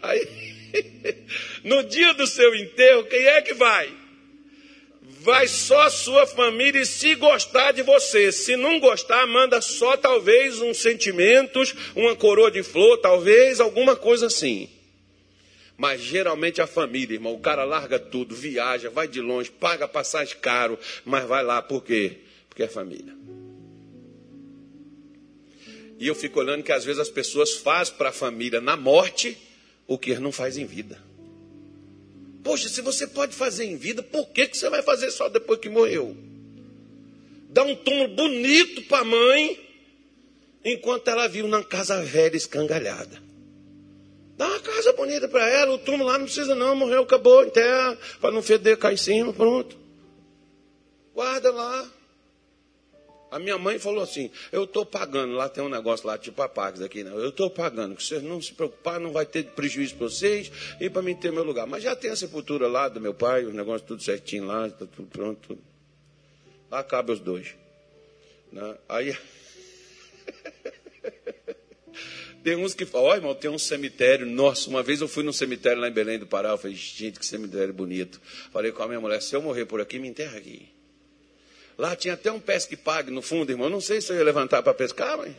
Aí, 0.01 0.25
no 1.65 1.83
dia 1.83 2.13
do 2.13 2.25
seu 2.25 2.55
enterro, 2.55 3.03
quem 3.03 3.27
é 3.27 3.41
que 3.41 3.53
vai? 3.53 3.91
vai 5.01 5.45
só 5.45 5.89
sua 5.89 6.25
família 6.25 6.79
e 6.79 6.85
se 6.85 7.15
gostar 7.15 7.73
de 7.73 7.83
você. 7.83 8.31
Se 8.31 8.55
não 8.55 8.79
gostar, 8.79 9.27
manda 9.27 9.59
só 9.59 9.97
talvez 9.97 10.61
uns 10.61 10.77
sentimentos, 10.77 11.75
uma 11.97 12.15
coroa 12.15 12.49
de 12.49 12.63
flor, 12.63 12.97
talvez 12.99 13.59
alguma 13.59 13.97
coisa 13.97 14.27
assim. 14.27 14.69
Mas 15.79 16.01
geralmente 16.01 16.59
a 16.59 16.67
família, 16.67 17.13
irmão, 17.13 17.33
o 17.33 17.39
cara 17.39 17.63
larga 17.63 17.97
tudo, 17.97 18.35
viaja, 18.35 18.89
vai 18.89 19.07
de 19.07 19.21
longe, 19.21 19.49
paga 19.49 19.87
passagem 19.87 20.35
caro, 20.41 20.77
mas 21.05 21.25
vai 21.25 21.41
lá 21.41 21.61
por 21.61 21.81
quê? 21.81 22.17
Porque 22.49 22.63
é 22.63 22.67
família. 22.67 23.15
E 25.97 26.05
eu 26.05 26.13
fico 26.13 26.37
olhando 26.41 26.63
que 26.63 26.73
às 26.73 26.83
vezes 26.83 26.99
as 26.99 27.07
pessoas 27.07 27.53
fazem 27.53 27.93
para 27.93 28.09
a 28.09 28.11
família 28.11 28.59
na 28.59 28.75
morte 28.75 29.37
o 29.87 29.97
que 29.97 30.19
não 30.19 30.33
faz 30.33 30.57
em 30.57 30.65
vida. 30.65 31.01
Poxa, 32.43 32.67
se 32.67 32.81
você 32.81 33.07
pode 33.07 33.33
fazer 33.33 33.63
em 33.63 33.77
vida, 33.77 34.03
por 34.03 34.27
que, 34.31 34.47
que 34.47 34.57
você 34.57 34.69
vai 34.69 34.81
fazer 34.81 35.11
só 35.11 35.29
depois 35.29 35.61
que 35.61 35.69
morreu? 35.69 36.13
Dá 37.49 37.63
um 37.63 37.75
túmulo 37.77 38.09
bonito 38.15 38.81
para 38.83 38.99
a 38.99 39.05
mãe, 39.05 39.57
enquanto 40.65 41.07
ela 41.07 41.29
viu 41.29 41.47
na 41.47 41.63
casa 41.63 42.03
velha 42.03 42.35
escangalhada. 42.35 43.28
Dá 44.39 44.47
uma 44.47 44.59
casa 44.61 44.93
bonita 44.93 45.27
para 45.27 45.45
ela, 45.49 45.73
o 45.73 45.77
túmulo 45.77 46.09
lá 46.09 46.17
não 46.17 46.23
precisa 46.23 46.55
não, 46.55 46.73
morreu, 46.73 47.03
acabou, 47.03 47.43
enterra, 47.43 47.97
para 48.21 48.31
não 48.31 48.41
feder, 48.41 48.77
cá 48.77 48.93
em 48.93 48.95
cima, 48.95 49.33
pronto. 49.33 49.77
Guarda 51.13 51.51
lá. 51.51 51.91
A 53.29 53.37
minha 53.37 53.57
mãe 53.57 53.77
falou 53.77 54.01
assim: 54.01 54.31
eu 54.49 54.63
estou 54.63 54.85
pagando, 54.85 55.33
lá 55.33 55.49
tem 55.49 55.61
um 55.61 55.67
negócio 55.67 56.07
lá, 56.07 56.17
tipo 56.17 56.41
a 56.41 56.47
Pax 56.47 56.79
aqui, 56.79 57.03
não. 57.03 57.19
Eu 57.19 57.31
estou 57.31 57.49
pagando, 57.49 57.97
que 57.97 58.01
vocês 58.01 58.23
não 58.23 58.41
se 58.41 58.53
preocupar, 58.53 58.97
não 58.97 59.11
vai 59.11 59.25
ter 59.25 59.43
prejuízo 59.43 59.97
para 59.97 60.07
vocês 60.07 60.49
e 60.79 60.89
para 60.89 61.01
mim 61.01 61.15
ter 61.15 61.33
meu 61.33 61.43
lugar. 61.43 61.67
Mas 61.67 61.83
já 61.83 61.93
tem 61.93 62.09
a 62.09 62.15
sepultura 62.15 62.65
lá 62.69 62.87
do 62.87 63.01
meu 63.01 63.13
pai, 63.13 63.43
o 63.43 63.51
negócio 63.51 63.85
tudo 63.85 64.01
certinho 64.01 64.45
lá, 64.45 64.67
está 64.67 64.85
tudo 64.85 65.09
pronto. 65.09 65.59
Lá 66.71 66.81
cabe 66.81 67.11
os 67.11 67.19
dois. 67.19 67.55
Né? 68.53 68.77
Aí. 68.87 69.17
tem 72.43 72.55
uns 72.55 72.73
que 72.73 72.85
falam, 72.85 73.07
ó 73.07 73.11
oh, 73.11 73.15
irmão, 73.15 73.35
tem 73.35 73.49
um 73.49 73.59
cemitério. 73.59 74.25
Nossa, 74.25 74.69
uma 74.69 74.81
vez 74.81 75.01
eu 75.01 75.07
fui 75.07 75.23
num 75.23 75.33
cemitério 75.33 75.81
lá 75.81 75.89
em 75.89 75.91
Belém 75.91 76.17
do 76.17 76.25
Pará, 76.25 76.49
eu 76.49 76.57
falei, 76.57 76.75
gente, 76.75 77.19
que 77.19 77.25
cemitério 77.25 77.73
bonito. 77.73 78.21
Falei 78.51 78.71
com 78.71 78.81
a 78.81 78.87
minha 78.87 78.99
mulher, 78.99 79.21
se 79.21 79.35
eu 79.35 79.41
morrer 79.41 79.65
por 79.65 79.81
aqui, 79.81 79.99
me 79.99 80.07
enterra 80.07 80.37
aqui. 80.37 80.67
Lá 81.77 81.95
tinha 81.95 82.13
até 82.13 82.31
um 82.31 82.39
pesque 82.39 82.75
pague 82.75 83.09
no 83.11 83.21
fundo, 83.21 83.51
irmão. 83.51 83.69
Não 83.69 83.81
sei 83.81 84.01
se 84.01 84.11
eu 84.11 84.17
ia 84.17 84.23
levantar 84.23 84.61
para 84.61 84.73
pescar, 84.73 85.17
mas. 85.17 85.33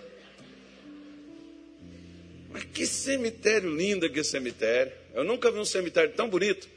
Mas 2.51 2.65
que 2.65 2.87
cemitério 2.87 3.75
lindo 3.75 4.07
aquele 4.07 4.25
cemitério. 4.25 4.93
Eu 5.15 5.25
nunca 5.25 5.51
vi 5.51 5.59
um 5.59 5.65
cemitério 5.65 6.13
tão 6.13 6.29
bonito. 6.29 6.69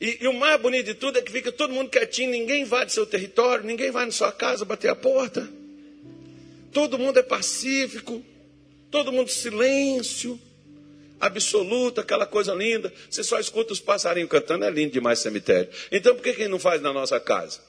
E, 0.00 0.18
e, 0.22 0.26
o 0.26 0.32
mais 0.32 0.60
bonito 0.60 0.86
de 0.86 0.94
tudo 0.94 1.18
é 1.18 1.22
que 1.22 1.30
fica 1.30 1.52
todo 1.52 1.72
mundo 1.72 1.88
quietinho, 1.88 2.30
ninguém 2.30 2.64
vai 2.64 2.84
do 2.84 2.92
seu 2.92 3.06
território, 3.06 3.64
ninguém 3.64 3.90
vai 3.90 4.04
na 4.04 4.10
sua 4.10 4.32
casa 4.32 4.64
bater 4.64 4.88
a 4.88 4.96
porta. 4.96 5.48
Todo 6.72 6.98
mundo 6.98 7.18
é 7.18 7.22
pacífico, 7.22 8.24
todo 8.94 9.10
mundo 9.10 9.28
silêncio, 9.28 10.40
absoluto, 11.20 12.00
aquela 12.00 12.26
coisa 12.26 12.54
linda. 12.54 12.92
Você 13.10 13.24
só 13.24 13.40
escuta 13.40 13.72
os 13.72 13.80
passarinhos 13.80 14.30
cantando, 14.30 14.64
é 14.64 14.70
lindo 14.70 14.92
demais 14.92 15.18
cemitério. 15.18 15.68
Então 15.90 16.14
por 16.14 16.22
que, 16.22 16.32
que 16.32 16.46
não 16.46 16.60
faz 16.60 16.80
na 16.80 16.92
nossa 16.92 17.18
casa? 17.18 17.60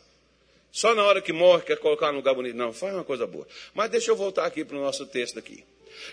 Só 0.72 0.94
na 0.94 1.04
hora 1.04 1.24
que 1.24 1.34
morre 1.34 1.64
quer 1.64 1.80
colocar 1.80 2.12
num 2.12 2.18
lugar 2.18 2.36
bonito. 2.36 2.56
Não, 2.56 2.72
faz 2.72 2.94
uma 2.94 3.04
coisa 3.04 3.26
boa. 3.26 3.48
Mas 3.74 3.90
deixa 3.90 4.12
eu 4.12 4.16
voltar 4.16 4.46
aqui 4.46 4.64
para 4.64 4.78
o 4.78 4.82
nosso 4.82 5.08
texto 5.08 5.40
aqui. 5.40 5.64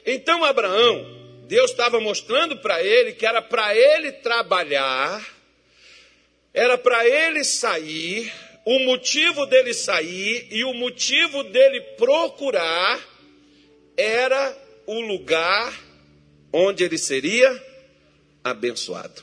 Então 0.06 0.42
Abraão, 0.46 1.04
Deus 1.46 1.72
estava 1.72 2.00
mostrando 2.00 2.56
para 2.56 2.82
ele 2.82 3.12
que 3.12 3.26
era 3.26 3.42
para 3.42 3.76
ele 3.76 4.12
trabalhar, 4.12 5.22
era 6.54 6.78
para 6.78 7.06
ele 7.06 7.44
sair, 7.44 8.32
o 8.64 8.78
motivo 8.86 9.44
dele 9.44 9.74
sair 9.74 10.46
e 10.50 10.64
o 10.64 10.72
motivo 10.72 11.42
dele 11.42 11.82
procurar 11.98 12.98
era 13.94 14.61
o 14.86 15.00
lugar 15.00 15.78
onde 16.52 16.84
ele 16.84 16.98
seria 16.98 17.50
abençoado. 18.44 19.22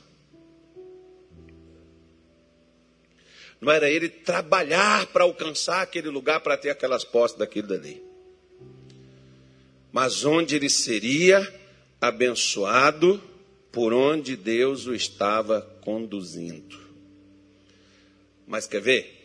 Não 3.62 3.72
era 3.72 3.90
ele 3.90 4.08
trabalhar 4.08 5.08
para 5.08 5.26
alcançar 5.26 5.82
aquele 5.82 6.10
lugar, 6.10 6.40
para 6.40 6.58
ter 6.58 6.70
aquelas 6.70 7.04
posses 7.04 7.38
daquilo 7.38 7.68
dali. 7.68 8.02
Mas 9.92 10.24
onde 10.24 10.56
ele 10.56 10.70
seria 10.70 11.54
abençoado 12.00 13.22
por 13.72 13.94
onde 13.94 14.36
Deus 14.38 14.88
o 14.88 14.96
estava 14.96 15.62
conduzindo. 15.82 16.80
Mas 18.48 18.66
quer 18.66 18.82
ver? 18.82 19.16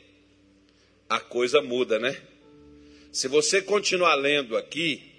A 1.09 1.20
coisa 1.20 1.62
muda, 1.62 1.99
né? 1.99 2.20
Se 3.12 3.29
você 3.29 3.62
continuar 3.62 4.16
lendo 4.16 4.57
aqui, 4.57 5.13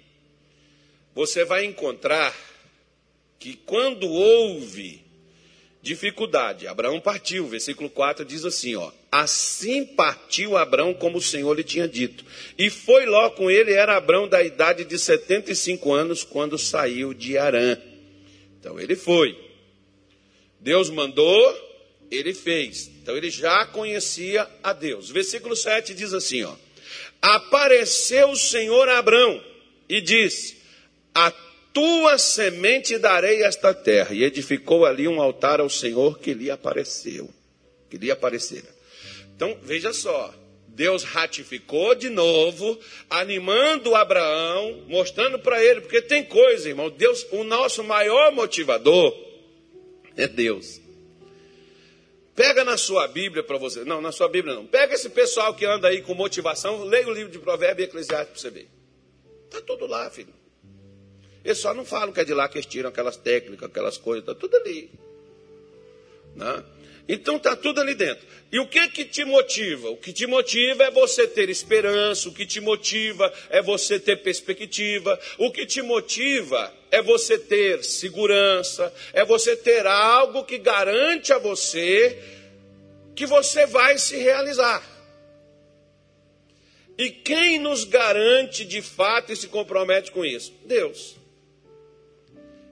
você 1.16 1.46
vai 1.46 1.64
encontrar 1.64 2.36
que 3.38 3.54
quando 3.64 4.06
houve 4.06 5.02
dificuldade, 5.80 6.66
Abraão 6.66 7.00
partiu, 7.00 7.46
versículo 7.46 7.88
4 7.88 8.22
diz 8.22 8.44
assim, 8.44 8.76
ó: 8.76 8.92
Assim 9.10 9.86
partiu 9.86 10.58
Abraão 10.58 10.92
como 10.92 11.16
o 11.16 11.22
Senhor 11.22 11.54
lhe 11.54 11.64
tinha 11.64 11.88
dito. 11.88 12.22
E 12.58 12.68
foi 12.68 13.06
Ló 13.06 13.30
com 13.30 13.50
ele, 13.50 13.72
era 13.72 13.96
Abraão 13.96 14.28
da 14.28 14.42
idade 14.42 14.84
de 14.84 14.98
75 14.98 15.90
anos 15.90 16.22
quando 16.22 16.58
saiu 16.58 17.14
de 17.14 17.38
Arã. 17.38 17.78
Então 18.60 18.78
ele 18.78 18.94
foi. 18.94 19.38
Deus 20.60 20.90
mandou, 20.90 22.06
ele 22.10 22.34
fez. 22.34 22.90
Então 23.02 23.16
ele 23.16 23.30
já 23.30 23.64
conhecia 23.64 24.46
a 24.62 24.74
Deus. 24.74 25.08
Versículo 25.08 25.56
7 25.56 25.94
diz 25.94 26.12
assim, 26.12 26.42
ó: 26.42 26.54
Apareceu 27.22 28.32
o 28.32 28.36
Senhor 28.36 28.86
a 28.90 28.98
Abraão 28.98 29.42
e 29.88 30.02
disse: 30.02 30.55
A 31.18 31.32
tua 31.72 32.18
semente 32.18 32.98
darei 32.98 33.42
esta 33.42 33.72
terra. 33.72 34.14
E 34.14 34.22
edificou 34.22 34.84
ali 34.84 35.08
um 35.08 35.18
altar 35.18 35.60
ao 35.60 35.70
Senhor 35.70 36.18
que 36.18 36.34
lhe 36.34 36.50
apareceu. 36.50 37.30
Que 37.88 37.96
lhe 37.96 38.10
aparecera. 38.10 38.68
Então, 39.34 39.58
veja 39.62 39.94
só. 39.94 40.34
Deus 40.68 41.04
ratificou 41.04 41.94
de 41.94 42.10
novo, 42.10 42.78
animando 43.08 43.94
Abraão, 43.94 44.84
mostrando 44.88 45.38
para 45.38 45.64
ele, 45.64 45.80
porque 45.80 46.02
tem 46.02 46.22
coisa, 46.22 46.68
irmão. 46.68 46.90
Deus, 46.90 47.26
o 47.32 47.42
nosso 47.44 47.82
maior 47.82 48.30
motivador 48.30 49.16
é 50.18 50.28
Deus. 50.28 50.82
Pega 52.34 52.62
na 52.62 52.76
sua 52.76 53.08
Bíblia 53.08 53.42
para 53.42 53.56
você. 53.56 53.86
Não, 53.86 54.02
na 54.02 54.12
sua 54.12 54.28
Bíblia 54.28 54.54
não. 54.54 54.66
Pega 54.66 54.94
esse 54.94 55.08
pessoal 55.08 55.54
que 55.54 55.64
anda 55.64 55.88
aí 55.88 56.02
com 56.02 56.12
motivação, 56.12 56.84
leia 56.84 57.08
o 57.08 57.14
livro 57.14 57.32
de 57.32 57.38
Provérbios 57.38 57.86
e 57.86 57.88
Eclesiastes 57.88 58.28
para 58.32 58.38
você 58.38 58.50
ver. 58.50 58.68
Está 59.46 59.62
tudo 59.62 59.86
lá, 59.86 60.10
filho. 60.10 60.45
Eles 61.46 61.58
só 61.58 61.72
não 61.72 61.84
falam 61.84 62.12
que 62.12 62.18
é 62.18 62.24
de 62.24 62.34
lá 62.34 62.48
que 62.48 62.58
eles 62.58 62.66
tiram 62.66 62.88
aquelas 62.88 63.16
técnicas, 63.16 63.70
aquelas 63.70 63.96
coisas, 63.96 64.22
está 64.22 64.34
tudo 64.34 64.56
ali. 64.56 64.90
Né? 66.34 66.64
Então 67.08 67.36
está 67.36 67.54
tudo 67.54 67.80
ali 67.80 67.94
dentro. 67.94 68.26
E 68.50 68.58
o 68.58 68.66
que 68.66 68.88
que 68.88 69.04
te 69.04 69.24
motiva? 69.24 69.90
O 69.90 69.96
que 69.96 70.12
te 70.12 70.26
motiva 70.26 70.82
é 70.82 70.90
você 70.90 71.24
ter 71.24 71.48
esperança, 71.48 72.28
o 72.28 72.34
que 72.34 72.44
te 72.44 72.60
motiva 72.60 73.32
é 73.48 73.62
você 73.62 74.00
ter 74.00 74.16
perspectiva, 74.24 75.16
o 75.38 75.52
que 75.52 75.64
te 75.64 75.80
motiva 75.82 76.74
é 76.90 77.00
você 77.00 77.38
ter 77.38 77.84
segurança, 77.84 78.92
é 79.12 79.24
você 79.24 79.56
ter 79.56 79.86
algo 79.86 80.42
que 80.42 80.58
garante 80.58 81.32
a 81.32 81.38
você 81.38 82.20
que 83.14 83.24
você 83.24 83.66
vai 83.66 83.98
se 83.98 84.16
realizar. 84.16 84.82
E 86.98 87.08
quem 87.08 87.60
nos 87.60 87.84
garante 87.84 88.64
de 88.64 88.82
fato 88.82 89.32
e 89.32 89.36
se 89.36 89.46
compromete 89.46 90.10
com 90.10 90.24
isso? 90.24 90.52
Deus. 90.64 91.15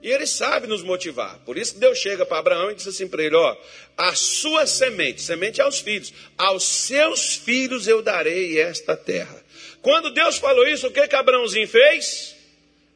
E 0.05 0.11
ele 0.11 0.27
sabe 0.27 0.67
nos 0.67 0.83
motivar. 0.83 1.39
Por 1.39 1.57
isso 1.57 1.79
Deus 1.79 1.97
chega 1.97 2.27
para 2.27 2.37
Abraão 2.37 2.69
e 2.69 2.75
diz 2.75 2.85
assim 2.85 3.07
para 3.07 3.23
ele: 3.23 3.35
ó, 3.35 3.57
a 3.97 4.13
sua 4.13 4.67
semente, 4.67 5.19
semente 5.19 5.59
aos 5.59 5.79
filhos, 5.79 6.13
aos 6.37 6.63
seus 6.63 7.33
filhos 7.33 7.87
eu 7.87 8.03
darei 8.03 8.61
esta 8.61 8.95
terra. 8.95 9.43
Quando 9.81 10.11
Deus 10.11 10.37
falou 10.37 10.67
isso, 10.67 10.85
o 10.85 10.91
que 10.91 11.07
que 11.07 11.15
Abraãozinho 11.15 11.67
fez? 11.67 12.35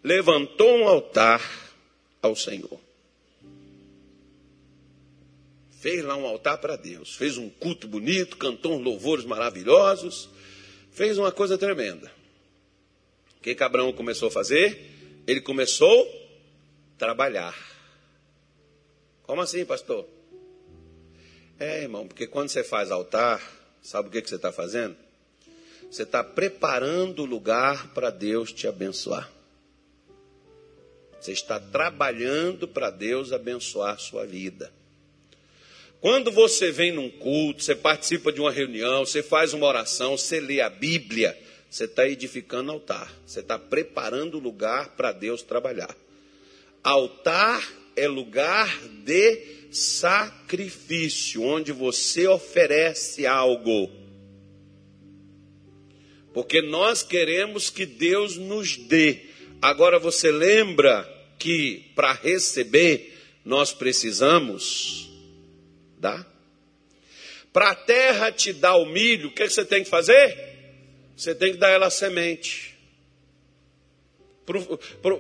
Levantou 0.04 0.78
um 0.78 0.88
altar 0.88 1.41
ao 2.22 2.36
Senhor. 2.36 2.80
Fez 5.82 6.06
lá 6.06 6.15
um 6.15 6.28
altar 6.28 6.60
para 6.60 6.76
Deus, 6.76 7.15
fez 7.15 7.39
um 7.39 7.50
culto 7.50 7.88
bonito, 7.88 8.38
cantou 8.38 8.78
uns 8.78 8.84
louvores 8.84 9.26
maravilhosos, 9.26 10.30
fez 10.91 11.17
uma 11.17 11.32
coisa 11.32 11.58
tremenda. 11.58 12.12
O 13.39 13.41
que 13.41 13.56
que 13.56 13.63
Abraão 13.63 13.91
começou 13.91 14.28
a 14.28 14.32
fazer? 14.32 14.80
Ele 15.26 15.41
começou 15.41 16.28
trabalhar. 16.99 17.57
Como 19.23 19.41
assim, 19.41 19.65
pastor? 19.65 20.05
É, 21.57 21.81
irmão, 21.81 22.05
porque 22.07 22.27
quando 22.27 22.49
você 22.49 22.63
faz 22.63 22.91
altar, 22.91 23.41
sabe 23.81 24.09
o 24.09 24.12
que, 24.12 24.21
que 24.21 24.29
você 24.29 24.35
está 24.35 24.51
fazendo? 24.51 24.95
Você 25.89 26.03
está 26.03 26.23
preparando 26.23 27.23
o 27.23 27.25
lugar 27.25 27.93
para 27.93 28.09
Deus 28.09 28.51
te 28.51 28.67
abençoar. 28.67 29.31
Você 31.19 31.31
está 31.31 31.59
trabalhando 31.59 32.67
para 32.67 32.89
Deus 32.89 33.33
abençoar 33.33 33.99
sua 33.99 34.25
vida. 34.25 34.71
Quando 35.99 36.31
você 36.31 36.71
vem 36.71 36.93
num 36.93 37.09
culto, 37.09 37.63
você 37.63 37.75
participa 37.75 38.31
de 38.31 38.39
uma 38.39 38.51
reunião, 38.51 39.05
você 39.05 39.21
faz 39.21 39.53
uma 39.53 39.67
oração, 39.67 40.17
você 40.17 40.39
lê 40.39 40.62
a 40.62 40.69
Bíblia, 40.69 41.38
você 41.69 41.85
está 41.85 42.07
edificando 42.07 42.71
altar. 42.71 43.13
Você 43.25 43.41
está 43.41 43.59
preparando 43.59 44.35
o 44.35 44.39
lugar 44.39 44.95
para 44.95 45.12
Deus 45.12 45.41
trabalhar. 45.41 45.93
Altar 46.83 47.67
é 47.95 48.07
lugar 48.07 48.79
de 49.03 49.59
sacrifício, 49.71 51.43
onde 51.43 51.71
você 51.71 52.27
oferece 52.27 53.25
algo. 53.25 53.91
Porque 56.33 56.61
nós 56.61 57.03
queremos 57.03 57.69
que 57.69 57.85
Deus 57.85 58.37
nos 58.37 58.77
dê. 58.77 59.21
Agora 59.61 59.99
você 59.99 60.31
lembra 60.31 61.07
que 61.37 61.91
para 61.95 62.13
receber 62.13 63.17
nós 63.43 63.73
precisamos 63.73 65.09
dar? 65.97 66.27
Para 67.51 67.71
a 67.71 67.75
terra 67.75 68.31
te 68.31 68.53
dar 68.53 68.75
o 68.75 68.85
milho, 68.85 69.29
o 69.29 69.31
que 69.31 69.49
você 69.49 69.65
tem 69.65 69.83
que 69.83 69.89
fazer? 69.89 70.37
Você 71.15 71.33
tem 71.33 71.53
que 71.53 71.57
dar 71.57 71.69
ela 71.69 71.89
semente. 71.89 72.68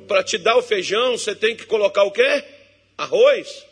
Para 0.07 0.23
te 0.23 0.37
dar 0.37 0.57
o 0.57 0.61
feijão, 0.61 1.17
você 1.17 1.35
tem 1.35 1.55
que 1.55 1.65
colocar 1.65 2.03
o 2.03 2.11
quê? 2.11 2.43
Arroz. 2.97 3.65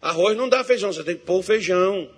Arroz 0.00 0.36
não 0.36 0.48
dá 0.48 0.64
feijão, 0.64 0.92
você 0.92 1.04
tem 1.04 1.16
que 1.16 1.24
pôr 1.24 1.38
o 1.38 1.42
feijão. 1.42 2.10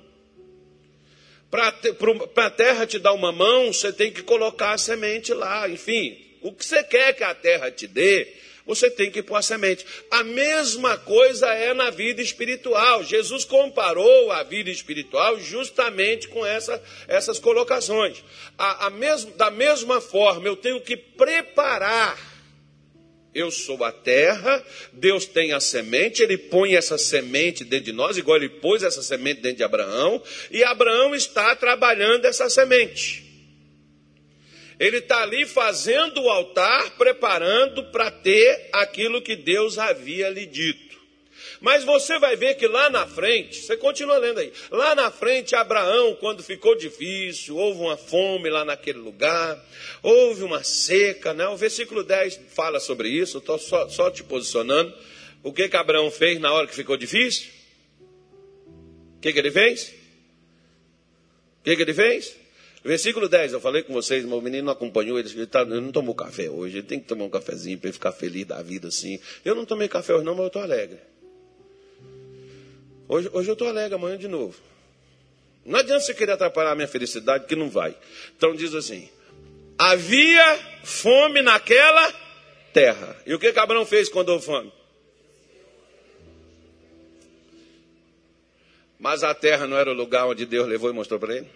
Para 1.51 2.47
a 2.47 2.51
terra 2.51 2.87
te 2.87 2.99
dar 2.99 3.13
uma 3.13 3.33
mão, 3.33 3.73
você 3.73 3.93
tem 3.93 4.11
que 4.11 4.23
colocar 4.23 4.73
a 4.73 4.79
semente 4.79 5.35
lá. 5.35 5.69
Enfim, 5.69 6.19
o 6.41 6.53
que 6.53 6.65
você 6.65 6.83
quer 6.83 7.13
que 7.15 7.23
a 7.23 7.35
terra 7.35 7.71
te 7.71 7.87
dê, 7.87 8.33
você 8.65 8.89
tem 8.89 9.11
que 9.11 9.23
pôr 9.23 9.37
a 9.37 9.43
semente. 9.43 9.85
A 10.11 10.25
mesma 10.25 10.97
coisa 10.97 11.53
é 11.53 11.75
na 11.75 11.91
vida 11.91 12.23
espiritual. 12.23 13.05
Jesus 13.05 13.45
comparou 13.45 14.31
a 14.31 14.43
vida 14.43 14.71
espiritual 14.71 15.39
justamente 15.41 16.29
com 16.29 16.47
essa, 16.47 16.83
essas 17.07 17.39
colocações. 17.39 18.25
A, 18.57 18.87
a 18.87 18.91
mesmo, 18.91 19.33
da 19.33 19.51
mesma 19.51 20.01
forma, 20.01 20.47
eu 20.47 20.57
tenho 20.57 20.81
que 20.81 20.97
preparar 20.97 22.32
eu 23.35 23.51
sou 23.51 23.83
a 23.83 23.91
terra, 23.91 24.65
Deus 24.93 25.27
tem 25.27 25.53
a 25.53 25.61
semente, 25.61 26.23
ele 26.23 26.37
põe 26.37 26.75
essa 26.75 26.99
semente 26.99 27.65
dentro 27.65 27.87
de 27.87 27.93
nós, 27.93 28.19
igual 28.19 28.37
ele 28.37 28.49
pôs 28.49 28.83
essa 28.83 29.03
semente 29.03 29.41
dentro 29.41 29.59
de 29.59 29.65
Abraão, 29.65 30.23
e 30.51 30.63
Abraão 30.63 31.15
está 31.15 31.57
trabalhando 31.57 32.27
essa 32.27 32.49
semente. 32.51 33.25
Ele 34.79 34.99
está 34.99 35.23
ali 35.23 35.47
fazendo 35.47 36.23
o 36.23 36.29
altar, 36.29 36.97
preparando 36.97 37.85
para 37.85 38.11
ter 38.11 38.69
aquilo 38.73 39.23
que 39.23 39.37
Deus 39.37 39.79
havia 39.79 40.29
lhe 40.29 40.45
dito. 40.45 40.92
Mas 41.63 41.85
você 41.85 42.19
vai 42.19 42.35
ver 42.35 42.57
que 42.57 42.67
lá 42.67 42.91
na 42.91 43.07
frente, 43.07 43.63
você 43.63 43.77
continua 43.77 44.19
lendo 44.19 44.41
aí, 44.41 44.53
lá 44.69 44.97
na 44.97 45.13
frente, 45.13 45.55
Abraão, 45.55 46.17
quando 46.17 46.43
ficou 46.43 46.77
difícil, 46.77 47.57
houve 47.57 47.81
uma 47.81 47.97
fome 47.97 48.51
lá 48.51 48.65
naquele 48.65 48.99
lugar, 48.99 49.65
houve 50.03 50.43
uma 50.43 50.65
seca, 50.65 51.33
né? 51.33 51.47
O 51.47 51.57
versículo 51.57 52.03
10 52.03 52.41
fala 52.49 52.81
sobre 52.81 53.09
isso, 53.09 53.39
estou 53.39 53.61
só, 53.61 53.89
só 53.89 54.11
te 54.11 54.25
posicionando. 54.25 54.93
O 55.41 55.53
que 55.53 55.69
que 55.69 55.77
Abraão 55.77 56.11
fez 56.11 56.41
na 56.41 56.53
hora 56.53 56.67
que 56.67 56.75
ficou 56.75 56.97
difícil? 56.97 57.49
O 59.17 59.21
que, 59.21 59.33
que 59.33 59.39
ele 59.39 59.53
fez? 59.53 59.95
O 61.61 61.65
que, 61.65 61.77
que 61.77 61.83
ele 61.83 61.95
fez? 61.95 62.37
Versículo 62.85 63.29
10, 63.29 63.53
eu 63.53 63.61
falei 63.61 63.85
com 63.85 63.93
vocês, 63.93 64.25
meu 64.25 64.41
menino 64.41 64.69
acompanhou, 64.69 65.17
ele, 65.17 65.31
ele, 65.31 65.47
tá, 65.47 65.63
ele 65.63 65.81
não 65.81 65.93
tomou 65.93 66.13
café 66.13 66.51
hoje, 66.51 66.79
ele 66.79 66.87
tem 66.87 66.99
que 66.99 67.07
tomar 67.07 67.25
um 67.25 67.31
cafezinho 67.31 67.79
para 67.79 67.87
ele 67.87 67.93
ficar 67.93 68.11
feliz 68.11 68.45
da 68.45 68.61
vida 68.61 68.89
assim. 68.89 69.21
Eu 69.45 69.55
não 69.55 69.65
tomei 69.65 69.87
café 69.87 70.13
hoje 70.13 70.25
não, 70.25 70.33
mas 70.33 70.43
eu 70.43 70.47
estou 70.49 70.63
alegre. 70.63 71.12
Hoje, 73.13 73.29
hoje 73.31 73.51
eu 73.51 73.53
estou 73.53 73.69
alegre, 73.69 73.95
amanhã 73.95 74.17
de 74.17 74.27
novo. 74.27 74.59
Não 75.67 75.79
adianta 75.79 76.01
você 76.01 76.15
querer 76.15 76.33
atrapalhar 76.33 76.71
a 76.71 76.75
minha 76.75 76.89
felicidade, 76.89 77.45
que 77.45 77.55
não 77.55 77.69
vai. 77.69 77.95
Então 78.35 78.57
diz 78.57 78.75
assim: 78.75 79.07
havia 79.77 80.57
fome 80.83 81.43
naquela 81.43 82.11
terra. 82.73 83.15
E 83.27 83.35
o 83.35 83.39
que, 83.39 83.49
Abraão 83.49 83.85
fez 83.85 84.09
quando 84.09 84.31
houve 84.31 84.47
fome? 84.47 84.73
Mas 88.99 89.23
a 89.23 89.35
terra 89.35 89.67
não 89.67 89.77
era 89.77 89.91
o 89.91 89.95
lugar 89.95 90.27
onde 90.27 90.47
Deus 90.47 90.67
levou 90.67 90.89
e 90.89 90.95
mostrou 90.95 91.21
para 91.21 91.37
ele? 91.37 91.51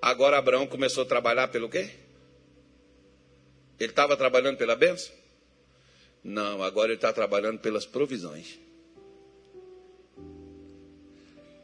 Agora 0.00 0.38
Abraão 0.38 0.66
começou 0.66 1.02
a 1.02 1.06
trabalhar 1.06 1.48
pelo 1.48 1.68
quê? 1.68 1.90
Ele 3.78 3.92
estava 3.92 4.16
trabalhando 4.16 4.56
pela 4.56 4.74
benção? 4.74 5.19
Não, 6.22 6.62
agora 6.62 6.88
ele 6.88 6.96
está 6.96 7.12
trabalhando 7.12 7.58
pelas 7.58 7.86
provisões. 7.86 8.58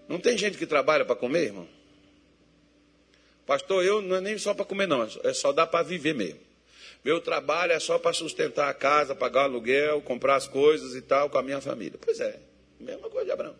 Não 0.09 0.19
tem 0.19 0.38
gente 0.38 0.57
que 0.57 0.66
trabalha 0.66 1.05
para 1.05 1.16
comer, 1.16 1.45
irmão? 1.47 1.69
Pastor, 3.47 3.85
eu 3.85 4.03
não 4.03 4.16
é 4.16 4.21
nem 4.21 4.38
só 4.38 4.55
para 4.55 4.64
comer, 4.64 4.87
não. 4.87 5.09
É 5.23 5.33
só 5.33 5.53
dá 5.53 5.66
para 5.66 5.85
viver 5.85 6.14
mesmo. 6.14 6.40
Meu 7.05 7.21
trabalho 7.21 7.73
é 7.73 7.79
só 7.79 7.99
para 7.99 8.12
sustentar 8.12 8.69
a 8.69 8.75
casa, 8.75 9.14
pagar 9.14 9.42
o 9.42 9.45
aluguel, 9.45 10.01
comprar 10.03 10.35
as 10.35 10.49
coisas 10.49 10.95
e 10.95 11.03
tal 11.03 11.31
com 11.31 11.38
a 11.38 11.42
minha 11.42 11.61
família. 11.61 11.99
Pois 12.01 12.19
é, 12.19 12.40
mesma 12.81 13.09
coisa 13.09 13.27
de 13.27 13.31
Abraão. 13.31 13.55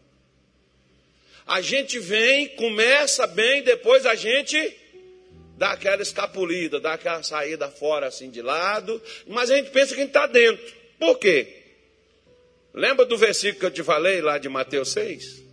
A 1.46 1.61
gente 1.61 2.00
vem, 2.00 2.48
começa 2.56 3.24
bem, 3.26 3.62
depois 3.62 4.04
a 4.04 4.16
gente 4.16 4.76
dá 5.56 5.72
aquela 5.72 6.02
escapulida, 6.02 6.80
dá 6.80 6.94
aquela 6.94 7.22
saída 7.22 7.70
fora 7.70 8.09
assim 8.09 8.30
de 8.30 8.42
lado, 8.42 9.00
mas 9.28 9.48
a 9.50 9.56
gente 9.56 9.70
pensa 9.70 9.94
que 9.94 10.00
a 10.00 10.04
gente 10.04 10.11
está 10.11 10.26
dentro. 10.26 10.74
Por 10.98 11.18
quê? 11.18 11.62
Lembra 12.74 13.06
do 13.06 13.16
versículo 13.16 13.61
que 13.61 13.66
eu 13.66 13.70
te 13.70 13.82
falei 13.82 14.20
lá 14.20 14.38
de 14.38 14.48
Mateus 14.48 14.90
6? 14.92 15.46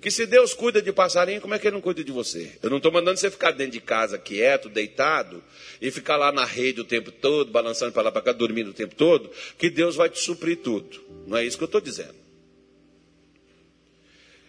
Que 0.00 0.10
se 0.10 0.26
Deus 0.26 0.54
cuida 0.54 0.80
de 0.80 0.92
passarinho, 0.92 1.40
como 1.40 1.54
é 1.54 1.58
que 1.58 1.66
ele 1.66 1.74
não 1.74 1.80
cuida 1.80 2.04
de 2.04 2.12
você? 2.12 2.52
Eu 2.62 2.70
não 2.70 2.76
estou 2.76 2.92
mandando 2.92 3.18
você 3.18 3.30
ficar 3.30 3.50
dentro 3.50 3.72
de 3.72 3.80
casa 3.80 4.18
quieto, 4.18 4.68
deitado, 4.68 5.42
e 5.80 5.90
ficar 5.90 6.16
lá 6.16 6.30
na 6.30 6.44
rede 6.44 6.80
o 6.80 6.84
tempo 6.84 7.10
todo, 7.10 7.50
balançando 7.50 7.92
para 7.92 8.02
lá 8.02 8.12
para 8.12 8.22
cá, 8.22 8.32
dormindo 8.32 8.70
o 8.70 8.74
tempo 8.74 8.94
todo, 8.94 9.30
que 9.58 9.68
Deus 9.68 9.96
vai 9.96 10.08
te 10.08 10.20
suprir 10.20 10.58
tudo. 10.58 11.02
Não 11.26 11.36
é 11.36 11.44
isso 11.44 11.56
que 11.56 11.64
eu 11.64 11.66
estou 11.66 11.80
dizendo. 11.80 12.14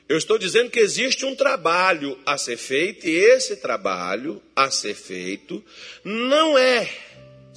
Eu 0.07 0.17
estou 0.17 0.37
dizendo 0.37 0.69
que 0.69 0.79
existe 0.79 1.25
um 1.25 1.35
trabalho 1.35 2.17
a 2.25 2.37
ser 2.37 2.57
feito, 2.57 3.07
e 3.07 3.15
esse 3.15 3.57
trabalho 3.57 4.41
a 4.55 4.71
ser 4.71 4.93
feito 4.93 5.63
não 6.03 6.57
é 6.57 6.89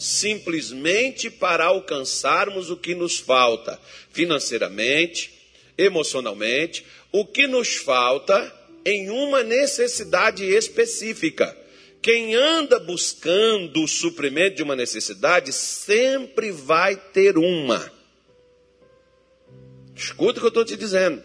simplesmente 0.00 1.28
para 1.28 1.66
alcançarmos 1.66 2.70
o 2.70 2.76
que 2.76 2.94
nos 2.94 3.18
falta 3.18 3.78
financeiramente, 4.10 5.30
emocionalmente, 5.76 6.86
o 7.12 7.26
que 7.26 7.46
nos 7.46 7.76
falta 7.76 8.50
em 8.82 9.10
uma 9.10 9.42
necessidade 9.42 10.42
específica. 10.42 11.54
Quem 12.00 12.34
anda 12.34 12.78
buscando 12.78 13.84
o 13.84 13.88
suprimento 13.88 14.56
de 14.56 14.62
uma 14.62 14.74
necessidade 14.74 15.52
sempre 15.52 16.50
vai 16.50 16.96
ter 16.96 17.36
uma. 17.36 17.92
Escuta 19.94 20.38
o 20.38 20.40
que 20.40 20.46
eu 20.46 20.48
estou 20.48 20.64
te 20.64 20.78
dizendo. 20.78 21.22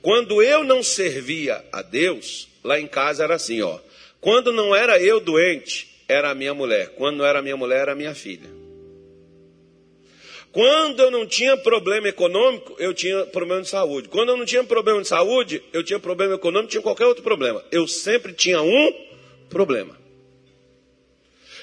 Quando 0.00 0.42
eu 0.42 0.64
não 0.64 0.82
servia 0.82 1.62
a 1.70 1.82
Deus, 1.82 2.48
lá 2.64 2.80
em 2.80 2.86
casa 2.86 3.24
era 3.24 3.34
assim, 3.34 3.60
ó. 3.60 3.78
Quando 4.22 4.54
não 4.54 4.74
era 4.74 4.98
eu 4.98 5.20
doente, 5.20 5.95
era 6.08 6.30
a 6.30 6.34
minha 6.34 6.54
mulher. 6.54 6.90
Quando 6.96 7.18
não 7.18 7.24
era 7.24 7.42
minha 7.42 7.56
mulher, 7.56 7.80
era 7.80 7.94
minha 7.94 8.14
filha. 8.14 8.48
Quando 10.52 11.00
eu 11.00 11.10
não 11.10 11.26
tinha 11.26 11.56
problema 11.56 12.08
econômico, 12.08 12.74
eu 12.78 12.94
tinha 12.94 13.26
problema 13.26 13.60
de 13.60 13.68
saúde. 13.68 14.08
Quando 14.08 14.30
eu 14.30 14.36
não 14.38 14.46
tinha 14.46 14.64
problema 14.64 15.02
de 15.02 15.08
saúde, 15.08 15.62
eu 15.72 15.84
tinha 15.84 15.98
problema 15.98 16.34
econômico, 16.34 16.70
tinha 16.70 16.82
qualquer 16.82 17.04
outro 17.04 17.22
problema. 17.22 17.62
Eu 17.70 17.86
sempre 17.86 18.32
tinha 18.32 18.62
um 18.62 18.94
problema. 19.50 20.05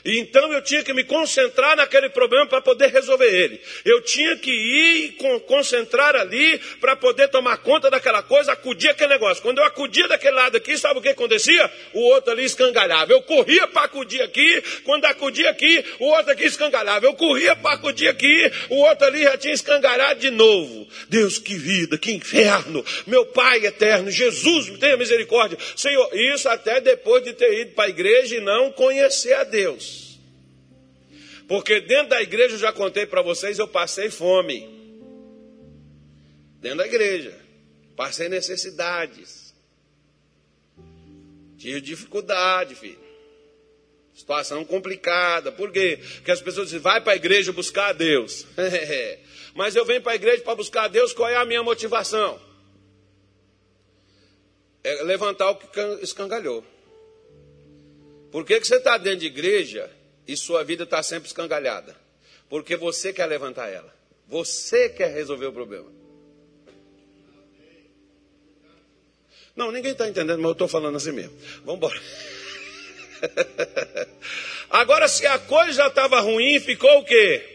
Então 0.06 0.52
eu 0.52 0.62
tinha 0.62 0.84
que 0.84 0.94
me 0.94 1.04
concentrar 1.04 1.78
naquele 1.78 2.10
problema 2.10 2.46
para 2.46 2.62
poder 2.62 2.88
resolver 2.88 3.30
ele. 3.30 3.62
Eu 3.86 4.02
tinha 4.02 4.36
que 4.36 4.52
ir 4.52 5.16
concentrar 5.48 6.16
ali 6.16 6.60
para 6.82 6.96
poder 6.96 7.30
tomar 7.30 7.58
conta 7.58 7.90
daquela 7.90 8.22
coisa, 8.22 8.52
acudir 8.52 8.90
aquele 8.90 9.14
negócio. 9.14 9.42
Quando 9.42 9.60
eu 9.60 9.64
acudia 9.64 10.08
daquele 10.08 10.36
lado 10.36 10.58
aqui, 10.58 10.78
sabe 10.78 11.00
o 11.00 11.02
que 11.02 11.10
acontecia? 11.10 11.72
O 11.94 12.02
outro 12.02 12.32
ali 12.32 12.44
escangalhava. 12.44 13.14
Eu 13.14 13.22
corria 13.22 13.66
para 13.68 13.84
acudir 13.84 14.22
aqui, 14.22 14.62
quando 14.84 15.06
acudia 15.06 15.50
aqui, 15.50 15.84
o 16.00 16.06
outro 16.08 16.34
aqui 16.34 16.44
escangalhava. 16.44 17.06
Eu 17.06 17.14
corria 17.14 17.56
para 17.56 17.76
acudir 17.76 18.10
aqui, 18.10 18.52
o 18.70 18.76
outro 18.80 19.08
ali 19.08 19.24
já 19.24 19.38
tinha 19.38 19.54
escangalhado 19.54 20.20
de 20.20 20.32
novo. 20.32 20.86
Deus, 21.08 21.38
que 21.38 21.56
vida, 21.56 21.98
que 21.98 22.12
inferno. 22.12 22.84
Meu 23.08 23.26
Pai 23.26 23.66
eterno, 23.66 24.12
Jesus, 24.12 24.70
tenha 24.80 24.98
misericórdia. 24.98 25.58
Senhor, 25.76 26.10
isso 26.14 26.50
até 26.50 26.82
depois 26.82 27.24
de 27.24 27.34
ter 27.34 27.62
ido 27.62 27.72
para 27.72 27.86
a 27.86 27.90
igreja 27.90 28.36
e 28.36 28.42
não 28.42 28.72
conhecer 28.72 29.34
a 29.34 29.44
Deus. 29.44 29.93
Porque 31.48 31.82
dentro 31.82 32.10
da 32.10 32.22
igreja, 32.22 32.56
eu 32.56 32.60
já 32.60 32.72
contei 32.72 33.06
para 33.06 33.22
vocês, 33.22 33.60
eu 33.60 33.68
passei 33.68 34.10
fome. 34.10 34.62
Dentro 36.60 36.78
da 36.78 36.86
igreja. 36.86 37.38
Passei 37.96 38.30
necessidades. 38.30 39.54
Tive 41.58 41.80
dificuldade, 41.82 42.76
filho. 42.76 43.04
Situação 44.14 44.64
complicada. 44.64 45.52
Por 45.52 45.72
quê? 45.72 46.00
Porque 46.16 46.32
as 46.32 46.42
pessoas 46.42 46.68
dizem, 46.68 46.80
vai 46.80 47.02
para 47.02 47.14
a 47.14 47.16
igreja 47.16 47.52
buscar 47.52 47.90
a 47.90 47.94
Deus. 47.94 48.46
Mas 49.56 49.76
eu 49.76 49.86
venho 49.86 50.02
para 50.02 50.14
a 50.14 50.16
igreja 50.16 50.44
para 50.44 50.56
buscar 50.56 50.86
a 50.86 50.88
Deus, 50.88 51.14
qual 51.14 51.30
é 51.30 51.36
a 51.36 51.46
minha 51.46 51.64
motivação? 51.64 52.40
É 54.84 55.04
levantar 55.04 55.50
o 55.52 55.56
que 55.56 55.68
escangalhou. 56.02 56.64
Por 58.32 58.46
que, 58.46 58.60
que 58.60 58.68
você 58.68 58.78
está 58.78 58.98
dentro 58.98 59.20
de 59.20 59.28
igreja 59.28 59.90
e 60.28 60.38
sua 60.38 60.64
vida 60.64 60.84
está 60.84 61.02
sempre 61.04 61.28
escangalhada. 61.28 61.96
Porque 62.50 62.76
você 62.76 63.12
quer 63.12 63.26
levantar 63.26 63.70
ela. 63.70 63.94
Você 64.28 64.90
quer 64.90 65.14
resolver 65.14 65.48
o 65.48 65.54
problema. 65.54 65.92
Não, 69.56 69.72
ninguém 69.72 69.92
está 69.92 70.08
entendendo, 70.08 70.38
mas 70.38 70.46
eu 70.46 70.52
estou 70.54 70.68
falando 70.68 70.96
assim 70.96 71.12
mesmo. 71.12 71.38
Vamos 71.64 71.76
embora. 71.76 72.02
Agora, 74.70 75.08
se 75.08 75.26
a 75.28 75.38
coisa 75.38 75.74
já 75.74 75.88
estava 75.88 76.20
ruim, 76.20 76.60
ficou 76.60 77.00
o 77.00 77.06
quê? 77.06 77.50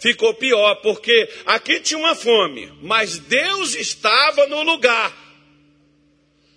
Ficou 0.00 0.34
pior, 0.34 0.76
porque 0.76 1.28
aqui 1.46 1.78
tinha 1.80 1.98
uma 1.98 2.14
fome, 2.14 2.72
mas 2.82 3.18
Deus 3.18 3.74
estava 3.74 4.46
no 4.46 4.62
lugar. 4.62 5.14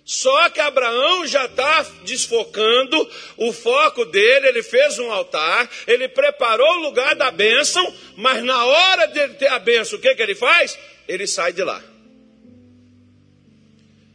Só 0.04 0.50
que 0.50 0.60
Abraão 0.60 1.26
já 1.26 1.46
está 1.46 1.82
desfocando 2.04 3.10
o 3.38 3.52
foco 3.54 4.04
dele, 4.04 4.48
ele 4.48 4.62
fez 4.62 4.98
um 4.98 5.10
altar, 5.10 5.70
ele 5.86 6.08
preparou 6.08 6.68
o 6.76 6.82
lugar 6.82 7.16
da 7.16 7.30
bênção, 7.30 7.82
mas 8.16 8.44
na 8.44 8.64
hora 8.66 9.06
de 9.06 9.18
ele 9.18 9.34
ter 9.34 9.46
a 9.46 9.58
bênção, 9.58 9.98
o 9.98 10.02
que, 10.02 10.14
que 10.14 10.22
ele 10.22 10.34
faz? 10.34 10.78
Ele 11.08 11.26
sai 11.26 11.54
de 11.54 11.64
lá. 11.64 11.82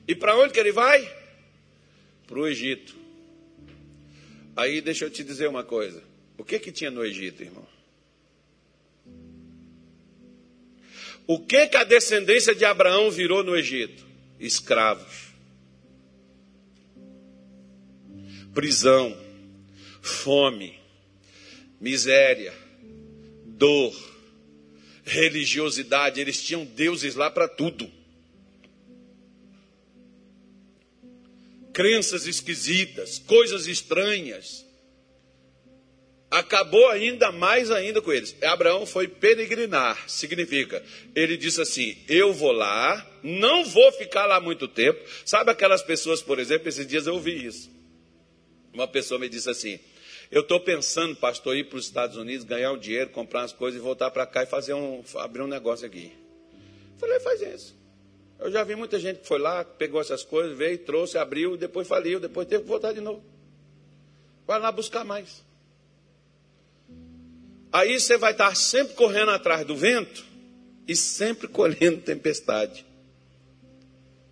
E 0.08 0.14
para 0.14 0.38
onde 0.38 0.54
que 0.54 0.60
ele 0.60 0.72
vai? 0.72 1.12
Para 2.28 2.40
o 2.40 2.48
Egito. 2.48 2.96
Aí 4.56 4.82
deixa 4.82 5.06
eu 5.06 5.10
te 5.10 5.24
dizer 5.24 5.48
uma 5.48 5.64
coisa. 5.64 6.04
O 6.38 6.44
que 6.44 6.60
que 6.60 6.72
tinha 6.72 6.92
no 6.92 7.04
Egito, 7.04 7.42
irmão? 7.42 7.68
O 11.26 11.40
que 11.40 11.68
que 11.68 11.78
a 11.78 11.84
descendência 11.84 12.54
de 12.54 12.66
Abraão 12.66 13.10
virou 13.10 13.44
no 13.44 13.56
Egito? 13.56 14.06
Escravos. 14.40 15.29
Prisão, 18.60 19.18
fome, 20.02 20.78
miséria, 21.80 22.54
dor, 23.46 23.96
religiosidade. 25.06 26.20
Eles 26.20 26.44
tinham 26.44 26.66
deuses 26.66 27.16
lá 27.16 27.32
para 27.32 27.48
tudo. 27.48 27.90
Crenças 31.72 32.28
esquisitas, 32.28 33.18
coisas 33.20 33.66
estranhas. 33.66 34.66
Acabou 36.30 36.90
ainda 36.90 37.32
mais 37.32 37.72
ainda 37.72 38.02
com 38.02 38.12
eles. 38.12 38.36
Abraão 38.44 38.86
foi 38.86 39.08
peregrinar, 39.08 40.04
significa, 40.10 40.84
ele 41.16 41.38
disse 41.38 41.62
assim: 41.62 41.98
Eu 42.10 42.34
vou 42.34 42.52
lá, 42.52 43.10
não 43.24 43.64
vou 43.64 43.90
ficar 43.94 44.26
lá 44.26 44.42
muito 44.42 44.68
tempo. 44.68 45.00
Sabe 45.26 45.50
aquelas 45.50 45.82
pessoas, 45.82 46.22
por 46.22 46.40
exemplo, 46.40 46.68
esses 46.68 46.86
dias 46.86 47.08
eu 47.08 47.14
ouvi 47.14 47.46
isso. 47.46 47.79
Uma 48.74 48.88
pessoa 48.88 49.20
me 49.20 49.30
disse 49.30 49.50
assim: 49.50 49.80
Eu 50.32 50.42
estou 50.42 50.60
pensando, 50.60 51.16
pastor, 51.16 51.56
ir 51.58 51.66
para 51.66 51.78
os 51.78 51.86
Estados 51.86 52.18
Unidos, 52.18 52.46
ganhar 52.46 52.72
um 52.72 52.78
dinheiro, 52.78 53.10
comprar 53.10 53.42
umas 53.42 53.54
coisas 53.54 53.80
e 53.80 53.84
voltar 53.84 54.12
para 54.12 54.26
cá 54.26 54.44
e 54.44 54.46
fazer 54.46 54.74
um, 54.74 55.04
abrir 55.16 55.42
um 55.42 55.48
negócio 55.48 55.86
aqui. 55.86 56.12
Falei, 56.98 57.20
faz 57.20 57.42
isso. 57.42 57.80
Eu 58.40 58.52
já 58.52 58.64
vi 58.64 58.76
muita 58.76 59.00
gente 59.00 59.20
que 59.20 59.28
foi 59.28 59.40
lá, 59.40 59.66
pegou 59.66 60.00
essas 60.00 60.24
coisas, 60.24 60.58
veio, 60.58 60.78
trouxe, 60.80 61.18
abriu, 61.18 61.58
depois 61.58 61.88
faliu, 61.88 62.20
depois 62.20 62.48
teve 62.48 62.64
que 62.64 62.70
voltar 62.70 62.94
de 62.94 63.02
novo. 63.02 63.24
Vai 64.48 64.60
lá 64.60 64.72
buscar 64.72 65.04
mais. 65.04 65.44
Aí 67.72 68.00
você 68.00 68.18
vai 68.18 68.32
estar 68.32 68.56
sempre 68.56 68.96
correndo 68.96 69.32
atrás 69.32 69.66
do 69.66 69.76
vento 69.76 70.26
e 70.88 70.96
sempre 70.96 71.48
colhendo 71.50 72.02
tempestade. 72.02 72.86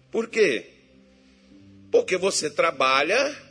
Por 0.09 0.27
quê? 0.27 0.71
Porque 1.91 2.17
você 2.17 2.49
trabalha 2.49 3.46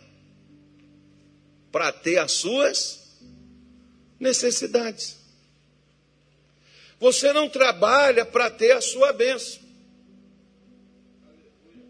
para 1.76 1.92
ter 1.92 2.16
as 2.16 2.32
suas 2.32 3.18
necessidades. 4.18 5.18
Você 6.98 7.34
não 7.34 7.50
trabalha 7.50 8.24
para 8.24 8.48
ter 8.48 8.72
a 8.72 8.80
sua 8.80 9.12
bênção. 9.12 9.60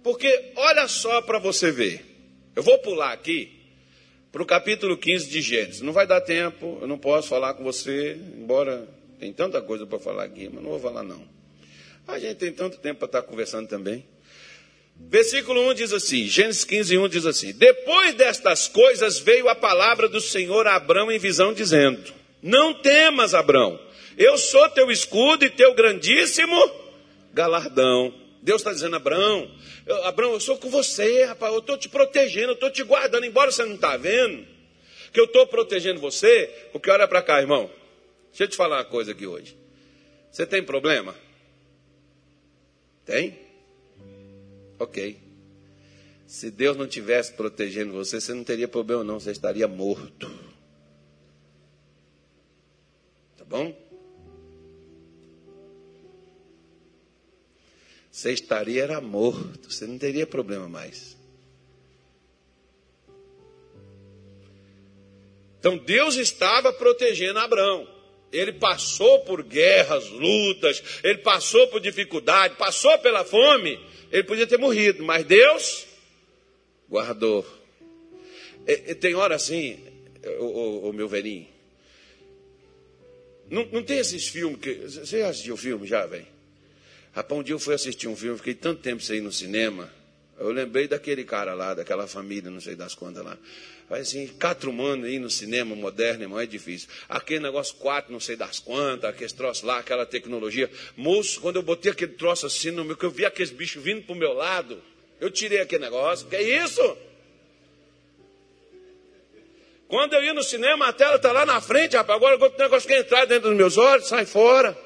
Porque 0.02 0.50
olha 0.56 0.88
só 0.88 1.22
para 1.22 1.38
você 1.38 1.70
ver. 1.70 2.04
Eu 2.56 2.64
vou 2.64 2.76
pular 2.80 3.12
aqui 3.12 3.60
para 4.32 4.42
o 4.42 4.44
capítulo 4.44 4.98
15 4.98 5.28
de 5.28 5.40
Gênesis. 5.40 5.80
Não 5.82 5.92
vai 5.92 6.04
dar 6.04 6.20
tempo, 6.20 6.78
eu 6.80 6.88
não 6.88 6.98
posso 6.98 7.28
falar 7.28 7.54
com 7.54 7.62
você, 7.62 8.14
embora 8.36 8.88
tem 9.20 9.32
tanta 9.32 9.62
coisa 9.62 9.86
para 9.86 10.00
falar 10.00 10.24
aqui, 10.24 10.50
mas 10.52 10.64
não 10.64 10.70
vou 10.70 10.80
falar 10.80 11.04
não. 11.04 11.22
A 12.08 12.18
gente 12.18 12.38
tem 12.38 12.50
tanto 12.50 12.78
tempo 12.78 12.98
para 12.98 13.06
estar 13.06 13.22
conversando 13.22 13.68
também. 13.68 14.04
Versículo 14.98 15.60
1 15.70 15.74
diz 15.74 15.92
assim, 15.92 16.26
Gênesis 16.26 16.64
15, 16.64 16.98
1 16.98 17.08
diz 17.08 17.26
assim: 17.26 17.52
Depois 17.52 18.14
destas 18.14 18.66
coisas 18.66 19.18
veio 19.18 19.48
a 19.48 19.54
palavra 19.54 20.08
do 20.08 20.20
Senhor 20.20 20.66
a 20.66 20.74
Abrão 20.74 21.10
em 21.12 21.18
visão, 21.18 21.52
dizendo: 21.52 22.12
Não 22.42 22.74
temas, 22.74 23.34
Abrão, 23.34 23.80
eu 24.16 24.36
sou 24.36 24.68
teu 24.70 24.90
escudo 24.90 25.44
e 25.44 25.50
teu 25.50 25.74
grandíssimo 25.74 26.56
galardão. 27.32 28.12
Deus 28.42 28.60
está 28.60 28.72
dizendo, 28.72 28.96
Abraão, 28.96 29.50
eu, 29.84 30.04
Abraão, 30.04 30.32
eu 30.32 30.40
sou 30.40 30.56
com 30.56 30.70
você, 30.70 31.24
rapaz, 31.24 31.52
eu 31.52 31.58
estou 31.58 31.76
te 31.76 31.88
protegendo, 31.88 32.52
eu 32.52 32.54
estou 32.54 32.70
te 32.70 32.82
guardando, 32.82 33.26
embora 33.26 33.50
você 33.50 33.64
não 33.64 33.74
está 33.74 33.96
vendo, 33.96 34.46
que 35.12 35.20
eu 35.20 35.24
estou 35.24 35.46
protegendo 35.46 36.00
você, 36.00 36.46
porque 36.72 36.90
olha 36.90 37.06
para 37.06 37.22
cá, 37.22 37.40
irmão. 37.40 37.70
Deixa 38.30 38.44
eu 38.44 38.48
te 38.48 38.56
falar 38.56 38.78
uma 38.78 38.84
coisa 38.84 39.12
aqui 39.12 39.26
hoje. 39.26 39.56
Você 40.30 40.46
tem 40.46 40.62
problema? 40.62 41.14
Tem? 43.04 43.45
Ok. 44.78 45.18
Se 46.26 46.50
Deus 46.50 46.76
não 46.76 46.86
tivesse 46.86 47.32
protegendo 47.32 47.92
você, 47.92 48.20
você 48.20 48.34
não 48.34 48.42
teria 48.42 48.66
problema 48.66 49.04
não, 49.04 49.20
você 49.20 49.30
estaria 49.30 49.68
morto. 49.68 50.28
Tá 53.36 53.44
bom? 53.44 53.86
Você 58.10 58.32
estaria 58.32 58.82
era 58.82 59.00
morto, 59.00 59.70
você 59.70 59.86
não 59.86 59.98
teria 59.98 60.26
problema 60.26 60.68
mais. 60.68 61.16
Então 65.58 65.76
Deus 65.76 66.16
estava 66.16 66.72
protegendo 66.72 67.38
Abraão. 67.38 67.86
Ele 68.32 68.52
passou 68.52 69.20
por 69.20 69.42
guerras, 69.42 70.08
lutas, 70.08 70.82
ele 71.04 71.18
passou 71.18 71.68
por 71.68 71.80
dificuldade, 71.80 72.56
passou 72.56 72.96
pela 72.98 73.24
fome. 73.24 73.78
Ele 74.10 74.24
podia 74.24 74.46
ter 74.46 74.58
morrido, 74.58 75.04
mas 75.04 75.24
Deus 75.24 75.86
guardou. 76.88 77.44
E, 78.66 78.90
e 78.90 78.94
tem 78.94 79.14
hora 79.14 79.34
assim, 79.34 79.78
o, 80.38 80.92
meu 80.92 81.08
velhinho. 81.08 81.46
Não, 83.48 83.64
não 83.66 83.82
tem 83.82 83.98
esses 83.98 84.26
filmes 84.26 84.60
que. 84.60 84.74
Você 84.74 85.20
já 85.20 85.28
assistiu 85.28 85.56
filme 85.56 85.86
já, 85.86 86.04
velho? 86.06 86.26
Rapaz, 87.12 87.40
um 87.40 87.42
dia 87.42 87.54
eu 87.54 87.58
fui 87.58 87.74
assistir 87.74 88.08
um 88.08 88.16
filme, 88.16 88.36
fiquei 88.36 88.54
tanto 88.54 88.82
tempo 88.82 89.02
sem 89.02 89.18
ir 89.18 89.20
no 89.22 89.32
cinema. 89.32 89.90
Eu 90.38 90.50
lembrei 90.50 90.86
daquele 90.86 91.24
cara 91.24 91.54
lá, 91.54 91.72
daquela 91.72 92.06
família, 92.06 92.50
não 92.50 92.60
sei 92.60 92.74
das 92.74 92.94
quantas 92.94 93.24
lá. 93.24 93.38
Vai 93.88 94.00
assim, 94.00 94.26
quatro 94.40 94.70
humanos 94.70 95.06
aí 95.06 95.18
no 95.18 95.30
cinema 95.30 95.74
moderno, 95.74 96.24
irmão, 96.24 96.40
é 96.40 96.46
difícil. 96.46 96.88
Aquele 97.08 97.40
negócio 97.40 97.74
quatro, 97.76 98.12
não 98.12 98.20
sei 98.20 98.36
das 98.36 98.58
quantas, 98.58 99.08
aqueles 99.08 99.32
troços 99.32 99.62
lá, 99.62 99.78
aquela 99.78 100.04
tecnologia. 100.04 100.70
Moço, 100.96 101.40
quando 101.40 101.56
eu 101.56 101.62
botei 101.62 101.92
aquele 101.92 102.12
troço 102.12 102.46
assim 102.46 102.70
no 102.70 102.84
meu, 102.84 102.96
que 102.96 103.04
eu 103.04 103.10
vi 103.10 103.24
aqueles 103.24 103.50
bichos 103.50 103.82
vindo 103.82 104.02
pro 104.02 104.14
meu 104.14 104.34
lado, 104.34 104.82
eu 105.20 105.30
tirei 105.30 105.60
aquele 105.60 105.84
negócio. 105.84 106.26
Que 106.28 106.36
é 106.36 106.64
isso? 106.64 106.96
Quando 109.88 110.14
eu 110.14 110.22
ia 110.22 110.34
no 110.34 110.42
cinema, 110.42 110.88
a 110.88 110.92
tela 110.92 111.18
tá 111.18 111.32
lá 111.32 111.46
na 111.46 111.60
frente, 111.60 111.96
rapaz. 111.96 112.16
Agora 112.16 112.36
o 112.36 112.58
negócio 112.58 112.88
quer 112.88 113.00
entrar 113.00 113.24
dentro 113.24 113.48
dos 113.48 113.56
meus 113.56 113.78
olhos, 113.78 114.08
sai 114.08 114.26
fora. 114.26 114.85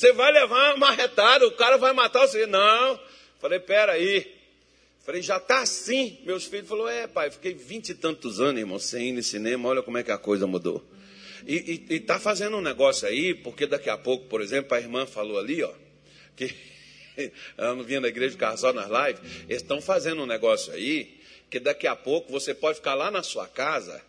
Você 0.00 0.14
vai 0.14 0.32
levar 0.32 0.76
uma 0.76 0.76
marretada, 0.78 1.46
o 1.46 1.50
cara 1.50 1.76
vai 1.76 1.92
matar 1.92 2.26
você. 2.26 2.46
Não. 2.46 2.98
Falei, 3.38 3.60
peraí. 3.60 4.34
Falei, 5.04 5.20
já 5.20 5.36
está 5.36 5.60
assim. 5.60 6.18
Meus 6.24 6.46
filhos 6.46 6.66
falaram, 6.66 6.88
é, 6.88 7.06
pai, 7.06 7.30
fiquei 7.30 7.52
vinte 7.52 7.90
e 7.90 7.94
tantos 7.94 8.40
anos, 8.40 8.58
irmão, 8.58 8.78
sem 8.78 9.10
ir 9.10 9.12
no 9.12 9.22
cinema, 9.22 9.68
olha 9.68 9.82
como 9.82 9.98
é 9.98 10.02
que 10.02 10.10
a 10.10 10.16
coisa 10.16 10.46
mudou. 10.46 10.82
E 11.46 11.84
está 11.90 12.18
fazendo 12.18 12.56
um 12.56 12.62
negócio 12.62 13.06
aí, 13.06 13.34
porque 13.34 13.66
daqui 13.66 13.90
a 13.90 13.98
pouco, 13.98 14.24
por 14.24 14.40
exemplo, 14.40 14.74
a 14.74 14.80
irmã 14.80 15.04
falou 15.04 15.38
ali, 15.38 15.62
ó, 15.62 15.72
que 16.34 16.50
ela 17.58 17.74
não 17.74 17.84
vinha 17.84 18.00
na 18.00 18.08
igreja 18.08 18.32
ficar 18.32 18.56
só 18.56 18.72
nas 18.72 18.88
lives, 18.88 19.20
estão 19.50 19.82
fazendo 19.82 20.22
um 20.22 20.26
negócio 20.26 20.72
aí, 20.72 21.20
que 21.50 21.60
daqui 21.60 21.86
a 21.86 21.94
pouco 21.94 22.32
você 22.32 22.54
pode 22.54 22.76
ficar 22.76 22.94
lá 22.94 23.10
na 23.10 23.22
sua 23.22 23.46
casa, 23.46 24.02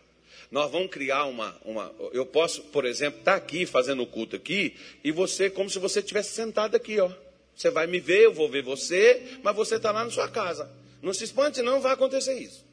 nós 0.52 0.70
vamos 0.70 0.90
criar 0.90 1.24
uma, 1.24 1.56
uma 1.64 1.90
eu 2.12 2.26
posso, 2.26 2.60
por 2.64 2.84
exemplo, 2.84 3.18
estar 3.20 3.32
tá 3.32 3.38
aqui 3.38 3.64
fazendo 3.64 4.02
o 4.02 4.06
culto 4.06 4.36
aqui, 4.36 4.76
e 5.02 5.10
você, 5.10 5.48
como 5.48 5.70
se 5.70 5.78
você 5.78 6.00
estivesse 6.00 6.34
sentado 6.34 6.76
aqui, 6.76 7.00
ó. 7.00 7.10
Você 7.56 7.70
vai 7.70 7.86
me 7.86 7.98
ver, 7.98 8.24
eu 8.24 8.34
vou 8.34 8.50
ver 8.50 8.62
você, 8.62 9.38
mas 9.42 9.56
você 9.56 9.76
está 9.76 9.90
lá 9.90 10.04
na 10.04 10.10
sua 10.10 10.28
casa. 10.28 10.70
Não 11.00 11.14
se 11.14 11.24
espante, 11.24 11.62
não 11.62 11.80
vai 11.80 11.94
acontecer 11.94 12.34
isso. 12.34 12.66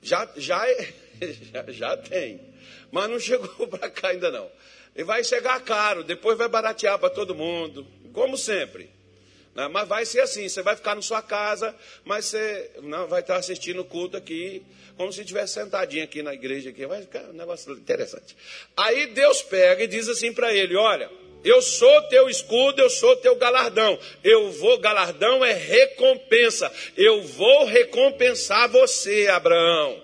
Já, 0.00 0.26
já, 0.36 0.64
já, 1.52 1.64
já 1.70 1.96
tem. 1.98 2.40
Mas 2.90 3.10
não 3.10 3.20
chegou 3.20 3.48
para 3.68 3.90
cá 3.90 4.08
ainda 4.08 4.30
não. 4.30 4.50
E 4.96 5.04
vai 5.04 5.22
chegar 5.22 5.60
caro, 5.60 6.02
depois 6.02 6.38
vai 6.38 6.48
baratear 6.48 6.98
para 6.98 7.10
todo 7.10 7.34
mundo, 7.34 7.86
como 8.14 8.38
sempre. 8.38 8.88
Né? 9.54 9.68
Mas 9.68 9.88
vai 9.88 10.06
ser 10.06 10.20
assim, 10.20 10.48
você 10.48 10.62
vai 10.62 10.76
ficar 10.76 10.94
na 10.94 11.02
sua 11.02 11.22
casa, 11.22 11.74
mas 12.04 12.26
você 12.26 12.70
não, 12.82 13.06
vai 13.06 13.20
estar 13.20 13.36
assistindo 13.36 13.80
o 13.80 13.84
culto 13.84 14.16
aqui, 14.16 14.64
como 15.00 15.10
se 15.10 15.22
estivesse 15.22 15.54
sentadinho 15.54 16.04
aqui 16.04 16.22
na 16.22 16.34
igreja. 16.34 16.68
Aqui. 16.68 16.84
Vai 16.84 17.00
ficar 17.00 17.22
um 17.30 17.32
negócio 17.32 17.72
interessante. 17.72 18.36
Aí 18.76 19.06
Deus 19.06 19.40
pega 19.40 19.82
e 19.82 19.86
diz 19.86 20.06
assim 20.10 20.30
para 20.30 20.54
ele: 20.54 20.76
Olha, 20.76 21.10
eu 21.42 21.62
sou 21.62 22.02
teu 22.02 22.28
escudo, 22.28 22.82
eu 22.82 22.90
sou 22.90 23.16
teu 23.16 23.34
galardão. 23.34 23.98
Eu 24.22 24.52
vou, 24.52 24.76
galardão 24.78 25.42
é 25.42 25.54
recompensa. 25.54 26.70
Eu 26.98 27.22
vou 27.22 27.64
recompensar 27.64 28.68
você, 28.68 29.26
Abraão. 29.28 30.02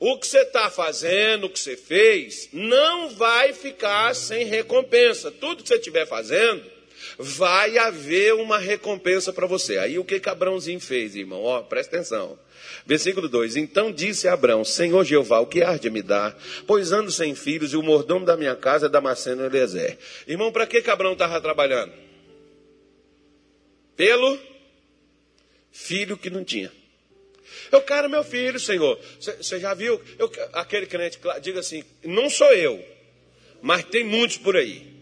O 0.00 0.18
que 0.18 0.26
você 0.26 0.40
está 0.40 0.68
fazendo, 0.68 1.44
o 1.44 1.50
que 1.50 1.60
você 1.60 1.76
fez, 1.76 2.48
não 2.52 3.10
vai 3.10 3.52
ficar 3.52 4.12
sem 4.16 4.44
recompensa. 4.44 5.30
Tudo 5.30 5.62
que 5.62 5.68
você 5.68 5.76
estiver 5.76 6.04
fazendo, 6.04 6.68
vai 7.18 7.78
haver 7.78 8.34
uma 8.34 8.58
recompensa 8.58 9.32
para 9.32 9.46
você. 9.46 9.78
Aí 9.78 9.98
o 9.98 10.04
que, 10.04 10.20
que 10.20 10.28
Abraãozinho 10.28 10.80
fez, 10.80 11.14
irmão? 11.14 11.42
Ó, 11.42 11.62
presta 11.62 11.96
atenção. 11.96 12.38
Versículo 12.86 13.28
2: 13.28 13.56
Então 13.56 13.92
disse 13.92 14.28
Abraão: 14.28 14.64
Senhor 14.64 15.04
Jeová, 15.04 15.40
o 15.40 15.46
que 15.46 15.62
há 15.62 15.76
de 15.76 15.90
me 15.90 16.02
dar? 16.02 16.36
Pois 16.66 16.92
ando 16.92 17.10
sem 17.10 17.34
filhos 17.34 17.72
e 17.72 17.76
o 17.76 17.82
mordomo 17.82 18.26
da 18.26 18.36
minha 18.36 18.56
casa 18.56 18.86
é 18.86 18.88
Damasceno 18.88 19.44
Eliezer. 19.44 19.98
Irmão, 20.26 20.52
para 20.52 20.66
que, 20.66 20.82
que 20.82 20.90
Abraão 20.90 21.12
estava 21.12 21.40
trabalhando? 21.40 21.92
Pelo 23.96 24.38
filho 25.70 26.16
que 26.16 26.30
não 26.30 26.44
tinha. 26.44 26.72
Eu 27.70 27.82
quero 27.82 28.10
meu 28.10 28.24
filho, 28.24 28.58
Senhor. 28.58 28.98
Você 29.18 29.58
já 29.60 29.74
viu? 29.74 30.00
Eu, 30.18 30.30
aquele 30.52 30.86
crente, 30.86 31.18
diga 31.40 31.60
assim: 31.60 31.84
não 32.02 32.28
sou 32.28 32.52
eu, 32.52 32.84
mas 33.62 33.84
tem 33.84 34.04
muitos 34.04 34.36
por 34.38 34.56
aí. 34.56 34.93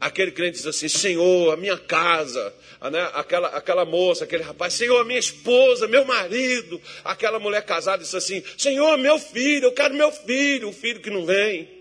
Aquele 0.00 0.30
crente 0.30 0.58
diz 0.58 0.66
assim: 0.66 0.88
Senhor, 0.88 1.52
a 1.52 1.56
minha 1.56 1.76
casa, 1.76 2.54
né? 2.90 3.10
aquela, 3.14 3.48
aquela 3.48 3.84
moça, 3.84 4.24
aquele 4.24 4.44
rapaz, 4.44 4.74
Senhor, 4.74 5.04
minha 5.04 5.18
esposa, 5.18 5.88
meu 5.88 6.04
marido. 6.04 6.80
Aquela 7.04 7.40
mulher 7.40 7.62
casada 7.62 8.02
diz 8.02 8.14
assim: 8.14 8.42
Senhor, 8.56 8.96
meu 8.96 9.18
filho, 9.18 9.66
eu 9.66 9.72
quero 9.72 9.94
meu 9.94 10.12
filho, 10.12 10.68
o 10.68 10.72
filho 10.72 11.00
que 11.00 11.10
não 11.10 11.26
vem. 11.26 11.78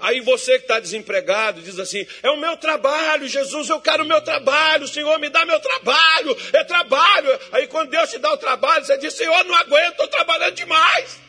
Aí 0.00 0.20
você 0.20 0.58
que 0.58 0.64
está 0.64 0.80
desempregado 0.80 1.62
diz 1.62 1.78
assim: 1.78 2.04
É 2.24 2.30
o 2.30 2.36
meu 2.36 2.56
trabalho, 2.56 3.28
Jesus, 3.28 3.68
eu 3.68 3.80
quero 3.80 4.02
o 4.02 4.06
meu 4.06 4.20
trabalho, 4.20 4.88
Senhor, 4.88 5.16
me 5.20 5.28
dá 5.28 5.46
meu 5.46 5.60
trabalho, 5.60 6.36
é 6.52 6.64
trabalho. 6.64 7.38
Aí 7.52 7.68
quando 7.68 7.90
Deus 7.90 8.10
te 8.10 8.18
dá 8.18 8.32
o 8.32 8.36
trabalho, 8.36 8.84
você 8.84 8.98
diz: 8.98 9.14
Senhor, 9.14 9.44
não 9.44 9.54
aguento, 9.54 9.92
estou 9.92 10.08
trabalhando 10.08 10.54
demais. 10.56 11.23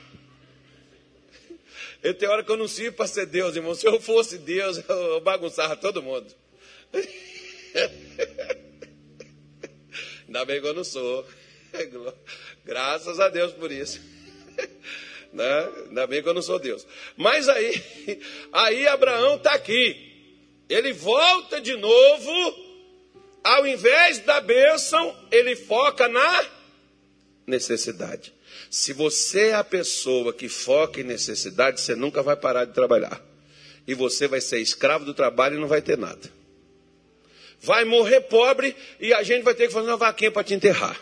Eu 2.05 2.13
tenho 2.13 2.31
hora 2.31 2.43
que 2.43 2.51
eu 2.51 2.57
não 2.57 2.67
sirvo 2.67 2.97
para 2.97 3.07
ser 3.07 3.25
Deus, 3.25 3.55
irmão. 3.55 3.73
Se 3.73 3.87
eu 3.87 3.99
fosse 3.99 4.37
Deus, 4.37 4.77
eu 4.87 5.21
bagunçava 5.21 5.75
todo 5.75 6.03
mundo. 6.03 6.31
Ainda 10.27 10.45
bem 10.45 10.61
que 10.61 10.67
eu 10.67 10.73
não 10.75 10.83
sou. 10.83 11.27
Graças 12.63 13.19
a 13.19 13.27
Deus 13.27 13.53
por 13.53 13.71
isso. 13.71 13.99
Né? 15.33 15.69
Ainda 15.87 16.05
bem 16.05 16.21
que 16.21 16.29
eu 16.29 16.35
não 16.35 16.43
sou 16.43 16.59
Deus. 16.59 16.85
Mas 17.17 17.49
aí, 17.49 17.81
aí 18.53 18.87
Abraão 18.87 19.37
está 19.37 19.53
aqui. 19.53 20.37
Ele 20.69 20.93
volta 20.93 21.59
de 21.59 21.75
novo. 21.75 22.65
Ao 23.43 23.65
invés 23.65 24.19
da 24.19 24.39
bênção, 24.41 25.17
ele 25.31 25.55
foca 25.55 26.07
na 26.07 26.45
necessidade. 27.47 28.34
Se 28.75 28.91
você 28.91 29.51
é 29.51 29.53
a 29.53 29.63
pessoa 29.63 30.33
que 30.33 30.49
foca 30.49 30.99
em 30.99 31.05
necessidade, 31.05 31.79
você 31.79 31.95
nunca 31.95 32.21
vai 32.21 32.35
parar 32.35 32.65
de 32.65 32.73
trabalhar. 32.73 33.23
e 33.87 33.93
você 33.93 34.27
vai 34.27 34.41
ser 34.41 34.59
escravo 34.59 35.05
do 35.05 35.13
trabalho 35.13 35.55
e 35.55 35.59
não 35.59 35.67
vai 35.67 35.81
ter 35.81 35.97
nada. 35.97 36.29
Vai 37.61 37.85
morrer 37.85 38.19
pobre 38.21 38.75
e 38.99 39.13
a 39.13 39.23
gente 39.23 39.43
vai 39.43 39.55
ter 39.55 39.67
que 39.67 39.73
fazer 39.73 39.87
uma 39.87 39.95
vaquinha 39.95 40.29
para 40.29 40.43
te 40.43 40.53
enterrar. 40.53 40.99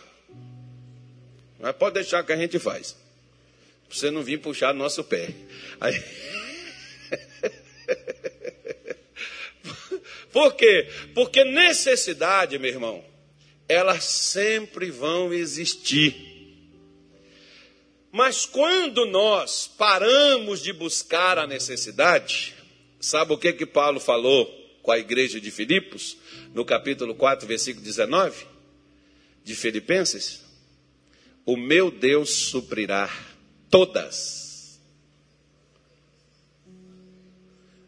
Mas 1.58 1.74
pode 1.74 1.94
deixar 1.94 2.22
que 2.22 2.30
a 2.30 2.36
gente 2.36 2.60
faz. 2.60 2.92
Pra 3.88 3.98
você 3.98 4.08
não 4.08 4.22
vir 4.22 4.38
puxar 4.38 4.72
nosso 4.72 5.02
pé. 5.02 5.34
Aí... 5.80 6.00
Por 10.30 10.54
quê? 10.54 10.88
Porque 11.12 11.42
necessidade, 11.42 12.56
meu 12.56 12.70
irmão, 12.70 13.04
elas 13.68 14.04
sempre 14.04 14.92
vão 14.92 15.34
existir. 15.34 16.33
Mas 18.14 18.46
quando 18.46 19.06
nós 19.06 19.66
paramos 19.66 20.62
de 20.62 20.72
buscar 20.72 21.36
a 21.36 21.48
necessidade, 21.48 22.54
sabe 23.00 23.32
o 23.32 23.36
que 23.36 23.52
que 23.52 23.66
Paulo 23.66 23.98
falou 23.98 24.46
com 24.84 24.92
a 24.92 24.98
igreja 25.00 25.40
de 25.40 25.50
Filipos, 25.50 26.16
no 26.54 26.64
capítulo 26.64 27.16
4, 27.16 27.44
versículo 27.44 27.84
19 27.84 28.46
de 29.42 29.56
Filipenses? 29.56 30.44
O 31.44 31.56
meu 31.56 31.90
Deus 31.90 32.30
suprirá 32.30 33.10
todas. 33.68 34.80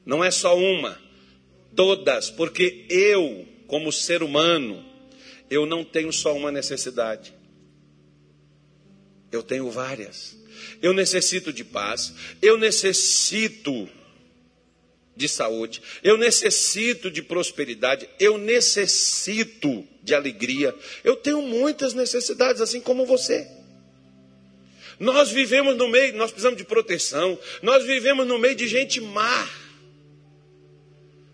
Não 0.05 0.25
é 0.25 0.33
só 0.33 0.59
uma, 0.59 1.01
todas, 1.77 2.31
porque 2.31 2.85
eu, 2.91 3.47
como 3.69 3.93
ser 3.93 4.25
humano, 4.25 4.85
eu 5.49 5.65
não 5.65 5.85
tenho 5.85 6.13
só 6.13 6.35
uma 6.35 6.51
necessidade. 6.51 7.36
Eu 9.37 9.43
tenho 9.43 9.71
várias. 9.71 10.37
Eu 10.81 10.93
necessito 10.93 11.53
de 11.53 11.63
paz, 11.63 12.13
eu 12.41 12.57
necessito 12.57 13.89
de 15.15 15.29
saúde, 15.29 15.83
eu 16.03 16.17
necessito 16.17 17.11
de 17.11 17.23
prosperidade, 17.23 18.09
eu 18.19 18.37
necessito 18.37 19.87
de 20.03 20.15
alegria. 20.15 20.75
Eu 21.05 21.17
tenho 21.17 21.41
muitas 21.43 21.95
necessidades, 21.95 22.61
assim 22.61 22.81
como 22.81 23.07
você. 23.07 23.47
Nós 24.99 25.31
vivemos 25.31 25.77
no 25.77 25.89
meio, 25.89 26.15
nós 26.17 26.31
precisamos 26.31 26.57
de 26.57 26.65
proteção, 26.65 27.39
nós 27.63 27.85
vivemos 27.85 28.27
no 28.27 28.39
meio 28.39 28.55
de 28.55 28.67
gente 28.67 29.01
má. 29.01 29.49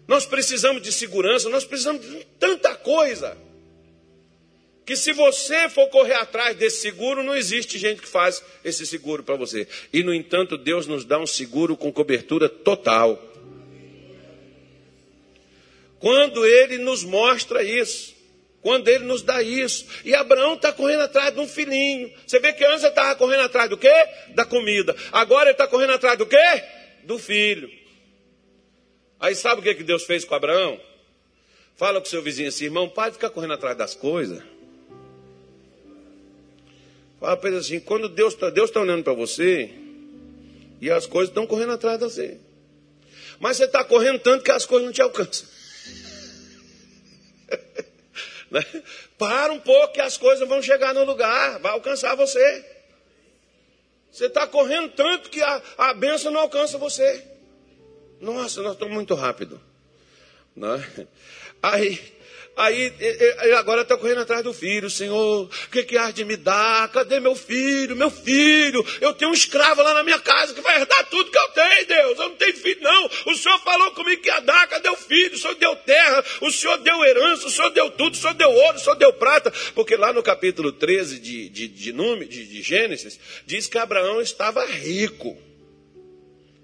Nós 0.06 0.26
precisamos 0.26 0.82
de 0.82 0.92
segurança, 0.92 1.48
nós 1.48 1.64
precisamos 1.64 2.04
de 2.04 2.26
tanta 2.38 2.74
coisa. 2.74 3.36
Que 4.84 4.96
se 4.96 5.12
você 5.12 5.68
for 5.68 5.88
correr 5.88 6.14
atrás 6.14 6.56
desse 6.56 6.80
seguro, 6.80 7.22
não 7.22 7.36
existe 7.36 7.78
gente 7.78 8.02
que 8.02 8.08
faz 8.08 8.42
esse 8.64 8.84
seguro 8.84 9.22
para 9.22 9.36
você. 9.36 9.68
E 9.92 10.02
no 10.02 10.12
entanto, 10.12 10.58
Deus 10.58 10.86
nos 10.86 11.04
dá 11.04 11.18
um 11.18 11.26
seguro 11.26 11.76
com 11.76 11.92
cobertura 11.92 12.48
total. 12.48 13.20
Quando 16.00 16.44
ele 16.44 16.78
nos 16.78 17.04
mostra 17.04 17.62
isso, 17.62 18.12
quando 18.60 18.88
ele 18.88 19.04
nos 19.04 19.22
dá 19.22 19.40
isso. 19.40 19.86
E 20.04 20.14
Abraão 20.14 20.54
está 20.54 20.72
correndo 20.72 21.02
atrás 21.02 21.32
de 21.32 21.40
um 21.40 21.46
filhinho. 21.46 22.12
Você 22.26 22.40
vê 22.40 22.52
que 22.52 22.64
antes 22.64 22.82
ele 22.82 22.88
estava 22.88 23.14
correndo 23.14 23.42
atrás 23.42 23.70
do 23.70 23.76
quê? 23.76 23.92
Da 24.34 24.44
comida. 24.44 24.96
Agora 25.12 25.44
ele 25.44 25.52
está 25.52 25.68
correndo 25.68 25.92
atrás 25.92 26.18
do 26.18 26.26
quê? 26.26 26.64
Do 27.04 27.18
filho. 27.18 27.70
Aí 29.20 29.36
sabe 29.36 29.60
o 29.60 29.64
que, 29.64 29.76
que 29.76 29.84
Deus 29.84 30.02
fez 30.02 30.24
com 30.24 30.34
Abraão? 30.34 30.80
Fala 31.76 32.00
com 32.00 32.06
seu 32.06 32.20
vizinho 32.20 32.48
assim, 32.48 32.64
irmão, 32.64 32.88
para 32.88 33.10
de 33.10 33.14
ficar 33.14 33.30
correndo 33.30 33.54
atrás 33.54 33.76
das 33.76 33.94
coisas. 33.94 34.42
Fala 37.22 37.36
para 37.36 37.50
ele 37.50 37.58
assim, 37.58 37.78
quando 37.78 38.08
Deus 38.08 38.34
está 38.34 38.50
Deus 38.50 38.68
tá 38.68 38.80
olhando 38.80 39.04
para 39.04 39.12
você, 39.12 39.70
e 40.80 40.90
as 40.90 41.06
coisas 41.06 41.28
estão 41.28 41.46
correndo 41.46 41.70
atrás 41.70 41.96
de 41.96 42.04
você. 42.04 42.40
Mas 43.38 43.58
você 43.58 43.64
está 43.66 43.84
correndo 43.84 44.18
tanto 44.18 44.42
que 44.42 44.50
as 44.50 44.66
coisas 44.66 44.84
não 44.84 44.92
te 44.92 45.00
alcançam. 45.00 45.46
Né? 48.50 48.62
Para 49.16 49.50
um 49.50 49.60
pouco 49.60 49.94
que 49.94 50.00
as 50.02 50.18
coisas 50.18 50.46
vão 50.46 50.60
chegar 50.60 50.92
no 50.92 51.04
lugar, 51.04 51.58
vai 51.60 51.72
alcançar 51.72 52.14
você. 52.14 52.66
Você 54.10 54.26
está 54.26 54.46
correndo 54.46 54.90
tanto 54.90 55.30
que 55.30 55.40
a, 55.40 55.62
a 55.78 55.94
benção 55.94 56.30
não 56.30 56.40
alcança 56.40 56.76
você. 56.76 57.24
Nossa, 58.20 58.60
nós 58.60 58.74
estamos 58.74 58.92
muito 58.92 59.14
rápido. 59.14 59.58
Né? 60.54 61.06
Aí, 61.62 61.98
Aí 62.54 62.92
agora 63.56 63.80
está 63.80 63.96
correndo 63.96 64.20
atrás 64.20 64.44
do 64.44 64.52
filho, 64.52 64.90
Senhor, 64.90 65.44
o 65.44 65.70
que, 65.70 65.84
que 65.84 65.96
há 65.96 66.10
de 66.10 66.22
me 66.22 66.36
dar? 66.36 66.86
Cadê 66.92 67.18
meu 67.18 67.34
filho? 67.34 67.96
Meu 67.96 68.10
filho, 68.10 68.84
eu 69.00 69.14
tenho 69.14 69.30
um 69.30 69.34
escravo 69.34 69.82
lá 69.82 69.94
na 69.94 70.02
minha 70.02 70.18
casa 70.18 70.52
que 70.52 70.60
vai 70.60 70.78
herdar 70.78 71.08
tudo 71.08 71.30
que 71.30 71.38
eu 71.38 71.48
tenho, 71.48 71.86
Deus. 71.86 72.18
Eu 72.18 72.28
não 72.28 72.36
tenho 72.36 72.54
filho, 72.54 72.82
não. 72.82 73.10
O 73.26 73.34
Senhor 73.34 73.58
falou 73.60 73.92
comigo 73.92 74.20
que 74.20 74.28
ia 74.28 74.40
dar, 74.40 74.68
cadê 74.68 74.90
o 74.90 74.96
filho? 74.96 75.34
O 75.34 75.38
Senhor 75.38 75.54
deu 75.54 75.74
terra, 75.76 76.22
o 76.42 76.50
Senhor 76.50 76.76
deu 76.78 77.02
herança, 77.02 77.46
o 77.46 77.50
Senhor 77.50 77.70
deu 77.70 77.90
tudo, 77.90 78.12
o 78.12 78.18
Senhor 78.18 78.34
deu 78.34 78.50
ouro, 78.50 78.76
o 78.76 78.80
Senhor 78.80 78.96
deu 78.96 79.14
prata. 79.14 79.50
Porque 79.74 79.96
lá 79.96 80.12
no 80.12 80.22
capítulo 80.22 80.72
13 80.72 81.20
de, 81.20 81.48
de, 81.48 81.68
de, 81.68 81.92
Número, 81.92 82.28
de, 82.28 82.46
de 82.46 82.60
Gênesis, 82.60 83.18
diz 83.46 83.66
que 83.66 83.78
Abraão 83.78 84.20
estava 84.20 84.62
rico. 84.66 85.38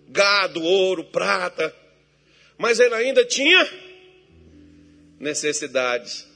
Gado, 0.06 0.62
ouro, 0.62 1.02
prata. 1.04 1.74
Mas 2.58 2.78
ele 2.78 2.94
ainda 2.94 3.24
tinha 3.24 3.87
necessidades. 5.18 6.26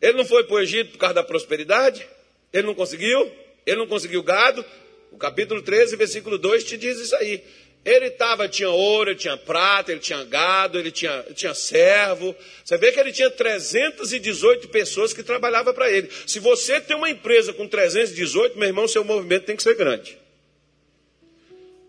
Ele 0.00 0.18
não 0.18 0.24
foi 0.24 0.44
para 0.44 0.56
o 0.56 0.60
Egito 0.60 0.92
por 0.92 0.98
causa 0.98 1.14
da 1.14 1.22
prosperidade? 1.22 2.06
Ele 2.52 2.66
não 2.66 2.74
conseguiu? 2.74 3.32
Ele 3.66 3.76
não 3.78 3.86
conseguiu 3.86 4.22
gado? 4.22 4.64
O 5.10 5.16
capítulo 5.16 5.62
13, 5.62 5.96
versículo 5.96 6.36
2 6.36 6.64
te 6.64 6.76
diz 6.76 6.98
isso 6.98 7.16
aí. 7.16 7.42
Ele 7.84 8.10
tava, 8.10 8.48
tinha 8.48 8.70
ouro, 8.70 9.10
ele 9.10 9.18
tinha 9.18 9.36
prata, 9.36 9.92
ele 9.92 10.00
tinha 10.00 10.24
gado, 10.24 10.78
ele 10.78 10.90
tinha, 10.90 11.22
tinha 11.34 11.52
servo. 11.52 12.34
Você 12.64 12.78
vê 12.78 12.90
que 12.92 12.98
ele 12.98 13.12
tinha 13.12 13.30
318 13.30 14.68
pessoas 14.68 15.12
que 15.12 15.22
trabalhavam 15.22 15.74
para 15.74 15.90
ele. 15.90 16.08
Se 16.26 16.38
você 16.38 16.80
tem 16.80 16.96
uma 16.96 17.10
empresa 17.10 17.52
com 17.52 17.68
318, 17.68 18.58
meu 18.58 18.68
irmão, 18.68 18.88
seu 18.88 19.04
movimento 19.04 19.44
tem 19.44 19.56
que 19.56 19.62
ser 19.62 19.74
grande. 19.74 20.18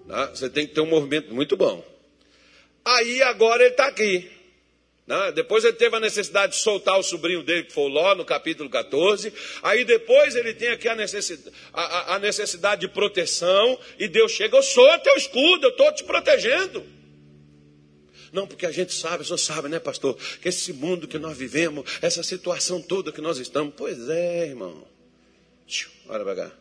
Tá? 0.08 0.28
Você 0.28 0.50
tem 0.50 0.68
que 0.68 0.74
ter 0.74 0.82
um 0.82 0.86
movimento 0.86 1.34
muito 1.34 1.56
bom. 1.56 1.84
Aí 2.84 3.22
agora 3.24 3.64
ele 3.64 3.72
está 3.72 3.88
aqui. 3.88 4.30
Né? 5.08 5.32
Depois 5.34 5.64
ele 5.64 5.74
teve 5.74 5.96
a 5.96 6.00
necessidade 6.00 6.54
de 6.54 6.60
soltar 6.60 6.98
o 6.98 7.04
sobrinho 7.04 7.44
dele, 7.44 7.64
que 7.64 7.74
foi 7.74 7.84
o 7.84 7.88
Ló, 7.88 8.16
no 8.16 8.26
capítulo 8.26 8.70
14. 8.70 9.32
Aí 9.62 9.86
depois 9.86 10.36
ele 10.36 10.54
tem 10.54 10.70
aqui 10.70 10.88
a 10.88 10.96
necessidade, 10.96 11.56
a, 11.72 12.16
a 12.16 12.20
necessidade 12.20 12.82
de 12.82 12.88
proteção. 12.88 13.80
E 14.00 14.08
Deus 14.08 14.32
chega, 14.32 14.58
eu 14.58 14.64
sou 14.64 15.00
teu 15.00 15.16
escudo, 15.16 15.68
eu 15.68 15.72
estou 15.72 15.92
te 15.94 16.04
protegendo. 16.04 16.84
Não, 18.34 18.46
porque 18.46 18.66
a 18.66 18.72
gente 18.72 18.94
sabe, 18.94 19.22
o 19.22 19.26
senhor 19.26 19.38
sabe, 19.38 19.70
né, 19.70 19.80
pastor, 19.80 20.18
que 20.42 20.50
esse 20.50 20.74
mundo 20.74 21.08
que 21.08 21.18
nós 21.18 21.38
vivemos, 21.38 22.00
essa 22.02 22.22
situação 22.22 22.82
toda 22.82 23.12
que 23.12 23.22
nós 23.22 23.38
estamos. 23.38 23.74
Pois 23.78 24.10
é, 24.10 24.48
irmão. 24.48 24.86
Olha 26.10 26.24
pra 26.24 26.36
cá. 26.36 26.52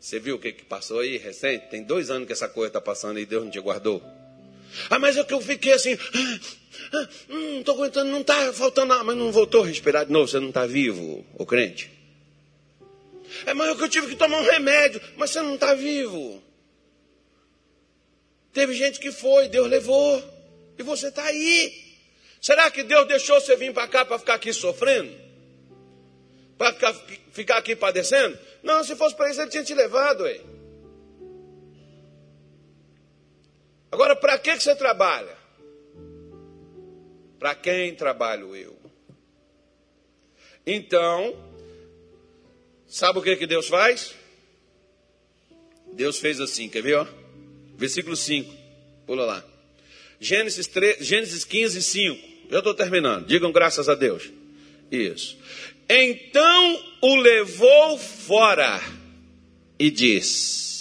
Você 0.00 0.18
viu 0.18 0.34
o 0.34 0.38
que, 0.38 0.52
que 0.52 0.64
passou 0.64 0.98
aí 0.98 1.16
recente? 1.16 1.68
Tem 1.68 1.84
dois 1.84 2.10
anos 2.10 2.26
que 2.26 2.32
essa 2.32 2.48
coisa 2.48 2.68
está 2.68 2.80
passando 2.80 3.20
e 3.20 3.26
Deus 3.26 3.44
não 3.44 3.50
te 3.52 3.60
guardou. 3.60 4.02
Ah, 4.90 4.98
mas 4.98 5.16
é 5.16 5.24
que 5.24 5.34
eu 5.34 5.40
fiquei 5.40 5.72
assim. 5.72 5.98
Ah, 6.14 6.38
ah, 6.94 7.08
hum, 7.30 7.60
estou 7.60 7.74
aguentando, 7.74 8.10
não 8.10 8.20
está 8.20 8.52
faltando 8.52 8.88
nada. 8.88 9.04
Mas 9.04 9.16
não 9.16 9.32
voltou 9.32 9.62
a 9.62 9.66
respirar 9.66 10.04
de 10.04 10.12
novo, 10.12 10.28
você 10.28 10.38
não 10.38 10.48
está 10.48 10.66
vivo, 10.66 11.24
o 11.34 11.46
crente. 11.46 11.90
É, 13.46 13.54
mas 13.54 13.70
é 13.70 13.74
que 13.74 13.82
eu 13.82 13.88
tive 13.88 14.08
que 14.08 14.16
tomar 14.16 14.38
um 14.38 14.44
remédio, 14.44 15.00
mas 15.16 15.30
você 15.30 15.40
não 15.40 15.54
está 15.54 15.74
vivo. 15.74 16.42
Teve 18.52 18.74
gente 18.74 19.00
que 19.00 19.10
foi, 19.10 19.48
Deus 19.48 19.68
levou, 19.68 20.22
e 20.78 20.82
você 20.82 21.08
está 21.08 21.24
aí. 21.24 21.72
Será 22.40 22.70
que 22.70 22.82
Deus 22.82 23.08
deixou 23.08 23.40
você 23.40 23.56
vir 23.56 23.72
para 23.72 23.88
cá 23.88 24.04
para 24.04 24.18
ficar 24.18 24.34
aqui 24.34 24.52
sofrendo? 24.52 25.12
Para 26.58 26.72
ficar, 26.74 26.94
ficar 27.32 27.56
aqui 27.58 27.74
padecendo? 27.74 28.38
Não, 28.62 28.84
se 28.84 28.94
fosse 28.94 29.16
para 29.16 29.30
isso, 29.30 29.40
ele 29.40 29.50
tinha 29.50 29.64
te 29.64 29.74
levado, 29.74 30.24
aí. 30.24 30.51
Agora, 33.92 34.16
para 34.16 34.38
que, 34.38 34.58
você 34.58 34.74
trabalha? 34.74 35.36
Para 37.38 37.54
quem 37.54 37.94
trabalho 37.94 38.56
eu? 38.56 38.74
Então, 40.66 41.36
sabe 42.88 43.18
o 43.18 43.22
que, 43.22 43.36
que 43.36 43.46
Deus 43.46 43.68
faz? 43.68 44.14
Deus 45.92 46.18
fez 46.18 46.40
assim, 46.40 46.70
quer 46.70 46.82
ver? 46.82 46.94
Ó? 46.94 47.06
Versículo 47.76 48.16
5, 48.16 48.50
pula 49.06 49.26
lá. 49.26 49.44
Gênesis, 50.18 50.66
3, 50.68 51.04
Gênesis 51.04 51.44
15, 51.44 51.82
5. 51.82 52.32
Eu 52.48 52.60
estou 52.60 52.72
terminando. 52.74 53.26
Digam 53.26 53.52
graças 53.52 53.88
a 53.90 53.94
Deus. 53.94 54.30
Isso. 54.90 55.36
Então 55.88 56.84
o 57.02 57.16
levou 57.16 57.98
fora 57.98 58.80
e 59.78 59.90
disse: 59.90 60.71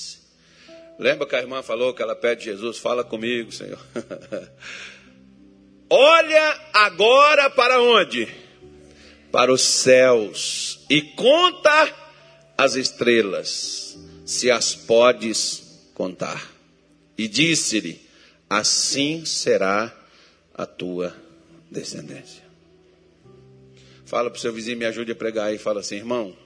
Lembra 1.02 1.26
que 1.26 1.36
a 1.36 1.40
irmã 1.40 1.64
falou 1.64 1.96
que 1.96 2.04
ela 2.04 2.16
pede 2.16 2.46
Jesus, 2.46 2.78
fala 2.78 3.04
comigo, 3.04 3.52
Senhor. 3.52 3.80
Olha 5.90 6.60
agora 6.72 7.50
para 7.50 7.82
onde? 7.82 8.28
Para 9.32 9.52
os 9.52 9.64
céus 9.64 10.86
e 10.88 11.02
conta 11.02 11.92
as 12.56 12.76
estrelas, 12.76 13.98
se 14.28 14.52
as 14.52 14.76
podes 14.76 15.90
contar. 15.96 16.54
e 17.18 17.28
disse-lhe: 17.28 18.00
Assim 18.48 19.26
será 19.26 19.92
a 20.54 20.68
tua 20.68 21.16
descendência. 21.72 22.44
Fala 24.06 24.30
para 24.30 24.38
o 24.38 24.40
seu 24.40 24.54
vizinho, 24.54 24.78
me 24.78 24.86
ajude 24.86 25.14
a 25.14 25.16
pregar 25.16 25.48
aí. 25.48 25.58
Fala 25.58 25.80
assim, 25.80 25.96
irmão. 25.96 26.38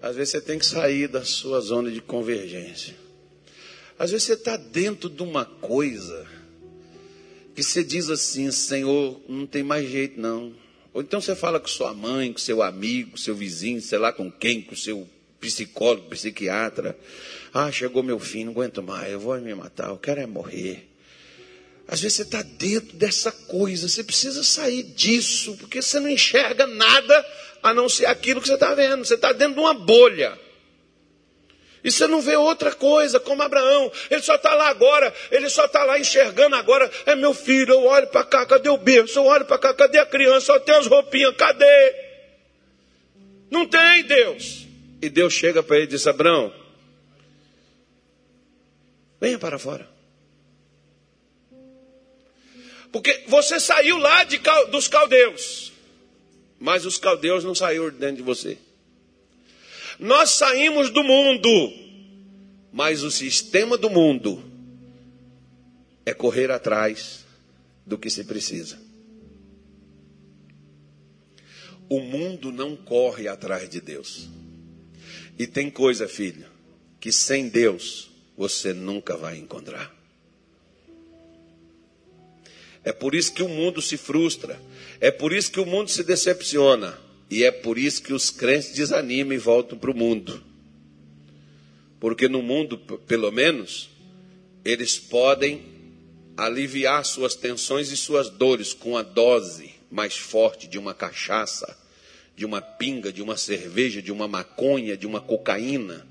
Às 0.00 0.16
vezes 0.16 0.30
você 0.30 0.40
tem 0.40 0.58
que 0.58 0.64
sair 0.64 1.06
da 1.06 1.22
sua 1.22 1.60
zona 1.60 1.90
de 1.90 2.00
convergência. 2.00 3.04
Às 3.98 4.10
vezes 4.10 4.26
você 4.26 4.34
está 4.34 4.56
dentro 4.56 5.08
de 5.08 5.22
uma 5.22 5.44
coisa 5.44 6.26
que 7.54 7.62
você 7.62 7.82
diz 7.82 8.10
assim, 8.10 8.50
Senhor, 8.50 9.20
não 9.28 9.46
tem 9.46 9.62
mais 9.62 9.88
jeito 9.88 10.20
não. 10.20 10.52
Ou 10.92 11.00
então 11.00 11.20
você 11.20 11.34
fala 11.34 11.58
com 11.58 11.68
sua 11.68 11.94
mãe, 11.94 12.32
com 12.32 12.38
seu 12.38 12.62
amigo, 12.62 13.18
seu 13.18 13.34
vizinho, 13.34 13.80
sei 13.80 13.98
lá 13.98 14.12
com 14.12 14.30
quem, 14.30 14.60
com 14.60 14.76
seu 14.76 15.08
psicólogo, 15.40 16.10
psiquiatra. 16.10 16.98
Ah, 17.52 17.72
chegou 17.72 18.02
meu 18.02 18.18
fim, 18.18 18.44
não 18.44 18.52
aguento 18.52 18.82
mais, 18.82 19.12
eu 19.12 19.20
vou 19.20 19.40
me 19.40 19.54
matar, 19.54 19.88
eu 19.88 19.96
quero 19.96 20.20
é 20.20 20.26
morrer. 20.26 20.86
Às 21.88 22.00
vezes 22.00 22.16
você 22.16 22.22
está 22.22 22.42
dentro 22.42 22.96
dessa 22.96 23.30
coisa, 23.30 23.88
você 23.88 24.02
precisa 24.02 24.42
sair 24.42 24.82
disso, 24.82 25.56
porque 25.56 25.80
você 25.80 26.00
não 26.00 26.10
enxerga 26.10 26.66
nada 26.66 27.26
a 27.62 27.72
não 27.72 27.88
ser 27.88 28.06
aquilo 28.06 28.40
que 28.40 28.48
você 28.48 28.54
está 28.54 28.74
vendo. 28.74 29.04
Você 29.04 29.14
está 29.14 29.32
dentro 29.32 29.54
de 29.54 29.60
uma 29.60 29.74
bolha. 29.74 30.38
E 31.86 31.92
você 31.92 32.08
não 32.08 32.20
vê 32.20 32.34
outra 32.34 32.74
coisa, 32.74 33.20
como 33.20 33.44
Abraão. 33.44 33.92
Ele 34.10 34.20
só 34.20 34.34
está 34.34 34.52
lá 34.54 34.68
agora, 34.70 35.14
ele 35.30 35.48
só 35.48 35.66
está 35.66 35.84
lá 35.84 35.96
enxergando 36.00 36.56
agora. 36.56 36.90
É 37.06 37.14
meu 37.14 37.32
filho, 37.32 37.74
eu 37.74 37.84
olho 37.84 38.08
para 38.08 38.24
cá, 38.24 38.44
cadê 38.44 38.68
o 38.68 38.76
berço? 38.76 39.20
Eu 39.20 39.26
olho 39.26 39.44
para 39.44 39.56
cá, 39.56 39.72
cadê 39.72 40.00
a 40.00 40.04
criança? 40.04 40.46
Só 40.46 40.58
tem 40.58 40.74
as 40.74 40.88
roupinhas, 40.88 41.36
cadê? 41.36 41.94
Não 43.48 43.68
tem 43.68 44.02
Deus. 44.02 44.66
E 45.00 45.08
Deus 45.08 45.32
chega 45.32 45.62
para 45.62 45.76
ele 45.76 45.84
e 45.84 45.88
diz: 45.90 46.04
Abraão, 46.08 46.52
venha 49.20 49.38
para 49.38 49.56
fora. 49.56 49.88
Porque 52.90 53.22
você 53.28 53.60
saiu 53.60 53.96
lá 53.98 54.24
de, 54.24 54.40
dos 54.72 54.88
caldeus, 54.88 55.72
mas 56.58 56.84
os 56.84 56.98
caldeus 56.98 57.44
não 57.44 57.54
saíram 57.54 57.90
dentro 57.90 58.16
de 58.16 58.22
você. 58.22 58.58
Nós 59.98 60.30
saímos 60.30 60.90
do 60.90 61.02
mundo, 61.02 61.72
mas 62.72 63.02
o 63.02 63.10
sistema 63.10 63.78
do 63.78 63.88
mundo 63.88 64.42
é 66.04 66.12
correr 66.12 66.50
atrás 66.50 67.24
do 67.84 67.96
que 67.96 68.10
se 68.10 68.24
precisa. 68.24 68.78
O 71.88 72.00
mundo 72.00 72.50
não 72.50 72.76
corre 72.76 73.28
atrás 73.28 73.68
de 73.68 73.80
Deus. 73.80 74.28
E 75.38 75.46
tem 75.46 75.70
coisa, 75.70 76.08
filho, 76.08 76.46
que 76.98 77.12
sem 77.12 77.48
Deus 77.48 78.10
você 78.36 78.72
nunca 78.72 79.16
vai 79.16 79.36
encontrar. 79.36 79.94
É 82.84 82.92
por 82.92 83.14
isso 83.14 83.32
que 83.32 83.42
o 83.42 83.48
mundo 83.48 83.82
se 83.82 83.96
frustra. 83.96 84.60
É 85.00 85.10
por 85.10 85.32
isso 85.32 85.50
que 85.50 85.58
o 85.58 85.66
mundo 85.66 85.90
se 85.90 86.04
decepciona. 86.04 87.05
E 87.30 87.44
é 87.44 87.50
por 87.50 87.76
isso 87.76 88.02
que 88.02 88.12
os 88.12 88.30
crentes 88.30 88.72
desanimam 88.72 89.34
e 89.34 89.38
voltam 89.38 89.76
para 89.76 89.90
o 89.90 89.96
mundo. 89.96 90.42
Porque 91.98 92.28
no 92.28 92.42
mundo, 92.42 92.78
pelo 92.78 93.32
menos, 93.32 93.90
eles 94.64 94.98
podem 94.98 95.62
aliviar 96.36 97.04
suas 97.04 97.34
tensões 97.34 97.90
e 97.90 97.96
suas 97.96 98.30
dores 98.30 98.72
com 98.72 98.96
a 98.96 99.02
dose 99.02 99.74
mais 99.90 100.16
forte 100.16 100.68
de 100.68 100.78
uma 100.78 100.92
cachaça, 100.92 101.76
de 102.36 102.44
uma 102.44 102.60
pinga, 102.60 103.12
de 103.12 103.22
uma 103.22 103.36
cerveja, 103.36 104.02
de 104.02 104.12
uma 104.12 104.28
maconha, 104.28 104.96
de 104.96 105.06
uma 105.06 105.20
cocaína. 105.20 106.06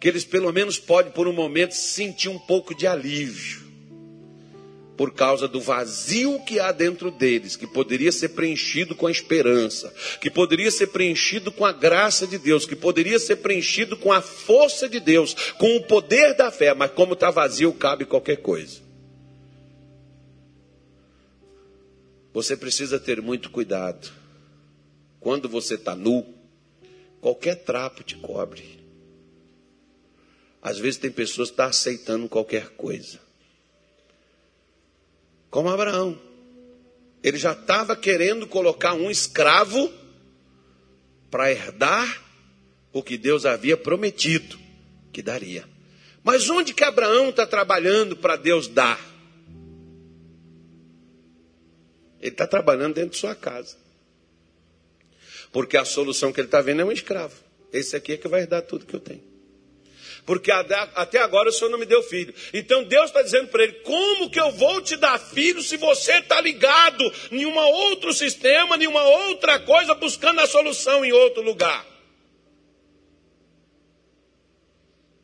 Que 0.00 0.08
eles 0.08 0.24
pelo 0.24 0.52
menos 0.52 0.78
podem, 0.78 1.12
por 1.12 1.26
um 1.26 1.32
momento, 1.32 1.72
sentir 1.74 2.28
um 2.28 2.38
pouco 2.38 2.74
de 2.74 2.86
alívio 2.86 3.67
por 4.98 5.14
causa 5.14 5.46
do 5.46 5.60
vazio 5.60 6.40
que 6.44 6.58
há 6.58 6.72
dentro 6.72 7.08
deles, 7.08 7.54
que 7.54 7.68
poderia 7.68 8.10
ser 8.10 8.30
preenchido 8.30 8.96
com 8.96 9.06
a 9.06 9.12
esperança, 9.12 9.94
que 10.20 10.28
poderia 10.28 10.72
ser 10.72 10.88
preenchido 10.88 11.52
com 11.52 11.64
a 11.64 11.70
graça 11.70 12.26
de 12.26 12.36
Deus, 12.36 12.66
que 12.66 12.74
poderia 12.74 13.20
ser 13.20 13.36
preenchido 13.36 13.96
com 13.96 14.12
a 14.12 14.20
força 14.20 14.88
de 14.88 14.98
Deus, 14.98 15.52
com 15.52 15.76
o 15.76 15.84
poder 15.84 16.34
da 16.34 16.50
fé, 16.50 16.74
mas 16.74 16.90
como 16.90 17.12
está 17.12 17.30
vazio, 17.30 17.72
cabe 17.72 18.04
qualquer 18.06 18.38
coisa. 18.38 18.80
Você 22.34 22.56
precisa 22.56 22.98
ter 22.98 23.22
muito 23.22 23.50
cuidado. 23.50 24.10
Quando 25.20 25.48
você 25.48 25.74
está 25.74 25.94
nu, 25.94 26.26
qualquer 27.20 27.54
trapo 27.54 28.02
te 28.02 28.16
cobre. 28.16 28.80
Às 30.60 30.76
vezes 30.76 30.98
tem 30.98 31.10
pessoas 31.10 31.50
que 31.50 31.52
estão 31.52 31.66
tá 31.66 31.70
aceitando 31.70 32.28
qualquer 32.28 32.70
coisa 32.70 33.27
como 35.50 35.68
Abraão. 35.68 36.18
Ele 37.22 37.36
já 37.36 37.52
estava 37.52 37.96
querendo 37.96 38.46
colocar 38.46 38.94
um 38.94 39.10
escravo 39.10 39.92
para 41.30 41.50
herdar 41.50 42.22
o 42.92 43.02
que 43.02 43.18
Deus 43.18 43.44
havia 43.44 43.76
prometido 43.76 44.58
que 45.12 45.20
daria. 45.22 45.64
Mas 46.22 46.48
onde 46.48 46.72
que 46.74 46.84
Abraão 46.84 47.30
está 47.30 47.46
trabalhando 47.46 48.16
para 48.16 48.36
Deus 48.36 48.68
dar? 48.68 49.00
Ele 52.20 52.32
está 52.32 52.46
trabalhando 52.46 52.94
dentro 52.94 53.10
de 53.10 53.16
sua 53.16 53.34
casa. 53.34 53.76
Porque 55.52 55.76
a 55.76 55.84
solução 55.84 56.32
que 56.32 56.40
ele 56.40 56.48
está 56.48 56.60
vendo 56.60 56.82
é 56.82 56.84
um 56.84 56.92
escravo. 56.92 57.34
Esse 57.72 57.96
aqui 57.96 58.12
é 58.12 58.16
que 58.16 58.28
vai 58.28 58.46
dar 58.46 58.62
tudo 58.62 58.86
que 58.86 58.94
eu 58.94 59.00
tenho 59.00 59.27
porque 60.28 60.52
até 60.52 61.20
agora 61.20 61.48
o 61.48 61.52
Senhor 61.52 61.70
não 61.70 61.78
me 61.78 61.86
deu 61.86 62.02
filho. 62.02 62.34
Então 62.52 62.84
Deus 62.84 63.06
está 63.06 63.22
dizendo 63.22 63.48
para 63.48 63.64
ele: 63.64 63.72
como 63.80 64.28
que 64.28 64.38
eu 64.38 64.50
vou 64.50 64.82
te 64.82 64.94
dar 64.94 65.18
filho 65.18 65.62
se 65.62 65.78
você 65.78 66.18
está 66.18 66.38
ligado 66.38 67.02
em 67.32 67.46
um 67.46 67.56
outro 67.56 68.12
sistema, 68.12 68.76
em 68.76 68.86
uma 68.86 69.02
outra 69.02 69.58
coisa, 69.60 69.94
buscando 69.94 70.42
a 70.42 70.46
solução 70.46 71.02
em 71.02 71.12
outro 71.12 71.40
lugar? 71.40 71.82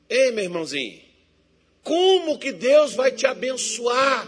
Ei, 0.09 0.31
meu 0.31 0.45
irmãozinho, 0.45 1.03
como 1.83 2.39
que 2.39 2.51
Deus 2.51 2.95
vai 2.95 3.13
te 3.13 3.27
abençoar? 3.27 4.27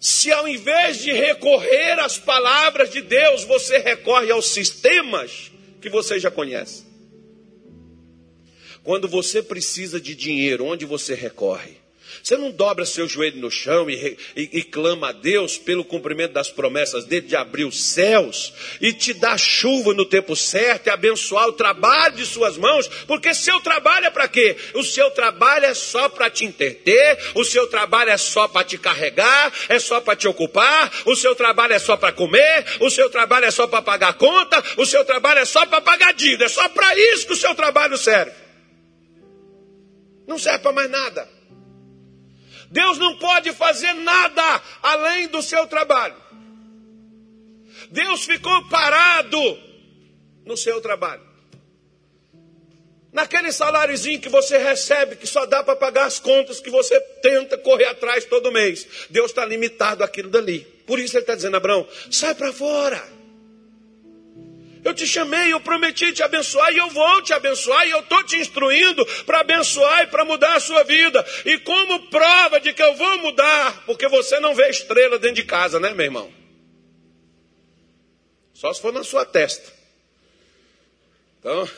Se 0.00 0.32
ao 0.32 0.48
invés 0.48 1.02
de 1.02 1.12
recorrer 1.12 2.00
às 2.00 2.16
palavras 2.16 2.88
de 2.90 3.02
Deus, 3.02 3.44
você 3.44 3.76
recorre 3.76 4.30
aos 4.30 4.46
sistemas 4.46 5.52
que 5.82 5.90
você 5.90 6.18
já 6.18 6.30
conhece. 6.30 6.91
Quando 8.82 9.08
você 9.08 9.42
precisa 9.42 10.00
de 10.00 10.14
dinheiro, 10.14 10.64
onde 10.64 10.84
você 10.84 11.14
recorre? 11.14 11.82
Você 12.22 12.36
não 12.36 12.50
dobra 12.50 12.84
seu 12.84 13.08
joelho 13.08 13.38
no 13.40 13.50
chão 13.50 13.88
e, 13.88 14.16
e, 14.36 14.50
e, 14.52 14.62
clama 14.62 15.08
a 15.08 15.12
Deus 15.12 15.56
pelo 15.58 15.84
cumprimento 15.84 16.32
das 16.32 16.50
promessas 16.50 17.04
dele 17.04 17.26
de 17.26 17.36
abrir 17.36 17.64
os 17.64 17.82
céus 17.82 18.52
e 18.80 18.92
te 18.92 19.12
dar 19.12 19.38
chuva 19.38 19.94
no 19.94 20.04
tempo 20.04 20.36
certo 20.36 20.86
e 20.86 20.90
abençoar 20.90 21.48
o 21.48 21.52
trabalho 21.52 22.16
de 22.16 22.26
suas 22.26 22.56
mãos, 22.56 22.86
porque 23.06 23.32
seu 23.34 23.58
trabalho 23.60 24.06
é 24.06 24.10
para 24.10 24.28
quê? 24.28 24.56
O 24.74 24.84
seu 24.84 25.10
trabalho 25.10 25.66
é 25.66 25.74
só 25.74 26.08
para 26.08 26.30
te 26.30 26.44
entreter, 26.44 27.18
o 27.34 27.44
seu 27.44 27.66
trabalho 27.66 28.10
é 28.10 28.16
só 28.16 28.46
para 28.46 28.64
te 28.64 28.78
carregar, 28.78 29.52
é 29.68 29.78
só 29.78 30.00
para 30.00 30.14
te 30.14 30.28
ocupar, 30.28 30.92
o 31.06 31.16
seu 31.16 31.34
trabalho 31.34 31.72
é 31.72 31.78
só 31.78 31.96
para 31.96 32.12
comer, 32.12 32.64
o 32.80 32.90
seu 32.90 33.08
trabalho 33.10 33.46
é 33.46 33.50
só 33.50 33.66
para 33.66 33.82
pagar 33.82 34.14
conta, 34.14 34.62
o 34.76 34.86
seu 34.86 35.04
trabalho 35.04 35.40
é 35.40 35.44
só 35.44 35.66
para 35.66 35.80
pagar 35.80 36.12
dívida, 36.12 36.44
é 36.44 36.48
só 36.48 36.68
para 36.68 36.96
isso 36.96 37.26
que 37.26 37.32
o 37.32 37.36
seu 37.36 37.54
trabalho 37.54 37.96
serve. 37.96 38.42
Não 40.32 40.38
serve 40.38 40.60
para 40.60 40.72
mais 40.72 40.90
nada. 40.90 41.28
Deus 42.70 42.96
não 42.96 43.18
pode 43.18 43.52
fazer 43.52 43.92
nada 43.92 44.62
além 44.82 45.28
do 45.28 45.42
seu 45.42 45.66
trabalho. 45.66 46.16
Deus 47.90 48.24
ficou 48.24 48.66
parado 48.70 49.38
no 50.46 50.56
seu 50.56 50.80
trabalho. 50.80 51.20
Naquele 53.12 53.52
saláriozinho 53.52 54.22
que 54.22 54.30
você 54.30 54.56
recebe, 54.56 55.16
que 55.16 55.26
só 55.26 55.44
dá 55.44 55.62
para 55.62 55.76
pagar 55.76 56.06
as 56.06 56.18
contas 56.18 56.60
que 56.60 56.70
você 56.70 56.98
tenta 57.20 57.58
correr 57.58 57.84
atrás 57.84 58.24
todo 58.24 58.50
mês. 58.50 58.88
Deus 59.10 59.32
está 59.32 59.44
limitado 59.44 60.02
àquilo 60.02 60.30
dali. 60.30 60.60
Por 60.86 60.98
isso 60.98 61.14
ele 61.14 61.24
está 61.24 61.34
dizendo, 61.34 61.58
Abraão, 61.58 61.86
sai 62.10 62.34
para 62.34 62.54
fora. 62.54 63.06
Eu 64.84 64.92
te 64.92 65.06
chamei, 65.06 65.52
eu 65.52 65.60
prometi 65.60 66.12
te 66.12 66.22
abençoar 66.22 66.72
e 66.72 66.78
eu 66.78 66.88
vou 66.90 67.22
te 67.22 67.32
abençoar 67.32 67.86
e 67.86 67.90
eu 67.90 68.00
estou 68.00 68.22
te 68.24 68.36
instruindo 68.36 69.06
para 69.24 69.40
abençoar 69.40 70.02
e 70.02 70.06
para 70.08 70.24
mudar 70.24 70.56
a 70.56 70.60
sua 70.60 70.82
vida. 70.82 71.24
E 71.44 71.58
como 71.58 72.10
prova 72.10 72.60
de 72.60 72.72
que 72.72 72.82
eu 72.82 72.94
vou 72.94 73.18
mudar, 73.18 73.84
porque 73.86 74.08
você 74.08 74.40
não 74.40 74.54
vê 74.54 74.68
estrela 74.68 75.18
dentro 75.18 75.36
de 75.36 75.44
casa, 75.44 75.78
né, 75.78 75.94
meu 75.94 76.04
irmão? 76.04 76.32
Só 78.52 78.72
se 78.72 78.82
for 78.82 78.92
na 78.92 79.04
sua 79.04 79.24
testa. 79.24 79.72
Então, 81.38 81.68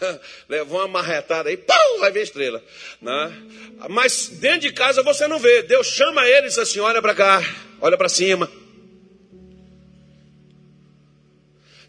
levou 0.48 0.78
uma 0.78 0.88
marretada 0.88 1.48
aí, 1.48 1.56
pum, 1.56 1.98
vai 1.98 2.12
ver 2.12 2.22
estrela. 2.22 2.62
Né? 3.00 3.42
Mas 3.90 4.28
dentro 4.28 4.60
de 4.60 4.72
casa 4.72 5.02
você 5.02 5.26
não 5.26 5.40
vê. 5.40 5.62
Deus 5.62 5.88
chama 5.88 6.26
ele 6.28 6.46
e 6.46 6.48
diz 6.48 6.58
assim: 6.58 6.78
olha 6.78 7.02
para 7.02 7.14
cá, 7.14 7.42
olha 7.80 7.96
para 7.96 8.08
cima. 8.08 8.50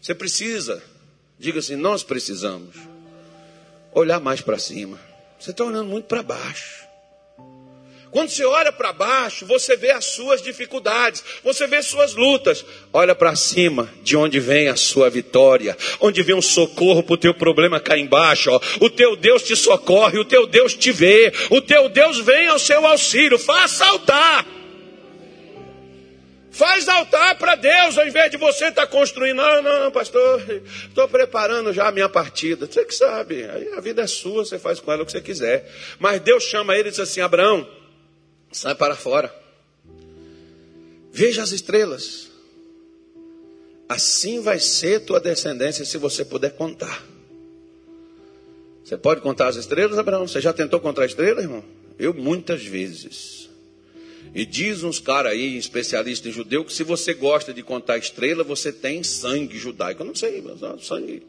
Você 0.06 0.14
precisa, 0.14 0.80
diga 1.36 1.58
assim, 1.58 1.74
nós 1.74 2.04
precisamos 2.04 2.76
olhar 3.92 4.20
mais 4.20 4.40
para 4.40 4.56
cima. 4.56 5.00
Você 5.36 5.50
está 5.50 5.64
olhando 5.64 5.88
muito 5.88 6.04
para 6.04 6.22
baixo. 6.22 6.86
Quando 8.12 8.28
você 8.28 8.44
olha 8.44 8.70
para 8.70 8.92
baixo, 8.92 9.44
você 9.46 9.76
vê 9.76 9.90
as 9.90 10.04
suas 10.04 10.40
dificuldades, 10.40 11.24
você 11.42 11.66
vê 11.66 11.82
suas 11.82 12.14
lutas. 12.14 12.64
Olha 12.92 13.16
para 13.16 13.34
cima, 13.34 13.92
de 14.04 14.16
onde 14.16 14.38
vem 14.38 14.68
a 14.68 14.76
sua 14.76 15.10
vitória, 15.10 15.76
onde 15.98 16.22
vem 16.22 16.36
o 16.36 16.40
socorro 16.40 17.02
para 17.02 17.14
o 17.14 17.18
teu 17.18 17.34
problema 17.34 17.80
cá 17.80 17.98
embaixo. 17.98 18.52
Ó. 18.52 18.60
O 18.80 18.88
teu 18.88 19.16
Deus 19.16 19.42
te 19.42 19.56
socorre, 19.56 20.20
o 20.20 20.24
teu 20.24 20.46
Deus 20.46 20.72
te 20.72 20.92
vê, 20.92 21.32
o 21.50 21.60
teu 21.60 21.88
Deus 21.88 22.20
vem 22.20 22.46
ao 22.46 22.60
seu 22.60 22.86
auxílio. 22.86 23.40
Faça 23.40 23.84
altar. 23.84 24.46
Faz 26.56 26.88
altar 26.88 27.36
para 27.36 27.54
Deus, 27.54 27.98
ao 27.98 28.08
invés 28.08 28.30
de 28.30 28.38
você 28.38 28.68
estar 28.68 28.86
tá 28.86 28.86
construindo. 28.86 29.36
Não, 29.36 29.62
não, 29.62 29.90
pastor, 29.90 30.42
estou 30.88 31.06
preparando 31.06 31.70
já 31.70 31.86
a 31.86 31.92
minha 31.92 32.08
partida. 32.08 32.64
Você 32.64 32.82
que 32.82 32.94
sabe, 32.94 33.44
aí 33.44 33.74
a 33.74 33.80
vida 33.82 34.00
é 34.00 34.06
sua, 34.06 34.42
você 34.42 34.58
faz 34.58 34.80
com 34.80 34.90
ela 34.90 35.02
o 35.02 35.06
que 35.06 35.12
você 35.12 35.20
quiser. 35.20 35.70
Mas 35.98 36.18
Deus 36.22 36.44
chama 36.44 36.74
ele 36.74 36.88
e 36.88 36.90
diz 36.92 37.00
assim: 37.00 37.20
Abraão, 37.20 37.68
sai 38.50 38.74
para 38.74 38.96
fora. 38.96 39.30
Veja 41.12 41.42
as 41.42 41.52
estrelas. 41.52 42.28
Assim 43.86 44.40
vai 44.40 44.58
ser 44.58 45.00
tua 45.00 45.20
descendência 45.20 45.84
se 45.84 45.98
você 45.98 46.24
puder 46.24 46.52
contar. 46.52 47.04
Você 48.82 48.96
pode 48.96 49.20
contar 49.20 49.48
as 49.48 49.56
estrelas, 49.56 49.98
Abraão? 49.98 50.26
Você 50.26 50.40
já 50.40 50.54
tentou 50.54 50.80
contar 50.80 51.02
a 51.02 51.06
estrela, 51.06 51.42
irmão? 51.42 51.62
Eu 51.98 52.14
muitas 52.14 52.64
vezes. 52.64 53.50
E 54.36 54.44
diz 54.44 54.82
uns 54.82 55.00
caras 55.00 55.32
aí, 55.32 55.56
especialistas 55.56 56.30
em 56.30 56.30
judeu, 56.30 56.62
que 56.62 56.70
se 56.70 56.84
você 56.84 57.14
gosta 57.14 57.54
de 57.54 57.62
contar 57.62 57.96
estrela, 57.96 58.44
você 58.44 58.70
tem 58.70 59.02
sangue 59.02 59.56
judaico. 59.56 60.02
Eu 60.02 60.06
não 60.06 60.14
sei, 60.14 60.42
mas 60.42 60.60
não, 60.60 60.78
sangue. 60.78 61.22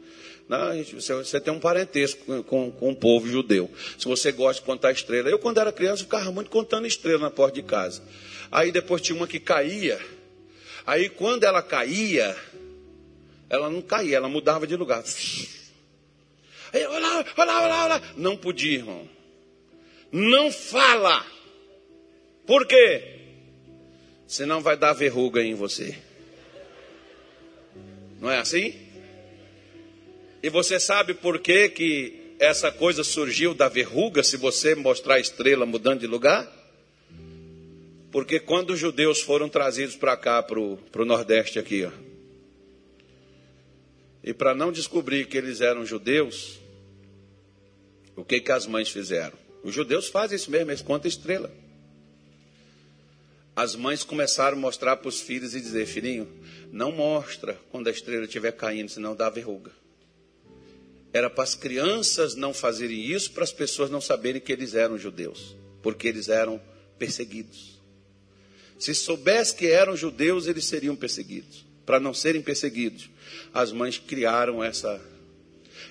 Não, 0.46 0.74
né, 0.74 0.84
você, 0.92 1.40
tem 1.40 1.50
um 1.50 1.58
parentesco 1.58 2.22
com, 2.26 2.42
com, 2.42 2.70
com, 2.70 2.90
o 2.90 2.94
povo 2.94 3.26
judeu. 3.26 3.70
Se 3.98 4.04
você 4.04 4.30
gosta 4.30 4.60
de 4.60 4.66
contar 4.66 4.92
estrela. 4.92 5.30
Eu, 5.30 5.38
quando 5.38 5.56
era 5.56 5.72
criança, 5.72 6.04
ficava 6.04 6.30
muito 6.30 6.50
contando 6.50 6.86
estrela 6.86 7.20
na 7.20 7.30
porta 7.30 7.54
de 7.54 7.62
casa. 7.62 8.02
Aí 8.52 8.70
depois 8.70 9.00
tinha 9.00 9.16
uma 9.16 9.26
que 9.26 9.40
caía. 9.40 9.98
Aí 10.86 11.08
quando 11.08 11.44
ela 11.44 11.62
caía, 11.62 12.36
ela 13.48 13.70
não 13.70 13.80
caía, 13.80 14.18
ela 14.18 14.28
mudava 14.28 14.66
de 14.66 14.76
lugar. 14.76 15.02
Aí, 16.74 16.84
olha 16.84 16.98
lá, 16.98 17.24
olha 17.38 17.46
lá, 17.46 17.62
olha 17.62 17.68
lá, 17.68 17.84
olha 17.84 17.94
lá. 17.94 18.02
Não 18.18 18.36
podia, 18.36 18.76
irmão. 18.76 19.08
Não 20.12 20.52
fala. 20.52 21.37
Por 22.48 22.66
quê? 22.66 23.02
Senão 24.26 24.62
vai 24.62 24.74
dar 24.74 24.94
verruga 24.94 25.42
em 25.42 25.54
você. 25.54 25.98
Não 28.18 28.30
é 28.30 28.38
assim? 28.38 28.74
E 30.42 30.48
você 30.48 30.80
sabe 30.80 31.12
por 31.12 31.40
que, 31.40 31.68
que 31.68 32.34
essa 32.38 32.72
coisa 32.72 33.04
surgiu 33.04 33.52
da 33.52 33.68
verruga, 33.68 34.22
se 34.24 34.38
você 34.38 34.74
mostrar 34.74 35.16
a 35.16 35.20
estrela 35.20 35.66
mudando 35.66 36.00
de 36.00 36.06
lugar? 36.06 36.50
Porque 38.10 38.40
quando 38.40 38.70
os 38.70 38.78
judeus 38.78 39.20
foram 39.20 39.50
trazidos 39.50 39.94
para 39.94 40.16
cá, 40.16 40.42
para 40.42 40.58
o 40.58 41.04
Nordeste 41.04 41.58
aqui, 41.58 41.84
ó, 41.84 41.92
e 44.24 44.32
para 44.32 44.54
não 44.54 44.72
descobrir 44.72 45.26
que 45.26 45.36
eles 45.36 45.60
eram 45.60 45.84
judeus, 45.84 46.58
o 48.16 48.24
que, 48.24 48.40
que 48.40 48.50
as 48.50 48.66
mães 48.66 48.88
fizeram? 48.88 49.36
Os 49.62 49.74
judeus 49.74 50.08
fazem 50.08 50.36
isso 50.36 50.50
mesmo, 50.50 50.70
eles 50.70 50.80
contam 50.80 51.10
estrela 51.10 51.52
as 53.58 53.74
mães 53.74 54.04
começaram 54.04 54.56
a 54.56 54.60
mostrar 54.60 54.94
para 54.98 55.08
os 55.08 55.20
filhos 55.20 55.52
e 55.52 55.60
dizer: 55.60 55.84
Filhinho, 55.84 56.28
não 56.70 56.92
mostra 56.92 57.60
quando 57.72 57.88
a 57.88 57.90
estrela 57.90 58.24
estiver 58.24 58.52
caindo, 58.52 58.88
senão 58.88 59.16
dá 59.16 59.28
verruga. 59.28 59.72
Era 61.12 61.28
para 61.28 61.42
as 61.42 61.56
crianças 61.56 62.36
não 62.36 62.54
fazerem 62.54 63.04
isso, 63.04 63.32
para 63.32 63.42
as 63.42 63.50
pessoas 63.50 63.90
não 63.90 64.00
saberem 64.00 64.40
que 64.40 64.52
eles 64.52 64.76
eram 64.76 64.96
judeus, 64.96 65.56
porque 65.82 66.06
eles 66.06 66.28
eram 66.28 66.62
perseguidos. 67.00 67.80
Se 68.78 68.94
soubesse 68.94 69.56
que 69.56 69.66
eram 69.66 69.96
judeus, 69.96 70.46
eles 70.46 70.64
seriam 70.64 70.94
perseguidos. 70.94 71.66
Para 71.84 71.98
não 71.98 72.14
serem 72.14 72.40
perseguidos, 72.40 73.10
as 73.52 73.72
mães 73.72 73.98
criaram 73.98 74.62
essa, 74.62 75.00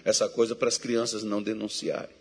essa 0.05 0.29
coisa 0.29 0.55
para 0.55 0.69
as 0.69 0.77
crianças 0.77 1.21
não 1.21 1.43
denunciarem. 1.43 2.15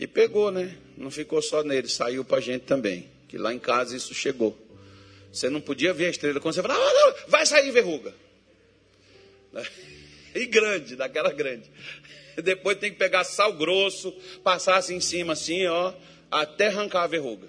E 0.00 0.06
pegou, 0.06 0.50
né? 0.50 0.78
Não 0.96 1.10
ficou 1.10 1.42
só 1.42 1.62
nele, 1.62 1.88
saiu 1.88 2.24
para 2.24 2.38
a 2.38 2.40
gente 2.40 2.62
também 2.62 3.15
que 3.28 3.38
lá 3.38 3.52
em 3.52 3.58
casa 3.58 3.96
isso 3.96 4.14
chegou. 4.14 4.56
Você 5.32 5.50
não 5.50 5.60
podia 5.60 5.92
ver 5.92 6.06
a 6.06 6.10
estrela 6.10 6.40
quando 6.40 6.54
você 6.54 6.62
falava, 6.62 6.80
ah, 6.80 6.92
não, 6.92 7.28
vai 7.28 7.44
sair 7.46 7.70
verruga. 7.70 8.14
E 10.34 10.44
grande, 10.44 10.96
daquela 10.96 11.32
grande. 11.32 11.70
Depois 12.36 12.76
tem 12.76 12.90
que 12.90 12.98
pegar 12.98 13.24
sal 13.24 13.54
grosso, 13.54 14.12
passar 14.44 14.76
assim 14.76 14.96
em 14.96 15.00
cima, 15.00 15.32
assim, 15.32 15.66
ó, 15.66 15.94
até 16.30 16.66
arrancar 16.66 17.04
a 17.04 17.06
verruga. 17.06 17.48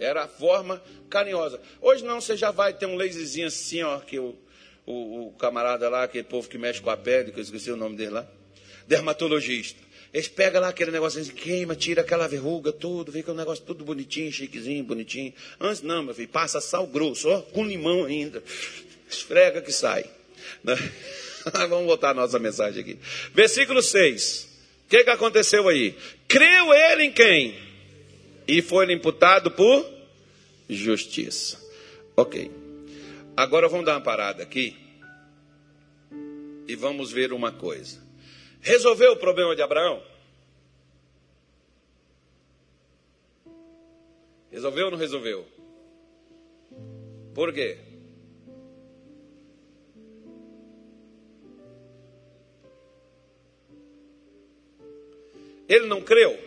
Era 0.00 0.24
a 0.24 0.28
forma 0.28 0.82
carinhosa. 1.08 1.60
Hoje 1.80 2.04
não, 2.04 2.20
você 2.20 2.36
já 2.36 2.50
vai 2.50 2.72
ter 2.72 2.86
um 2.86 2.96
laserzinho 2.96 3.46
assim, 3.46 3.82
ó, 3.82 4.00
que 4.00 4.18
o, 4.18 4.36
o, 4.84 5.28
o 5.28 5.32
camarada 5.34 5.88
lá, 5.88 6.02
aquele 6.02 6.24
povo 6.24 6.48
que 6.48 6.58
mexe 6.58 6.80
com 6.80 6.90
a 6.90 6.96
pele, 6.96 7.30
que 7.30 7.38
eu 7.38 7.42
esqueci 7.42 7.70
o 7.70 7.76
nome 7.76 7.96
dele 7.96 8.10
lá, 8.10 8.26
dermatologista. 8.88 9.80
Eles 10.12 10.28
pegam 10.28 10.60
lá 10.60 10.68
aquele 10.68 10.90
negócio 10.90 11.20
assim, 11.20 11.32
queima, 11.32 11.74
tira 11.74 12.02
aquela 12.02 12.28
verruga, 12.28 12.70
tudo, 12.70 13.10
fica 13.10 13.32
um 13.32 13.34
negócio 13.34 13.64
tudo 13.64 13.82
bonitinho, 13.82 14.30
chiquezinho, 14.30 14.84
bonitinho. 14.84 15.32
Antes 15.58 15.80
não, 15.80 16.02
meu 16.02 16.14
filho, 16.14 16.28
passa 16.28 16.60
sal 16.60 16.86
grosso, 16.86 17.28
ó, 17.30 17.40
com 17.40 17.64
limão 17.64 18.04
ainda. 18.04 18.42
Esfrega 19.08 19.62
que 19.62 19.72
sai. 19.72 20.04
Né? 20.62 20.76
Vamos 21.68 21.86
voltar 21.86 22.10
a 22.10 22.14
nossa 22.14 22.38
mensagem 22.38 22.82
aqui. 22.82 22.98
Versículo 23.32 23.82
6. 23.82 24.48
O 24.84 24.88
que, 24.90 25.04
que 25.04 25.10
aconteceu 25.10 25.66
aí? 25.68 25.96
Creu 26.28 26.74
ele 26.74 27.04
em 27.04 27.12
quem? 27.12 27.58
E 28.46 28.60
foi 28.60 28.92
imputado 28.92 29.50
por 29.50 29.90
justiça. 30.68 31.58
Ok. 32.14 32.50
Agora 33.34 33.66
vamos 33.66 33.86
dar 33.86 33.94
uma 33.94 34.02
parada 34.02 34.42
aqui. 34.42 34.76
E 36.68 36.76
vamos 36.76 37.10
ver 37.10 37.32
uma 37.32 37.50
coisa. 37.50 37.98
Resolveu 38.62 39.12
o 39.12 39.16
problema 39.16 39.56
de 39.56 39.60
Abraão? 39.60 40.00
Resolveu 44.52 44.84
ou 44.84 44.90
não 44.92 44.98
resolveu? 44.98 45.44
Por 47.34 47.52
quê? 47.52 47.78
Ele 55.68 55.86
não 55.86 56.00
creu. 56.00 56.38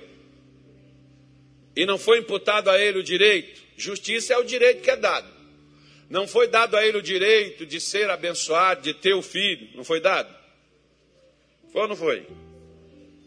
E 1.75 1.85
não 1.85 1.97
foi 1.97 2.19
imputado 2.19 2.69
a 2.69 2.79
ele 2.79 2.99
o 2.99 3.03
direito. 3.03 3.61
Justiça 3.75 4.33
é 4.33 4.37
o 4.37 4.43
direito 4.45 4.81
que 4.81 4.91
é 4.91 4.95
dado. 4.95 5.27
Não 6.09 6.25
foi 6.27 6.47
dado 6.47 6.77
a 6.77 6.85
ele 6.85 6.97
o 6.99 7.01
direito 7.01 7.65
de 7.65 7.81
ser 7.81 8.09
abençoado, 8.09 8.83
de 8.83 8.93
ter 8.93 9.15
o 9.15 9.21
filho. 9.21 9.67
Não 9.75 9.83
foi 9.83 9.99
dado? 9.99 10.44
Foi 11.75 11.81
ou 11.81 11.89
não 11.89 11.95
foi? 11.97 12.25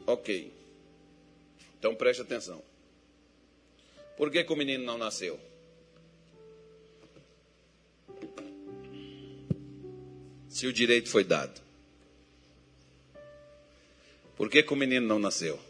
Ok. 0.07 0.51
Então 1.79 1.95
preste 1.95 2.23
atenção. 2.23 2.63
Por 4.17 4.31
que, 4.31 4.43
que 4.43 4.51
o 4.51 4.57
menino 4.57 4.83
não 4.85 4.97
nasceu? 4.97 5.39
Se 10.49 10.67
o 10.67 10.73
direito 10.73 11.11
foi 11.11 11.25
dado. 11.25 11.61
Por 14.35 14.49
que, 14.49 14.63
que 14.63 14.73
o 14.73 14.77
menino 14.77 15.07
não 15.07 15.19
nasceu? 15.19 15.61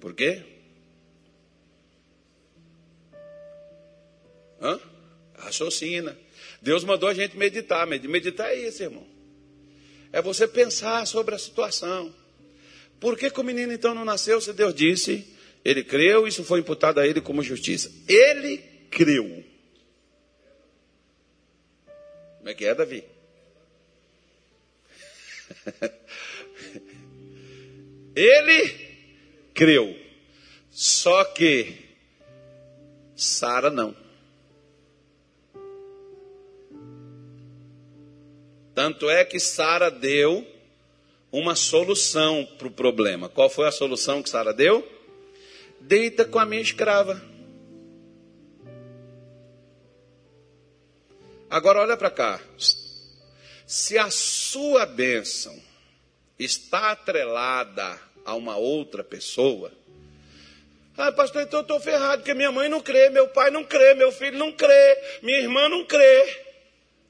Por 0.00 0.14
quê? 0.14 0.44
Raciocina. 5.58 6.16
Deus 6.62 6.84
mandou 6.84 7.08
a 7.08 7.14
gente 7.14 7.36
meditar. 7.36 7.86
Meditar 7.86 8.50
é 8.50 8.56
isso, 8.56 8.82
irmão. 8.82 9.06
É 10.12 10.22
você 10.22 10.46
pensar 10.46 11.06
sobre 11.06 11.34
a 11.34 11.38
situação. 11.38 12.14
Por 13.00 13.16
que, 13.16 13.30
que 13.30 13.40
o 13.40 13.44
menino 13.44 13.72
então 13.72 13.94
não 13.94 14.04
nasceu 14.04 14.40
se 14.40 14.52
Deus 14.52 14.74
disse? 14.74 15.26
Ele 15.64 15.82
creu, 15.84 16.26
isso 16.26 16.44
foi 16.44 16.60
imputado 16.60 16.98
a 17.00 17.06
ele 17.06 17.20
como 17.20 17.42
justiça. 17.42 17.90
Ele 18.08 18.58
creu. 18.90 19.44
Como 22.38 22.48
é 22.48 22.54
que 22.54 22.64
é, 22.64 22.74
Davi? 22.74 23.04
ele 28.14 28.74
creu. 29.54 29.96
Só 30.70 31.24
que 31.24 31.74
Sara 33.14 33.70
não. 33.70 34.07
Tanto 38.78 39.10
é 39.10 39.24
que 39.24 39.40
Sara 39.40 39.90
deu 39.90 40.46
uma 41.32 41.56
solução 41.56 42.46
para 42.56 42.68
o 42.68 42.70
problema. 42.70 43.28
Qual 43.28 43.50
foi 43.50 43.66
a 43.66 43.72
solução 43.72 44.22
que 44.22 44.30
Sara 44.30 44.54
deu? 44.54 44.88
Deita 45.80 46.24
com 46.24 46.38
a 46.38 46.46
minha 46.46 46.62
escrava. 46.62 47.20
Agora 51.50 51.80
olha 51.80 51.96
para 51.96 52.08
cá. 52.08 52.40
Se 53.66 53.98
a 53.98 54.10
sua 54.10 54.86
bênção 54.86 55.60
está 56.38 56.92
atrelada 56.92 58.00
a 58.24 58.36
uma 58.36 58.56
outra 58.58 59.02
pessoa. 59.02 59.72
Ah, 60.96 61.10
pastor, 61.10 61.42
então 61.42 61.58
eu 61.58 61.62
estou 61.62 61.80
ferrado, 61.80 62.22
porque 62.22 62.32
minha 62.32 62.52
mãe 62.52 62.68
não 62.68 62.80
crê, 62.80 63.10
meu 63.10 63.26
pai 63.26 63.50
não 63.50 63.64
crê, 63.64 63.94
meu 63.94 64.12
filho 64.12 64.38
não 64.38 64.52
crê, 64.52 65.18
minha 65.20 65.40
irmã 65.40 65.68
não 65.68 65.84
crê. 65.84 66.44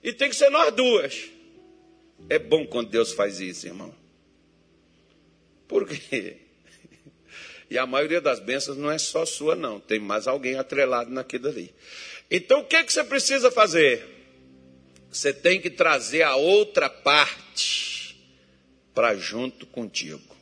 E 0.02 0.14
tem 0.14 0.30
que 0.30 0.36
ser 0.36 0.48
nós 0.48 0.72
duas. 0.72 1.36
É 2.28 2.38
bom 2.38 2.66
quando 2.66 2.90
Deus 2.90 3.12
faz 3.12 3.40
isso, 3.40 3.66
irmão. 3.66 3.94
Por 5.66 5.86
quê? 5.86 6.38
E 7.70 7.76
a 7.76 7.86
maioria 7.86 8.20
das 8.20 8.40
bênçãos 8.40 8.78
não 8.78 8.90
é 8.90 8.96
só 8.96 9.26
sua, 9.26 9.54
não. 9.54 9.78
Tem 9.78 9.98
mais 9.98 10.26
alguém 10.26 10.56
atrelado 10.56 11.10
naquilo 11.10 11.48
ali. 11.48 11.74
Então 12.30 12.60
o 12.60 12.64
que, 12.64 12.76
é 12.76 12.84
que 12.84 12.92
você 12.92 13.04
precisa 13.04 13.50
fazer? 13.50 14.06
Você 15.10 15.32
tem 15.32 15.60
que 15.60 15.70
trazer 15.70 16.22
a 16.22 16.36
outra 16.36 16.88
parte 16.88 18.16
para 18.94 19.14
junto 19.14 19.66
contigo. 19.66 20.36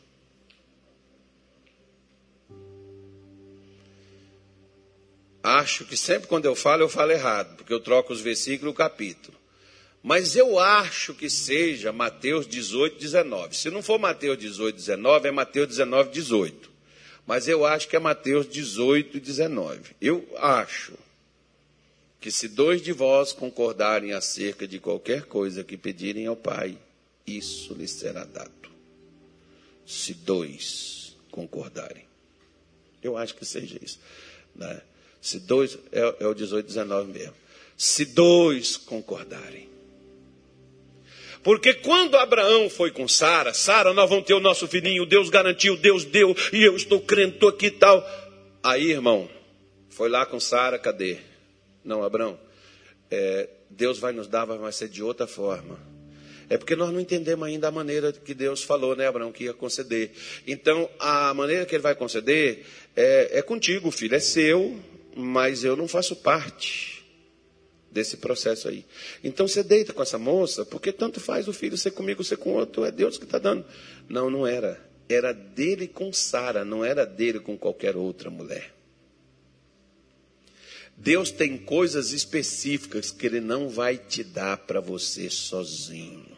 Acho 5.42 5.84
que 5.84 5.96
sempre 5.96 6.28
quando 6.28 6.46
eu 6.46 6.56
falo, 6.56 6.82
eu 6.82 6.88
falo 6.88 7.12
errado, 7.12 7.56
porque 7.56 7.72
eu 7.72 7.78
troco 7.78 8.12
os 8.12 8.20
versículos 8.20 8.72
e 8.72 8.74
o 8.74 8.76
capítulo. 8.76 9.35
Mas 10.06 10.36
eu 10.36 10.56
acho 10.56 11.12
que 11.14 11.28
seja 11.28 11.92
Mateus 11.92 12.46
18, 12.46 12.96
19. 12.96 13.56
Se 13.56 13.68
não 13.70 13.82
for 13.82 13.98
Mateus 13.98 14.38
18, 14.38 14.76
19, 14.76 15.26
é 15.26 15.30
Mateus 15.32 15.66
19, 15.66 16.10
18. 16.10 16.70
Mas 17.26 17.48
eu 17.48 17.66
acho 17.66 17.88
que 17.88 17.96
é 17.96 17.98
Mateus 17.98 18.48
18, 18.48 19.18
19. 19.18 19.96
Eu 20.00 20.24
acho 20.36 20.92
que 22.20 22.30
se 22.30 22.46
dois 22.46 22.80
de 22.80 22.92
vós 22.92 23.32
concordarem 23.32 24.12
acerca 24.12 24.64
de 24.64 24.78
qualquer 24.78 25.24
coisa 25.24 25.64
que 25.64 25.76
pedirem 25.76 26.28
ao 26.28 26.36
Pai, 26.36 26.78
isso 27.26 27.74
lhes 27.74 27.90
será 27.90 28.24
dado. 28.24 28.52
Se 29.84 30.14
dois 30.14 31.16
concordarem. 31.32 32.04
Eu 33.02 33.18
acho 33.18 33.34
que 33.34 33.44
seja 33.44 33.76
isso. 33.82 33.98
Né? 34.54 34.80
Se 35.20 35.40
dois, 35.40 35.76
é, 35.90 36.14
é 36.20 36.26
o 36.28 36.32
18, 36.32 36.64
19 36.64 37.12
mesmo. 37.12 37.34
Se 37.76 38.04
dois 38.04 38.76
concordarem. 38.76 39.74
Porque 41.46 41.74
quando 41.74 42.16
Abraão 42.16 42.68
foi 42.68 42.90
com 42.90 43.06
Sara, 43.06 43.54
Sara, 43.54 43.94
nós 43.94 44.10
vamos 44.10 44.24
ter 44.24 44.34
o 44.34 44.40
nosso 44.40 44.66
filhinho, 44.66 45.06
Deus 45.06 45.30
garantiu, 45.30 45.76
Deus 45.76 46.04
deu, 46.04 46.34
e 46.52 46.64
eu 46.64 46.74
estou 46.74 47.00
crendo, 47.00 47.34
estou 47.34 47.50
aqui 47.50 47.66
e 47.66 47.70
tal. 47.70 48.04
Aí, 48.64 48.90
irmão, 48.90 49.30
foi 49.88 50.08
lá 50.08 50.26
com 50.26 50.40
Sara, 50.40 50.76
cadê? 50.76 51.18
Não, 51.84 52.02
Abraão, 52.02 52.36
é, 53.08 53.48
Deus 53.70 53.96
vai 54.00 54.12
nos 54.12 54.26
dar, 54.26 54.44
vai 54.44 54.72
ser 54.72 54.88
de 54.88 55.04
outra 55.04 55.28
forma. 55.28 55.78
É 56.50 56.58
porque 56.58 56.74
nós 56.74 56.92
não 56.92 56.98
entendemos 56.98 57.46
ainda 57.46 57.68
a 57.68 57.70
maneira 57.70 58.12
que 58.12 58.34
Deus 58.34 58.64
falou, 58.64 58.96
né, 58.96 59.06
Abraão, 59.06 59.30
que 59.30 59.44
ia 59.44 59.54
conceder. 59.54 60.10
Então, 60.48 60.90
a 60.98 61.32
maneira 61.32 61.64
que 61.64 61.76
ele 61.76 61.82
vai 61.82 61.94
conceder 61.94 62.66
é, 62.96 63.38
é 63.38 63.40
contigo, 63.42 63.92
filho, 63.92 64.16
é 64.16 64.18
seu, 64.18 64.80
mas 65.14 65.62
eu 65.62 65.76
não 65.76 65.86
faço 65.86 66.16
parte 66.16 66.95
desse 67.96 68.18
processo 68.18 68.68
aí. 68.68 68.84
Então 69.24 69.48
você 69.48 69.62
deita 69.62 69.94
com 69.94 70.02
essa 70.02 70.18
moça, 70.18 70.66
porque 70.66 70.92
tanto 70.92 71.18
faz 71.18 71.48
o 71.48 71.52
filho 71.52 71.78
ser 71.78 71.92
comigo, 71.92 72.22
ser 72.22 72.36
com 72.36 72.52
outro, 72.52 72.84
é 72.84 72.90
Deus 72.90 73.16
que 73.16 73.24
está 73.24 73.38
dando. 73.38 73.64
Não, 74.06 74.28
não 74.28 74.46
era. 74.46 74.78
Era 75.08 75.32
dele 75.32 75.88
com 75.88 76.12
Sara, 76.12 76.62
não 76.62 76.84
era 76.84 77.06
dele 77.06 77.40
com 77.40 77.56
qualquer 77.56 77.96
outra 77.96 78.28
mulher. 78.28 78.74
Deus 80.94 81.30
tem 81.30 81.56
coisas 81.56 82.12
específicas 82.12 83.10
que 83.10 83.26
Ele 83.26 83.40
não 83.40 83.68
vai 83.68 83.96
te 83.96 84.22
dar 84.22 84.58
para 84.58 84.80
você 84.80 85.30
sozinho. 85.30 86.36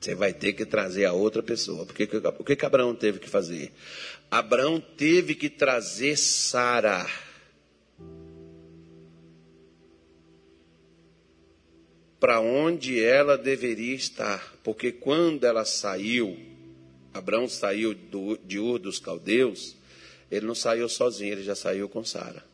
Você 0.00 0.14
vai 0.14 0.32
ter 0.32 0.52
que 0.52 0.64
trazer 0.64 1.06
a 1.06 1.12
outra 1.12 1.42
pessoa. 1.42 1.84
Porque, 1.86 2.04
o 2.38 2.44
que, 2.44 2.54
que 2.54 2.66
Abraão 2.66 2.94
teve 2.94 3.18
que 3.18 3.28
fazer? 3.28 3.72
Abraão 4.30 4.80
teve 4.80 5.34
que 5.34 5.48
trazer 5.48 6.16
Sara. 6.16 7.06
Para 12.18 12.40
onde 12.40 13.02
ela 13.02 13.36
deveria 13.36 13.94
estar. 13.94 14.54
Porque 14.64 14.90
quando 14.90 15.44
ela 15.44 15.64
saiu, 15.64 16.38
Abraão 17.12 17.48
saiu 17.48 17.94
do, 17.94 18.38
de 18.44 18.58
Ur 18.58 18.78
dos 18.78 18.98
Caldeus, 18.98 19.76
ele 20.30 20.46
não 20.46 20.54
saiu 20.54 20.88
sozinho, 20.88 21.32
ele 21.32 21.42
já 21.42 21.54
saiu 21.54 21.88
com 21.88 22.04
Sara. 22.04 22.44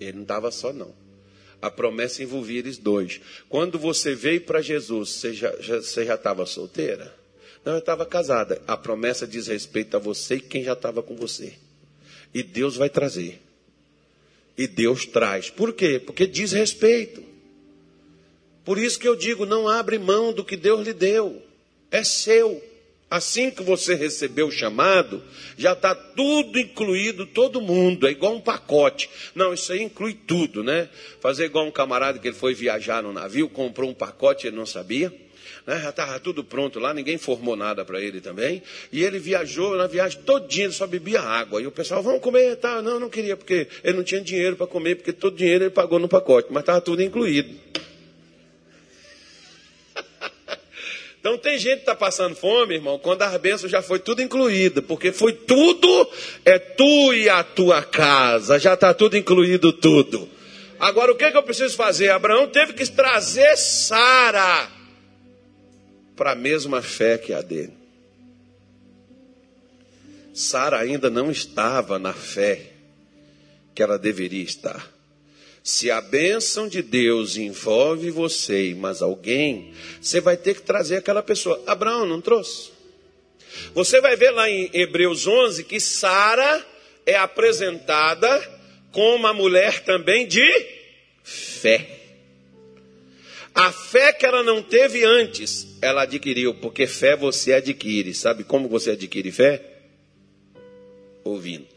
Ele 0.00 0.14
não 0.14 0.22
estava 0.22 0.50
só, 0.50 0.72
não. 0.72 0.94
A 1.62 1.70
promessa 1.70 2.22
envolvia 2.22 2.58
eles 2.58 2.76
dois. 2.76 3.20
Quando 3.48 3.78
você 3.78 4.14
veio 4.14 4.40
para 4.42 4.60
Jesus, 4.60 5.10
você 5.10 5.32
já 6.04 6.14
estava 6.14 6.44
solteira? 6.44 7.14
Não, 7.64 7.72
eu 7.72 7.78
estava 7.78 8.04
casada. 8.04 8.60
A 8.66 8.76
promessa 8.76 9.26
diz 9.26 9.46
respeito 9.46 9.96
a 9.96 10.00
você 10.00 10.36
e 10.36 10.40
quem 10.40 10.62
já 10.62 10.74
estava 10.74 11.02
com 11.02 11.16
você. 11.16 11.54
E 12.34 12.42
Deus 12.42 12.76
vai 12.76 12.90
trazer. 12.90 13.40
E 14.58 14.66
Deus 14.66 15.06
traz. 15.06 15.48
Por 15.48 15.72
quê? 15.72 15.98
Porque 15.98 16.26
diz 16.26 16.52
respeito. 16.52 17.24
Por 18.64 18.78
isso 18.78 18.98
que 18.98 19.08
eu 19.08 19.16
digo: 19.16 19.46
não 19.46 19.68
abre 19.68 19.98
mão 19.98 20.32
do 20.32 20.44
que 20.44 20.56
Deus 20.56 20.86
lhe 20.86 20.92
deu. 20.92 21.42
É 21.90 22.02
seu. 22.02 22.62
Assim 23.10 23.50
que 23.50 23.62
você 23.62 23.94
recebeu 23.94 24.48
o 24.48 24.52
chamado, 24.52 25.22
já 25.56 25.72
está 25.72 25.94
tudo 25.94 26.58
incluído, 26.58 27.26
todo 27.26 27.60
mundo, 27.60 28.08
é 28.08 28.10
igual 28.10 28.34
um 28.34 28.40
pacote. 28.40 29.08
Não, 29.34 29.54
isso 29.54 29.72
aí 29.72 29.82
inclui 29.82 30.14
tudo, 30.14 30.64
né? 30.64 30.88
Fazer 31.20 31.44
igual 31.44 31.66
um 31.66 31.70
camarada 31.70 32.18
que 32.18 32.26
ele 32.26 32.36
foi 32.36 32.54
viajar 32.54 33.02
no 33.02 33.12
navio, 33.12 33.48
comprou 33.48 33.88
um 33.88 33.94
pacote, 33.94 34.48
ele 34.48 34.56
não 34.56 34.66
sabia 34.66 35.12
né? 35.66 35.80
já 35.80 35.90
estava 35.90 36.18
tudo 36.20 36.44
pronto 36.44 36.78
lá, 36.78 36.92
ninguém 36.92 37.18
formou 37.18 37.56
nada 37.56 37.84
para 37.84 38.00
ele 38.00 38.20
também. 38.20 38.62
E 38.92 39.02
ele 39.02 39.18
viajou 39.18 39.76
na 39.76 39.86
viagem 39.86 40.20
todinha, 40.22 40.70
só 40.70 40.86
bebia 40.86 41.20
água. 41.20 41.60
E 41.60 41.66
o 41.66 41.70
pessoal, 41.70 42.02
vamos 42.02 42.20
comer, 42.20 42.56
tá? 42.56 42.82
Não, 42.82 43.00
não 43.00 43.08
queria, 43.08 43.36
porque 43.36 43.68
ele 43.82 43.96
não 43.96 44.04
tinha 44.04 44.20
dinheiro 44.20 44.56
para 44.56 44.66
comer, 44.66 44.96
porque 44.96 45.12
todo 45.12 45.36
dinheiro 45.36 45.64
ele 45.64 45.70
pagou 45.70 45.98
no 45.98 46.08
pacote, 46.08 46.48
mas 46.50 46.62
estava 46.62 46.80
tudo 46.80 47.02
incluído. 47.02 47.54
Então 51.24 51.38
tem 51.38 51.58
gente 51.58 51.76
que 51.76 51.80
está 51.80 51.94
passando 51.94 52.36
fome, 52.36 52.74
irmão, 52.74 52.98
quando 52.98 53.22
a 53.22 53.38
bênção 53.38 53.66
já 53.66 53.80
foi 53.80 53.98
tudo 53.98 54.20
incluída, 54.20 54.82
porque 54.82 55.10
foi 55.10 55.32
tudo, 55.32 56.10
é 56.44 56.58
tu 56.58 57.14
e 57.14 57.30
a 57.30 57.42
tua 57.42 57.82
casa, 57.82 58.58
já 58.58 58.74
está 58.74 58.92
tudo 58.92 59.16
incluído 59.16 59.72
tudo. 59.72 60.28
Agora 60.78 61.10
o 61.10 61.16
que, 61.16 61.24
é 61.24 61.30
que 61.30 61.36
eu 61.38 61.42
preciso 61.42 61.74
fazer? 61.76 62.10
Abraão 62.10 62.46
teve 62.48 62.74
que 62.74 62.86
trazer 62.86 63.56
Sara 63.56 64.70
para 66.14 66.32
a 66.32 66.34
mesma 66.34 66.82
fé 66.82 67.16
que 67.16 67.32
a 67.32 67.40
dele. 67.40 67.72
Sara 70.34 70.78
ainda 70.78 71.08
não 71.08 71.30
estava 71.30 71.98
na 71.98 72.12
fé 72.12 72.70
que 73.74 73.82
ela 73.82 73.98
deveria 73.98 74.44
estar. 74.44 74.93
Se 75.64 75.90
a 75.90 75.98
bênção 76.02 76.68
de 76.68 76.82
Deus 76.82 77.38
envolve 77.38 78.10
você 78.10 78.68
e 78.68 78.74
mais 78.74 79.00
alguém, 79.00 79.72
você 79.98 80.20
vai 80.20 80.36
ter 80.36 80.56
que 80.56 80.60
trazer 80.60 80.96
aquela 80.96 81.22
pessoa. 81.22 81.60
Abraão 81.66 82.04
não 82.04 82.20
trouxe. 82.20 82.70
Você 83.72 83.98
vai 83.98 84.14
ver 84.14 84.30
lá 84.30 84.48
em 84.50 84.68
Hebreus 84.74 85.26
11 85.26 85.64
que 85.64 85.80
Sara 85.80 86.66
é 87.06 87.16
apresentada 87.16 88.28
como 88.92 89.16
uma 89.16 89.32
mulher 89.32 89.82
também 89.84 90.26
de 90.26 90.44
fé. 91.22 91.98
A 93.54 93.72
fé 93.72 94.12
que 94.12 94.26
ela 94.26 94.42
não 94.42 94.62
teve 94.62 95.02
antes, 95.02 95.78
ela 95.80 96.02
adquiriu, 96.02 96.54
porque 96.56 96.86
fé 96.86 97.16
você 97.16 97.54
adquire. 97.54 98.12
Sabe 98.12 98.44
como 98.44 98.68
você 98.68 98.90
adquire 98.90 99.32
fé? 99.32 99.62
Ouvindo. 101.24 101.73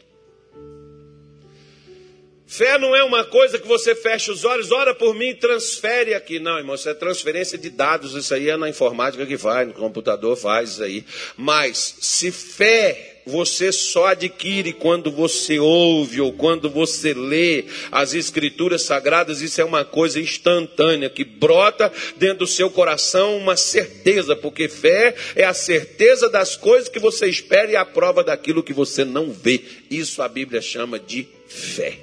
Fé 2.48 2.78
não 2.78 2.96
é 2.96 3.04
uma 3.04 3.24
coisa 3.24 3.58
que 3.58 3.68
você 3.68 3.94
fecha 3.94 4.32
os 4.32 4.42
olhos, 4.42 4.72
ora 4.72 4.94
por 4.94 5.14
mim, 5.14 5.34
transfere 5.34 6.14
aqui. 6.14 6.40
Não, 6.40 6.56
irmão, 6.56 6.76
isso 6.76 6.88
é 6.88 6.94
transferência 6.94 7.58
de 7.58 7.68
dados, 7.68 8.14
isso 8.14 8.32
aí 8.32 8.48
é 8.48 8.56
na 8.56 8.70
informática 8.70 9.26
que 9.26 9.36
faz, 9.36 9.68
no 9.68 9.74
computador 9.74 10.34
faz 10.34 10.70
isso 10.70 10.82
aí. 10.82 11.04
Mas 11.36 11.96
se 12.00 12.32
fé 12.32 13.16
você 13.26 13.70
só 13.70 14.06
adquire 14.06 14.72
quando 14.72 15.10
você 15.10 15.58
ouve 15.58 16.22
ou 16.22 16.32
quando 16.32 16.70
você 16.70 17.12
lê 17.12 17.66
as 17.92 18.14
escrituras 18.14 18.80
sagradas, 18.80 19.42
isso 19.42 19.60
é 19.60 19.64
uma 19.64 19.84
coisa 19.84 20.18
instantânea 20.18 21.10
que 21.10 21.24
brota 21.24 21.92
dentro 22.16 22.38
do 22.38 22.46
seu 22.46 22.70
coração 22.70 23.36
uma 23.36 23.58
certeza, 23.58 24.34
porque 24.34 24.68
fé 24.68 25.14
é 25.36 25.44
a 25.44 25.52
certeza 25.52 26.30
das 26.30 26.56
coisas 26.56 26.88
que 26.88 26.98
você 26.98 27.26
espera 27.26 27.70
e 27.70 27.76
a 27.76 27.84
prova 27.84 28.24
daquilo 28.24 28.62
que 28.62 28.72
você 28.72 29.04
não 29.04 29.30
vê. 29.30 29.60
Isso 29.90 30.22
a 30.22 30.28
Bíblia 30.28 30.62
chama 30.62 30.98
de 30.98 31.28
fé. 31.46 31.98